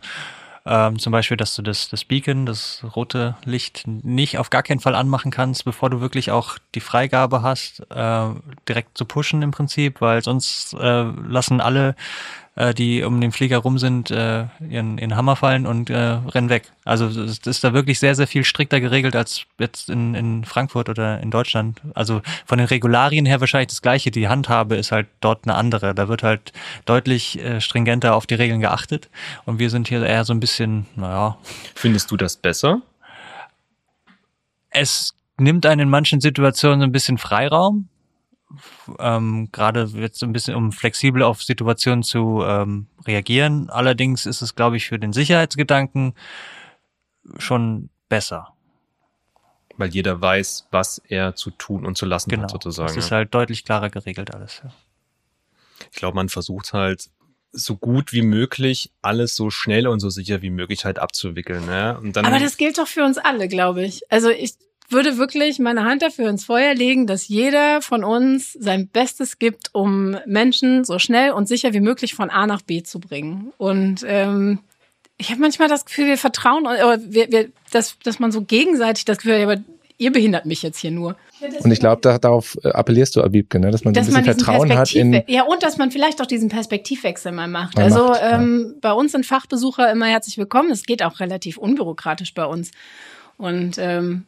Ähm, 0.65 0.99
zum 0.99 1.11
Beispiel, 1.11 1.35
dass 1.35 1.53
du 1.55 1.61
das, 1.61 1.89
das 1.89 2.05
Beacon, 2.05 2.45
das 2.45 2.81
rote 2.95 3.35
Licht, 3.43 3.83
nicht 3.87 4.37
auf 4.37 4.49
gar 4.49 4.63
keinen 4.63 4.79
Fall 4.79 4.95
anmachen 4.95 5.29
kannst, 5.31 5.65
bevor 5.65 5.89
du 5.89 5.99
wirklich 5.99 6.31
auch 6.31 6.57
die 6.75 6.79
Freigabe 6.81 7.41
hast, 7.41 7.81
äh, 7.91 8.27
direkt 8.67 8.97
zu 8.97 9.03
pushen 9.03 9.41
im 9.41 9.51
Prinzip, 9.51 9.99
weil 9.99 10.23
sonst 10.23 10.73
äh, 10.75 11.03
lassen 11.27 11.59
alle, 11.59 11.95
äh, 12.58 12.74
die 12.74 13.04
um 13.04 13.22
den 13.22 13.32
Flieger 13.32 13.60
rum 13.60 13.78
sind, 13.80 14.12
äh, 14.12 14.46
ihren, 14.70 14.98
ihren 14.98 15.15
Hammer 15.15 15.38
fallen 15.38 15.65
und 15.65 15.89
äh, 15.89 15.98
rennen 15.98 16.50
weg. 16.50 16.72
Also 16.84 17.08
das 17.08 17.39
ist 17.39 17.63
da 17.63 17.74
wirklich 17.74 18.00
sehr, 18.00 18.15
sehr 18.15 18.28
viel 18.28 18.43
strikter 18.43 18.82
geregelt 18.82 19.15
als 19.15 19.46
jetzt 19.58 19.89
in, 19.89 20.13
in 20.13 20.43
Frankfurt 20.43 20.89
oder 20.89 21.22
in 21.22 21.32
Deutschland. 21.32 21.82
Also 21.93 22.22
von 22.46 22.58
den 22.58 22.67
Regularien 22.67 23.26
her 23.26 23.39
wahrscheinlich 23.39 23.70
das 23.70 23.82
gleiche. 23.82 24.12
Die 24.12 24.28
Handhabe 24.28 24.76
ist 24.76 24.91
halt 24.91 25.08
dort 25.22 25.46
eine 25.46 25.56
andere. 25.56 25.96
Da 25.96 26.10
wird 26.10 26.24
halt 26.24 26.52
deutlich 26.86 27.39
äh, 27.39 27.62
stringenter 27.62 28.15
auf 28.15 28.28
die 28.28 28.36
Regeln 28.36 28.60
geachtet. 28.60 29.10
Und 29.46 29.60
wir 29.60 29.70
sind 29.70 29.88
hier 29.88 30.06
eher 30.06 30.26
so 30.26 30.34
ein 30.34 30.39
bisschen, 30.41 30.86
naja, 30.98 31.38
Findest 31.76 32.12
du 32.12 32.17
das 32.17 32.36
besser? 32.36 32.82
es 34.78 35.13
nimmt 35.38 35.65
einen 35.65 35.82
in 35.82 35.89
manchen 35.89 36.22
Situationen 36.22 36.80
so 36.82 36.86
ein 36.86 36.91
bisschen 36.91 37.17
Freiraum. 37.17 37.88
Ähm, 38.99 39.49
Gerade 39.51 39.89
jetzt 39.95 40.19
so 40.19 40.25
ein 40.25 40.33
bisschen, 40.33 40.55
um 40.55 40.71
flexibel 40.71 41.21
auf 41.23 41.43
Situationen 41.43 42.03
zu 42.03 42.43
ähm, 42.45 42.88
reagieren. 43.05 43.69
Allerdings 43.69 44.25
ist 44.25 44.41
es, 44.41 44.55
glaube 44.55 44.77
ich, 44.77 44.86
für 44.88 44.99
den 44.99 45.13
Sicherheitsgedanken 45.13 46.13
schon 47.38 47.89
besser. 48.10 48.53
Weil 49.75 49.89
jeder 49.89 50.19
weiß, 50.21 50.67
was 50.71 50.99
er 51.07 51.36
zu 51.36 51.51
tun 51.51 51.86
und 51.86 51.97
zu 51.97 52.05
lassen 52.05 52.29
Genau. 52.29 52.43
hat, 52.43 52.51
sozusagen. 52.51 52.89
Es 52.97 53.05
ist 53.05 53.12
halt 53.12 53.33
deutlich 53.33 53.63
klarer 53.63 53.89
geregelt 53.89 54.33
alles. 54.33 54.62
Ja. 54.63 54.71
Ich 55.91 55.97
glaube, 55.97 56.15
man 56.15 56.29
versucht 56.29 56.73
halt 56.73 57.10
so 57.51 57.75
gut 57.75 58.12
wie 58.12 58.23
möglich 58.23 58.91
alles 59.01 59.36
so 59.36 59.49
schnell 59.49 59.88
und 59.88 59.99
so 59.99 60.10
sicher 60.10 60.41
wie 60.41 60.49
möglich 60.49 60.86
halt 60.86 60.99
abzuwickeln. 60.99 61.65
Ne? 61.65 61.97
Und 62.01 62.15
dann, 62.15 62.25
Aber 62.25 62.39
das 62.39 62.57
gilt 62.57 62.77
doch 62.77 62.88
für 62.88 63.03
uns 63.03 63.17
alle, 63.17 63.47
glaube 63.47 63.83
ich. 63.83 64.01
Also 64.12 64.29
ich 64.29 64.55
würde 64.89 65.17
wirklich 65.17 65.60
meine 65.60 65.84
Hand 65.84 66.02
dafür 66.02 66.30
ins 66.30 66.45
Feuer 66.45 66.73
legen, 66.73 67.08
dass 67.08 67.28
jeder 67.28 67.82
von 67.82 68.04
uns 68.04 68.54
sein 68.54 68.88
Bestes 68.88 69.38
gibt, 69.38 69.69
um 69.73 70.17
Menschen 70.26 70.86
so 70.86 70.97
schnell 70.97 71.32
und 71.32 71.47
sicher 71.47 71.73
wie 71.73 71.82
möglich 71.82 72.13
von 72.13 72.30
A 72.30 72.47
nach 72.47 72.62
B 72.62 72.84
zu 72.84 73.00
bringen. 73.00 73.52
Und 73.58 74.06
ähm, 74.08 74.60
ich 75.17 75.30
habe 75.30 75.41
manchmal 75.41 75.67
das 75.67 75.86
Gefühl, 75.86 76.06
wir 76.06 76.17
vertrauen, 76.17 76.65
oder 76.65 77.00
wir, 77.04 77.32
wir, 77.32 77.50
dass, 77.71 77.97
dass 78.04 78.19
man 78.19 78.32
so 78.32 78.41
gegenseitig 78.41 79.04
das 79.06 79.17
Gefühl 79.17 79.34
hat, 79.34 79.39
ja, 79.39 79.52
aber 79.52 79.62
ihr 79.97 80.12
behindert 80.12 80.45
mich 80.45 80.62
jetzt 80.62 80.80
hier 80.80 80.91
nur. 80.91 81.17
Und 81.60 81.71
ich 81.71 81.80
glaube, 81.80 82.02
da, 82.02 82.17
darauf 82.17 82.58
äh, 82.63 82.69
appellierst 82.69 83.15
du, 83.15 83.23
Abibke, 83.23 83.60
ne? 83.60 83.71
dass 83.71 83.84
man 83.84 83.93
so 83.93 84.00
ein 84.00 84.06
dass 84.06 84.13
man 84.13 84.23
bisschen 84.23 84.38
diesen 84.38 84.45
Vertrauen 84.45 84.78
hat 84.78 84.93
in. 84.93 85.23
Ja 85.28 85.43
und 85.43 85.63
dass 85.63 85.78
man 85.78 85.91
vielleicht 85.91 86.21
auch 86.21 86.28
diesen 86.28 86.50
Perspektivwechsel 86.50 87.32
mal 87.32 87.47
macht. 87.47 87.76
Mal 87.76 87.84
also 87.84 88.08
macht, 88.08 88.21
ja. 88.21 88.39
ähm, 88.39 88.76
bei 88.80 88.93
uns 88.93 89.12
sind 89.12 89.26
Fachbesucher 89.26 89.91
immer 89.91 90.06
herzlich 90.06 90.38
willkommen. 90.38 90.71
Es 90.71 90.84
geht 90.84 91.04
auch 91.04 91.19
relativ 91.19 91.58
unbürokratisch 91.58 92.34
bei 92.34 92.45
uns. 92.45 92.71
Und 93.38 93.78
ähm, 93.78 94.26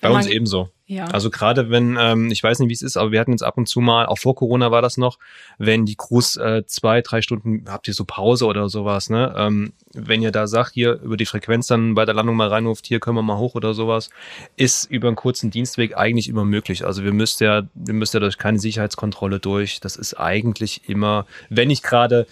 bei 0.00 0.10
uns 0.10 0.26
man- 0.26 0.34
ebenso. 0.34 0.70
Ja. 0.86 1.06
Also 1.06 1.30
gerade 1.30 1.70
wenn, 1.70 1.96
ähm, 1.98 2.30
ich 2.30 2.42
weiß 2.42 2.58
nicht, 2.58 2.68
wie 2.68 2.74
es 2.74 2.82
ist, 2.82 2.98
aber 2.98 3.12
wir 3.12 3.20
hatten 3.20 3.30
jetzt 3.30 3.42
ab 3.42 3.56
und 3.56 3.66
zu 3.66 3.80
mal, 3.80 4.04
auch 4.04 4.18
vor 4.18 4.34
Corona 4.34 4.70
war 4.70 4.82
das 4.82 4.98
noch, 4.98 5.18
wenn 5.56 5.86
die 5.86 5.94
Crews 5.96 6.36
äh, 6.36 6.64
zwei, 6.66 7.00
drei 7.00 7.22
Stunden, 7.22 7.64
habt 7.66 7.88
ihr 7.88 7.94
so 7.94 8.04
Pause 8.04 8.44
oder 8.44 8.68
sowas, 8.68 9.08
ne? 9.08 9.32
Ähm, 9.34 9.72
wenn 9.94 10.20
ihr 10.20 10.32
da 10.32 10.46
sagt, 10.46 10.74
hier 10.74 11.00
über 11.00 11.16
die 11.16 11.24
Frequenz 11.24 11.66
dann 11.66 11.94
bei 11.94 12.04
der 12.04 12.14
Landung 12.14 12.36
mal 12.36 12.48
reinruft, 12.48 12.86
hier 12.86 13.00
können 13.00 13.16
wir 13.16 13.22
mal 13.22 13.38
hoch 13.38 13.54
oder 13.54 13.72
sowas, 13.72 14.10
ist 14.56 14.90
über 14.90 15.08
einen 15.08 15.16
kurzen 15.16 15.50
Dienstweg 15.50 15.96
eigentlich 15.96 16.28
immer 16.28 16.44
möglich. 16.44 16.84
Also 16.84 17.04
wir 17.04 17.12
müsst 17.12 17.40
ja, 17.40 17.62
wir 17.74 17.94
müsst 17.94 18.12
ja 18.12 18.20
durch 18.20 18.36
keine 18.36 18.58
Sicherheitskontrolle 18.58 19.40
durch. 19.40 19.80
Das 19.80 19.96
ist 19.96 20.14
eigentlich 20.20 20.88
immer, 20.90 21.26
wenn 21.48 21.68
nicht 21.68 21.82
gerade 21.84 22.26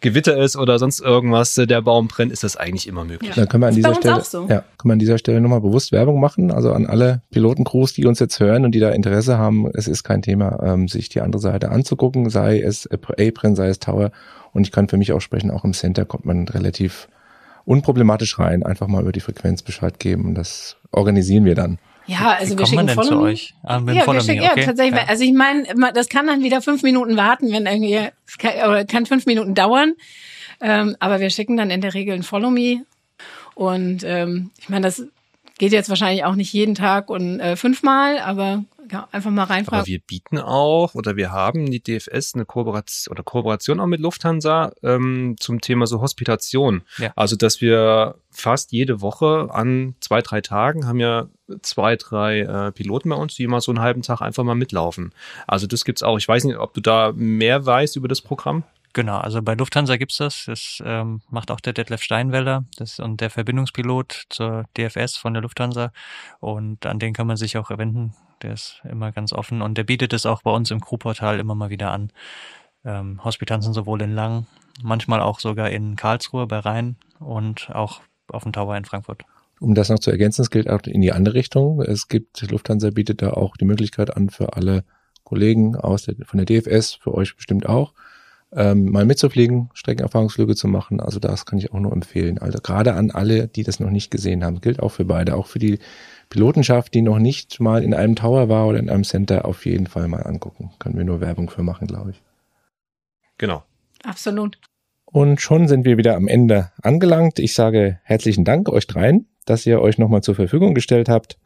Gewitter 0.00 0.36
ist 0.36 0.56
oder 0.56 0.78
sonst 0.78 1.00
irgendwas, 1.00 1.56
äh, 1.58 1.66
der 1.66 1.82
Baum 1.82 2.08
brennt, 2.08 2.32
ist 2.32 2.42
das 2.42 2.56
eigentlich 2.56 2.86
immer 2.86 3.04
möglich. 3.04 3.32
Da 3.34 3.46
können 3.46 3.62
wir 3.62 3.68
an 3.68 3.74
dieser 3.74 3.94
Stelle, 3.94 4.22
so. 4.22 4.46
ja, 4.48 4.64
können 4.78 4.90
wir 4.90 4.92
an 4.94 4.98
dieser 4.98 5.18
Stelle 5.18 5.40
nochmal 5.40 5.60
bewusst 5.60 5.92
Werbung 5.92 6.20
machen. 6.20 6.50
Also 6.50 6.72
an 6.72 6.86
alle 6.86 7.22
Pilotencrews, 7.30 7.92
die 7.92 8.06
uns 8.06 8.18
jetzt 8.18 8.40
hören 8.40 8.64
und 8.64 8.72
die 8.72 8.80
da 8.80 8.90
Interesse 8.90 9.38
haben, 9.38 9.70
es 9.74 9.88
ist 9.88 10.02
kein 10.04 10.22
Thema, 10.22 10.58
ähm, 10.62 10.88
sich 10.88 11.08
die 11.08 11.20
andere 11.20 11.40
Seite 11.40 11.70
anzugucken, 11.70 12.30
sei 12.30 12.60
es 12.60 12.88
Apron, 12.90 13.54
sei 13.56 13.68
es 13.68 13.78
Tower. 13.78 14.10
Und 14.52 14.62
ich 14.62 14.72
kann 14.72 14.88
für 14.88 14.96
mich 14.96 15.12
auch 15.12 15.20
sprechen, 15.20 15.50
auch 15.50 15.64
im 15.64 15.72
Center 15.72 16.04
kommt 16.04 16.24
man 16.24 16.48
relativ 16.48 17.08
unproblematisch 17.64 18.38
rein, 18.38 18.62
einfach 18.62 18.88
mal 18.88 19.02
über 19.02 19.12
die 19.12 19.20
Frequenz 19.20 19.62
Bescheid 19.62 19.98
geben 19.98 20.24
und 20.24 20.34
das 20.34 20.76
organisieren 20.90 21.44
wir 21.44 21.54
dann. 21.54 21.78
Ja, 22.10 22.32
also 22.32 22.54
Wie 22.54 22.58
wir 22.58 22.64
kommt 22.64 22.74
man 22.74 22.88
schicken 22.88 23.00
denn 23.00 23.08
zu 23.08 23.20
euch? 23.20 23.54
Ah, 23.62 23.78
mit 23.78 23.94
Ja, 23.94 24.04
wir 24.04 24.20
schicken, 24.20 24.40
okay. 24.40 24.60
ja, 24.60 24.66
tatsächlich. 24.66 25.00
Ja. 25.00 25.06
Also 25.06 25.22
ich 25.22 25.32
meine, 25.32 25.64
das 25.94 26.08
kann 26.08 26.26
dann 26.26 26.42
wieder 26.42 26.60
fünf 26.60 26.82
Minuten 26.82 27.16
warten, 27.16 27.52
wenn 27.52 27.66
irgendwie, 27.66 28.08
es 28.26 28.36
kann, 28.36 28.52
oder 28.68 28.84
kann 28.84 29.06
fünf 29.06 29.26
Minuten 29.26 29.54
dauern. 29.54 29.94
Ähm, 30.60 30.96
aber 30.98 31.20
wir 31.20 31.30
schicken 31.30 31.56
dann 31.56 31.70
in 31.70 31.80
der 31.80 31.94
Regel 31.94 32.14
ein 32.14 32.24
Follow 32.24 32.50
Me. 32.50 32.84
Und 33.54 34.02
ähm, 34.04 34.50
ich 34.58 34.68
meine, 34.68 34.86
das 34.86 35.04
geht 35.60 35.72
jetzt 35.72 35.90
wahrscheinlich 35.90 36.24
auch 36.24 36.36
nicht 36.36 36.54
jeden 36.54 36.74
Tag 36.74 37.10
und 37.10 37.38
äh, 37.38 37.54
fünfmal, 37.54 38.18
aber 38.18 38.64
ja, 38.90 39.06
einfach 39.12 39.30
mal 39.30 39.42
Aber 39.42 39.52
reinfragen. 39.52 39.86
wir 39.86 40.00
bieten 40.00 40.38
auch 40.38 40.94
oder 40.94 41.16
wir 41.16 41.32
haben 41.32 41.70
die 41.70 41.82
DFS 41.82 42.34
eine 42.34 42.46
Kooperation 42.46 43.12
oder 43.12 43.22
Kooperation 43.22 43.78
auch 43.78 43.86
mit 43.86 44.00
Lufthansa 44.00 44.72
ähm, 44.82 45.36
zum 45.38 45.60
Thema 45.60 45.86
so 45.86 46.00
Hospitation. 46.00 46.80
Ja. 46.96 47.12
Also 47.14 47.36
dass 47.36 47.60
wir 47.60 48.14
fast 48.30 48.72
jede 48.72 49.02
Woche 49.02 49.48
an 49.52 49.96
zwei, 50.00 50.22
drei 50.22 50.40
Tagen 50.40 50.86
haben 50.86 50.98
ja 50.98 51.28
zwei, 51.60 51.96
drei 51.96 52.40
äh, 52.40 52.72
Piloten 52.72 53.10
bei 53.10 53.16
uns, 53.16 53.34
die 53.34 53.46
mal 53.46 53.60
so 53.60 53.70
einen 53.70 53.80
halben 53.80 54.00
Tag 54.00 54.22
einfach 54.22 54.42
mal 54.42 54.54
mitlaufen. 54.54 55.12
Also 55.46 55.66
das 55.66 55.84
gibt's 55.84 56.02
auch. 56.02 56.16
Ich 56.16 56.26
weiß 56.26 56.44
nicht, 56.44 56.56
ob 56.56 56.72
du 56.72 56.80
da 56.80 57.12
mehr 57.14 57.66
weißt 57.66 57.96
über 57.96 58.08
das 58.08 58.22
Programm. 58.22 58.64
Genau, 58.92 59.18
also 59.18 59.40
bei 59.40 59.54
Lufthansa 59.54 59.96
gibt's 59.96 60.16
das. 60.16 60.44
Das 60.46 60.82
ähm, 60.84 61.20
macht 61.30 61.50
auch 61.50 61.60
der 61.60 61.72
Detlef 61.72 62.02
Steinwelder 62.02 62.64
das 62.76 62.98
und 62.98 63.20
der 63.20 63.30
Verbindungspilot 63.30 64.24
zur 64.30 64.64
DFS 64.76 65.16
von 65.16 65.32
der 65.32 65.42
Lufthansa. 65.42 65.92
Und 66.40 66.86
an 66.86 66.98
den 66.98 67.12
kann 67.12 67.26
man 67.26 67.36
sich 67.36 67.56
auch 67.56 67.70
wenden. 67.70 68.14
Der 68.42 68.54
ist 68.54 68.80
immer 68.88 69.12
ganz 69.12 69.32
offen 69.32 69.62
und 69.62 69.78
der 69.78 69.84
bietet 69.84 70.12
es 70.12 70.26
auch 70.26 70.42
bei 70.42 70.50
uns 70.50 70.70
im 70.70 70.80
Crewportal 70.80 71.38
immer 71.38 71.54
mal 71.54 71.70
wieder 71.70 71.92
an. 71.92 72.10
Ähm, 72.84 73.22
Hospitanzen 73.22 73.74
sowohl 73.74 74.02
in 74.02 74.14
Lang, 74.14 74.46
manchmal 74.82 75.20
auch 75.20 75.38
sogar 75.38 75.70
in 75.70 75.94
Karlsruhe 75.94 76.46
bei 76.46 76.58
Rhein 76.58 76.96
und 77.18 77.70
auch 77.70 78.00
auf 78.28 78.42
dem 78.42 78.52
Tower 78.52 78.76
in 78.76 78.86
Frankfurt. 78.86 79.24
Um 79.60 79.74
das 79.74 79.90
noch 79.90 79.98
zu 79.98 80.10
ergänzen, 80.10 80.40
es 80.40 80.50
gilt 80.50 80.70
auch 80.70 80.80
in 80.84 81.02
die 81.02 81.12
andere 81.12 81.34
Richtung. 81.34 81.82
Es 81.82 82.08
gibt, 82.08 82.40
Lufthansa 82.50 82.90
bietet 82.90 83.20
da 83.20 83.32
auch 83.34 83.56
die 83.58 83.66
Möglichkeit 83.66 84.16
an 84.16 84.30
für 84.30 84.54
alle 84.54 84.84
Kollegen 85.22 85.76
aus 85.76 86.04
der, 86.04 86.16
von 86.24 86.42
der 86.42 86.46
DFS, 86.46 86.94
für 86.94 87.14
euch 87.14 87.36
bestimmt 87.36 87.68
auch, 87.68 87.92
ähm, 88.52 88.90
mal 88.90 89.04
mitzufliegen, 89.04 89.70
Streckenerfahrungsflüge 89.74 90.56
zu 90.56 90.68
machen. 90.68 91.00
Also 91.00 91.20
das 91.20 91.46
kann 91.46 91.58
ich 91.58 91.72
auch 91.72 91.78
nur 91.78 91.92
empfehlen. 91.92 92.38
Also 92.38 92.58
gerade 92.60 92.94
an 92.94 93.10
alle, 93.10 93.48
die 93.48 93.62
das 93.62 93.80
noch 93.80 93.90
nicht 93.90 94.10
gesehen 94.10 94.44
haben, 94.44 94.60
gilt 94.60 94.80
auch 94.80 94.90
für 94.90 95.04
beide, 95.04 95.36
auch 95.36 95.46
für 95.46 95.58
die 95.58 95.78
Pilotenschaft, 96.30 96.94
die 96.94 97.02
noch 97.02 97.18
nicht 97.18 97.60
mal 97.60 97.82
in 97.82 97.94
einem 97.94 98.16
Tower 98.16 98.48
war 98.48 98.66
oder 98.66 98.78
in 98.78 98.90
einem 98.90 99.04
Center, 99.04 99.44
auf 99.44 99.66
jeden 99.66 99.86
Fall 99.86 100.08
mal 100.08 100.22
angucken. 100.22 100.70
Können 100.78 100.96
wir 100.96 101.04
nur 101.04 101.20
Werbung 101.20 101.50
für 101.50 101.62
machen, 101.62 101.86
glaube 101.86 102.10
ich. 102.10 102.22
Genau. 103.38 103.62
Absolut. 104.02 104.58
Und 105.04 105.40
schon 105.40 105.66
sind 105.66 105.84
wir 105.84 105.96
wieder 105.96 106.14
am 106.14 106.28
Ende 106.28 106.70
angelangt. 106.82 107.38
Ich 107.38 107.54
sage 107.54 107.98
herzlichen 108.04 108.44
Dank 108.44 108.68
euch 108.68 108.86
dreien, 108.86 109.26
dass 109.44 109.66
ihr 109.66 109.80
euch 109.80 109.98
nochmal 109.98 110.22
zur 110.22 110.36
Verfügung 110.36 110.74
gestellt 110.74 111.08
habt. 111.08 111.38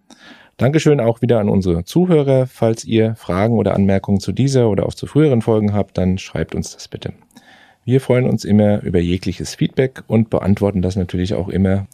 Dankeschön 0.56 1.00
auch 1.00 1.20
wieder 1.22 1.40
an 1.40 1.48
unsere 1.48 1.84
Zuhörer. 1.84 2.46
Falls 2.46 2.84
ihr 2.84 3.16
Fragen 3.16 3.58
oder 3.58 3.74
Anmerkungen 3.74 4.20
zu 4.20 4.32
dieser 4.32 4.68
oder 4.68 4.86
auch 4.86 4.94
zu 4.94 5.06
früheren 5.06 5.42
Folgen 5.42 5.72
habt, 5.72 5.98
dann 5.98 6.18
schreibt 6.18 6.54
uns 6.54 6.72
das 6.74 6.88
bitte. 6.88 7.12
Wir 7.84 8.00
freuen 8.00 8.26
uns 8.26 8.44
immer 8.44 8.82
über 8.82 8.98
jegliches 8.98 9.56
Feedback 9.56 10.04
und 10.06 10.30
beantworten 10.30 10.80
das 10.80 10.96
natürlich 10.96 11.34
auch 11.34 11.48
immer. 11.48 11.86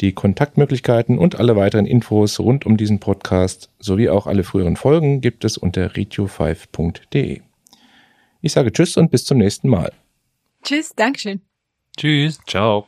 Die 0.00 0.12
Kontaktmöglichkeiten 0.12 1.18
und 1.18 1.38
alle 1.38 1.54
weiteren 1.54 1.86
Infos 1.86 2.40
rund 2.40 2.66
um 2.66 2.76
diesen 2.76 2.98
Podcast 2.98 3.70
sowie 3.78 4.08
auch 4.08 4.26
alle 4.26 4.42
früheren 4.42 4.76
Folgen 4.76 5.20
gibt 5.20 5.44
es 5.44 5.56
unter 5.56 5.86
retio5.de. 5.86 7.42
Ich 8.40 8.52
sage 8.52 8.72
Tschüss 8.72 8.96
und 8.96 9.10
bis 9.10 9.24
zum 9.24 9.38
nächsten 9.38 9.68
Mal. 9.68 9.92
Tschüss, 10.64 10.94
Dankeschön. 10.96 11.42
Tschüss. 11.96 12.40
Ciao. 12.46 12.86